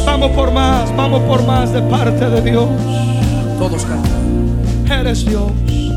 Vamos 0.05 0.31
por 0.31 0.51
más, 0.51 0.95
vamos 0.95 1.21
por 1.23 1.45
más 1.45 1.73
de 1.73 1.81
parte 1.81 2.29
de 2.29 2.41
Dios. 2.49 2.69
Todos 3.57 3.83
cantan. 3.83 4.99
Eres 4.99 5.25
Dios 5.25 5.51
y 5.67 5.91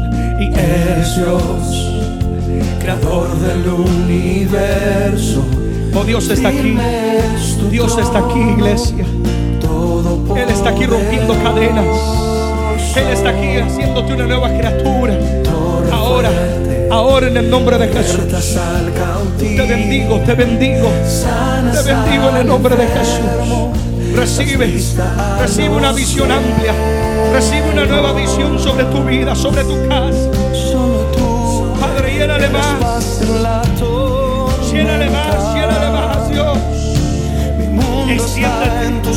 Eres 0.47 1.17
Dios, 1.17 2.03
creador 2.81 3.29
del 3.39 3.69
universo. 3.69 5.45
Oh, 5.95 6.05
Dios 6.05 6.29
está 6.29 6.49
aquí. 6.49 6.77
Dios 7.71 7.99
está 7.99 8.19
aquí, 8.19 8.41
iglesia. 8.41 9.07
Él 10.37 10.49
está 10.49 10.71
aquí 10.71 10.87
rompiendo 10.87 11.35
cadenas. 11.43 11.85
Él 12.97 13.09
está 13.09 13.31
aquí 13.31 13.57
haciéndote 13.57 14.15
una 14.15 14.27
nueva 14.27 14.49
criatura. 14.49 15.15
Ahora, 15.93 16.31
ahora 16.91 17.29
en 17.29 17.37
el 17.37 17.51
nombre 17.51 17.79
de 17.79 17.89
Jesús. 17.89 18.21
Te 19.39 19.67
bendigo, 19.67 20.21
te 20.21 20.35
bendigo. 20.35 20.91
Te 21.73 21.83
bendigo 21.83 22.29
en 22.31 22.37
el 22.37 22.47
nombre 22.47 22.77
de 22.77 22.87
Jesús. 22.87 23.73
Recibe, 24.15 24.67
recibe 25.39 25.71
una 25.71 25.93
visión 25.93 26.31
amplia. 26.31 26.75
Recibe 27.33 27.71
una 27.73 27.87
nueva 27.87 28.13
visión 28.13 28.59
sobre 28.59 28.85
tu 28.85 29.03
vida, 29.05 29.35
sobre 29.35 29.65
tu 29.65 29.89
casa. 29.89 30.31
Padre, 31.81 32.15
llénale 32.19 32.49
más. 32.51 32.82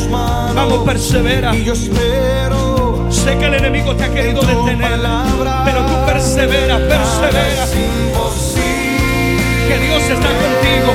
Tus 0.06 0.12
manos. 0.12 0.56
Vamos, 0.56 0.80
persevera. 0.86 1.56
Y 1.56 1.64
yo 1.64 1.74
espero 1.74 3.06
Sé 3.10 3.38
que 3.38 3.46
el 3.46 3.54
enemigo 3.56 3.96
te 3.96 4.04
ha 4.04 4.14
querido 4.14 4.42
detener, 4.42 4.92
palabra. 4.92 5.62
pero 5.66 5.86
tú 5.86 5.94
persevera, 6.06 6.78
persevera. 6.78 7.64
Es 7.64 7.74
imposible. 7.74 9.38
Que 9.68 9.80
Dios 9.80 10.04
está 10.04 10.28
contigo. 10.28 10.94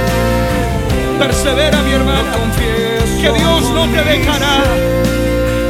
Persevera, 1.18 1.82
mi 1.82 1.92
hermana. 1.92 2.32
Que 3.20 3.32
Dios 3.32 3.70
no 3.70 3.84
te 3.86 4.04
dejará. 4.04 4.62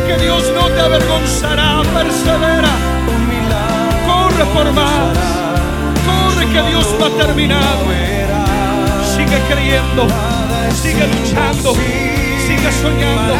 Que 0.07 0.17
Dios 0.23 0.45
no 0.55 0.69
te 0.69 0.81
avergonzará. 0.81 1.83
Persevera. 1.95 2.73
Corre 4.07 4.45
por 4.47 4.73
más. 4.73 5.17
Corre 6.07 6.47
que 6.47 6.63
Dios 6.69 6.87
no 6.99 7.05
ha 7.07 7.11
terminado. 7.11 7.85
Sigue 9.17 9.39
creyendo. 9.49 10.07
Sigue 10.75 11.07
luchando. 11.07 12.20
Sigue 12.51 12.73
soñando. 12.73 13.35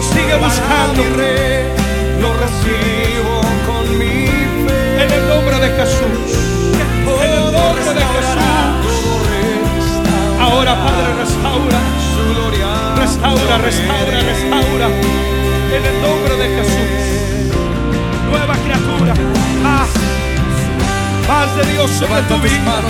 Sigue 0.00 0.36
buscando. 0.36 1.02
Lo 2.22 2.34
recibo 2.34 3.40
con 3.66 3.98
mi 3.98 4.26
fe. 4.64 5.02
En 5.02 5.10
el 5.10 5.28
nombre 5.28 5.58
de 5.58 5.68
Jesús. 5.76 6.38
En 7.24 7.32
el 7.32 7.52
nombre 7.52 7.82
de 7.98 8.04
Jesús. 8.14 8.38
Ahora, 10.40 10.72
Padre, 10.84 11.14
restaura. 11.18 11.80
Su 12.14 12.22
gloria. 12.32 12.68
Restaura, 12.94 13.58
restaura, 13.58 14.20
restaura. 14.30 14.86
En 15.76 15.84
el 15.90 16.00
nombre 16.00 16.36
de 16.36 16.46
Jesús. 16.56 16.90
Nueva 18.30 18.54
criatura. 18.54 19.14
Más. 19.64 19.88
Más 21.26 21.56
de 21.56 21.72
Dios 21.72 21.90
sobre 21.90 22.22
tu 22.22 22.36
vida. 22.38 22.82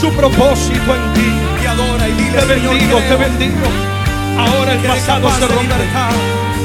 Su 0.00 0.12
propósito 0.14 0.96
en 0.96 1.14
ti. 1.14 1.30
y 1.62 1.66
adora 1.66 2.08
y 2.08 2.12
dile 2.12 2.38
Te 2.40 2.44
bendigo, 2.44 2.98
te 2.98 3.16
bendigo. 3.16 3.97
Ahora 4.38 4.72
el 4.72 4.78
eres 4.78 4.94
pasado 5.04 5.30
se 5.38 5.46
rompe. 5.48 5.74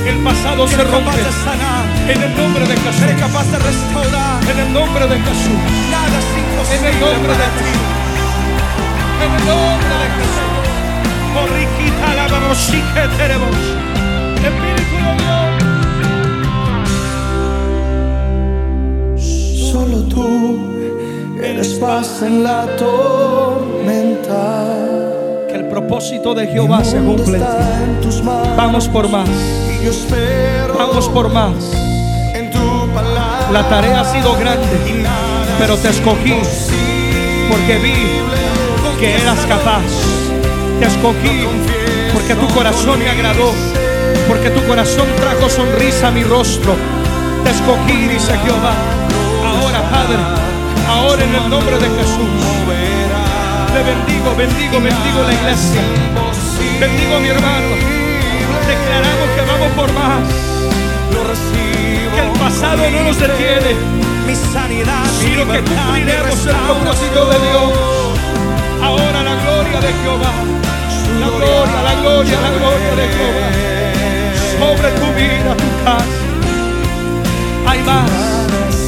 El 0.09 0.17
pasado 0.23 0.67
se 0.67 0.75
eres 0.75 0.91
rompe. 0.91 1.17
de 1.17 1.31
sanar, 1.45 1.85
En 2.07 2.21
el 2.21 2.35
nombre 2.37 2.65
de 2.67 2.75
eres 2.75 2.83
Jesús. 2.83 3.19
capaz 3.19 3.45
de 3.51 3.57
restaurar. 3.59 4.43
En 4.51 4.59
el 4.59 4.73
nombre 4.73 5.07
de 5.07 5.17
Jesús. 5.19 5.59
Nada 5.91 6.17
es 6.19 6.25
En 6.25 6.39
imposible 6.43 6.89
el 6.89 6.99
nombre 6.99 7.33
de 7.33 7.47
ti. 7.59 7.71
En 9.23 9.31
el 9.37 9.43
nombre 9.51 9.95
de 10.03 10.07
Jesús. 10.17 10.51
Morriquita 11.33 12.07
la 12.15 12.25
vamos, 12.27 12.57
sí 12.57 12.79
que 12.93 13.03
tenemos. 13.17 13.55
Espíritu 14.49 14.95
de 15.05 15.13
Dios. 15.23 15.43
Solo 19.71 19.97
tú 20.03 20.27
eres 21.41 21.69
paz 21.79 22.21
en 22.21 22.43
la 22.43 22.65
tormenta. 22.77 24.43
El 25.83 25.87
propósito 25.87 26.33
de 26.33 26.47
Jehová 26.47 26.81
se 26.81 26.97
cumple. 26.97 27.39
Vamos 28.55 28.87
por 28.87 29.09
más. 29.09 29.29
Vamos 30.77 31.09
por 31.09 31.29
más. 31.29 31.53
La 33.51 33.67
tarea 33.67 33.99
ha 33.99 34.05
sido 34.05 34.33
grande, 34.37 34.65
pero 35.59 35.75
te 35.75 35.89
escogí 35.89 36.35
porque 37.49 37.77
vi 37.79 37.93
que 38.97 39.15
eras 39.21 39.39
capaz. 39.45 39.83
Te 40.79 40.85
escogí 40.85 41.45
porque 42.13 42.33
tu 42.35 42.47
corazón 42.55 42.99
me 42.99 43.09
agradó, 43.09 43.51
porque 44.29 44.51
tu 44.51 44.65
corazón 44.65 45.05
trajo 45.17 45.49
sonrisa 45.49 46.07
a 46.07 46.11
mi 46.11 46.23
rostro. 46.23 46.75
Te 47.43 47.51
escogí, 47.51 48.07
dice 48.07 48.31
Jehová. 48.37 48.73
Ahora, 49.45 49.81
Padre, 49.91 50.17
ahora 50.87 51.23
en 51.25 51.35
el 51.35 51.49
nombre 51.49 51.77
de 51.77 51.89
Jesús, 51.89 52.53
te 53.73 53.81
bendigo, 53.81 54.35
bendigo, 54.35 54.79
bendigo 54.79 55.19
la 55.25 55.33
iglesia. 55.33 55.81
Bendigo 56.79 57.15
a 57.15 57.19
mi 57.19 57.29
hermano. 57.29 57.69
Declaramos 58.67 59.27
que 59.35 59.41
vamos 59.51 59.71
por 59.75 59.91
más. 59.93 60.23
Que 62.13 62.21
el 62.21 62.39
pasado 62.39 62.89
no 62.91 63.03
nos 63.03 63.19
detiene. 63.19 63.73
Mi 64.27 64.35
sanidad, 64.35 65.05
sino 65.19 65.43
que 65.51 65.59
cumpliremos 65.59 66.45
el 66.45 66.55
propósito 66.55 67.25
de 67.31 67.39
Dios. 67.47 67.73
Ahora 68.81 69.23
la 69.23 69.35
gloria 69.41 69.79
de 69.81 69.91
Jehová, 70.01 70.33
la 71.19 71.27
gloria, 71.27 71.81
la 71.83 71.93
gloria, 72.01 72.41
la 72.41 72.51
gloria 72.57 72.95
de 72.99 73.07
Jehová 73.15 73.73
sobre 74.59 74.89
tu 74.91 75.07
vida, 75.13 75.55
tu 75.57 75.69
casa. 75.83 76.23
Hay 77.67 77.79
más, 77.83 78.11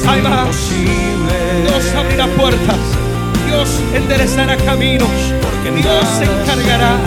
hay 0.08 0.22
más. 0.22 0.56
Dios 1.64 1.96
abrirá 1.96 2.28
puertas, 2.28 2.78
Dios 3.56 3.70
enderezará 3.94 4.58
caminos, 4.58 5.08
porque 5.42 5.72
Dios 5.72 6.04
se 6.18 6.26
encargará. 6.26 7.00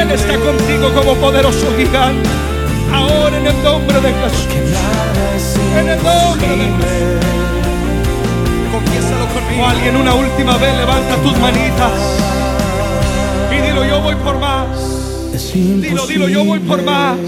Él 0.00 0.10
está 0.12 0.38
contigo 0.38 0.90
como 0.94 1.14
poderoso 1.16 1.66
gigante. 1.76 2.26
Ahora 2.90 3.36
en 3.36 3.46
el 3.46 3.62
nombre 3.62 4.00
de 4.00 4.08
Jesús, 4.14 4.48
en 5.78 5.88
el 5.90 6.02
nombre 6.02 6.48
de 6.48 6.56
Jesús. 6.56 7.20
Confiésalo 8.72 9.26
conmigo. 9.28 9.66
Alguien 9.66 9.96
una 9.96 10.14
última 10.14 10.56
vez 10.56 10.74
levanta 10.74 11.16
tus 11.16 11.36
manitas 11.38 11.92
y 13.52 13.60
dilo 13.66 13.84
yo 13.84 14.00
voy 14.00 14.14
por 14.14 14.38
más. 14.38 14.68
Dilo, 15.52 16.06
dilo 16.06 16.28
yo 16.30 16.44
voy 16.46 16.60
por 16.60 16.82
más. 16.82 17.18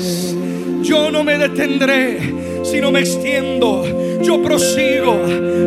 Yo 0.83 1.11
no 1.11 1.25
me 1.25 1.37
detendré, 1.37 2.35
sino 2.65 2.91
me 2.91 3.01
extiendo. 3.01 3.85
Yo 4.23 4.43
prosigo 4.43 5.25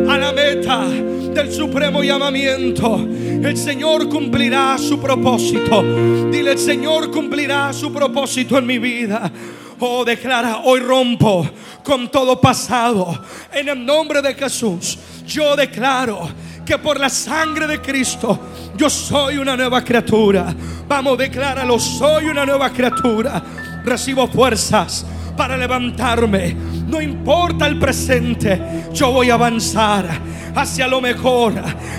a 0.08 0.18
la 0.18 0.32
meta 0.32 0.86
del 0.86 1.52
supremo 1.52 2.02
llamamiento. 2.02 2.96
El 2.96 3.56
Señor 3.56 4.08
cumplirá 4.08 4.76
su 4.78 5.00
propósito. 5.00 5.82
Dile, 6.30 6.52
el 6.52 6.58
Señor 6.58 7.10
cumplirá 7.10 7.72
su 7.72 7.92
propósito 7.92 8.58
en 8.58 8.66
mi 8.66 8.78
vida. 8.78 9.30
Oh, 9.78 10.04
declara, 10.04 10.58
hoy 10.64 10.80
rompo 10.80 11.48
con 11.82 12.10
todo 12.10 12.40
pasado. 12.40 13.24
En 13.52 13.68
el 13.68 13.84
nombre 13.84 14.20
de 14.20 14.34
Jesús, 14.34 14.98
yo 15.26 15.56
declaro 15.56 16.28
que 16.66 16.76
por 16.78 17.00
la 17.00 17.08
sangre 17.08 17.66
de 17.66 17.80
Cristo 17.80 18.38
yo 18.76 18.90
soy 18.90 19.38
una 19.38 19.56
nueva 19.56 19.82
criatura. 19.82 20.54
Vamos, 20.86 21.16
decláralo, 21.16 21.78
soy 21.78 22.26
una 22.26 22.44
nueva 22.44 22.70
criatura. 22.70 23.42
Recibo 23.84 24.26
fuerzas 24.28 25.06
para 25.40 25.56
levantarme. 25.56 26.54
No 26.86 27.00
importa 27.00 27.66
el 27.66 27.78
presente, 27.78 28.60
yo 28.92 29.10
voy 29.10 29.30
a 29.30 29.34
avanzar 29.34 30.06
hacia 30.54 30.86
lo 30.86 31.00
mejor, 31.00 31.54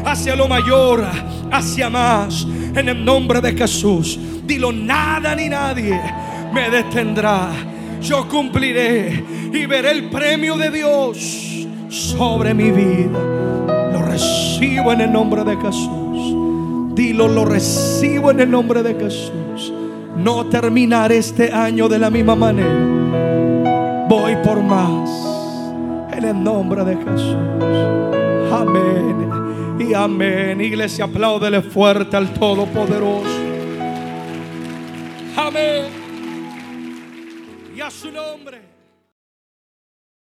hacia 0.06 0.36
lo 0.36 0.48
mayor, 0.48 1.04
hacia 1.52 1.90
más. 1.90 2.46
En 2.76 2.88
el 2.88 3.04
nombre 3.04 3.42
de 3.42 3.54
Jesús, 3.54 4.20
dilo, 4.46 4.72
nada 4.72 5.36
ni 5.36 5.50
nadie 5.50 6.00
me 6.54 6.70
detendrá. 6.70 7.50
Yo 8.00 8.28
cumpliré 8.28 9.26
y 9.52 9.66
veré 9.66 9.90
el 9.90 10.12
premio 10.12 10.56
de 10.56 10.70
Dios 10.70 11.68
sobre 11.90 12.54
mi 12.54 12.70
vida. 12.70 13.20
Lo 13.92 14.04
recibo 14.04 14.94
en 14.94 15.02
el 15.02 15.12
nombre 15.12 15.44
de 15.44 15.58
Jesús. 15.58 16.94
Dilo, 16.94 17.28
lo 17.28 17.46
recibo 17.46 18.30
en 18.30 18.42
el 18.42 18.52
nombre 18.52 18.84
de 18.84 18.94
Jesús. 18.94 19.74
No 20.16 20.46
terminaré 20.46 21.18
este 21.18 21.52
año 21.52 21.90
de 21.90 21.98
la 21.98 22.12
misma 22.12 22.36
manera. 22.36 23.01
Voy 24.12 24.36
por 24.44 24.62
más 24.62 25.10
en 26.12 26.26
el 26.26 26.44
nombre 26.44 26.84
de 26.84 26.98
Jesús. 26.98 27.38
Amén 28.52 29.80
y 29.80 29.94
amén. 29.94 30.60
Iglesia, 30.60 31.06
apláudele 31.06 31.62
fuerte 31.62 32.18
al 32.18 32.34
Todopoderoso. 32.34 33.30
Amén. 35.38 35.86
Y 37.74 37.80
a 37.80 37.90
su 37.90 38.12
nombre. 38.12 38.71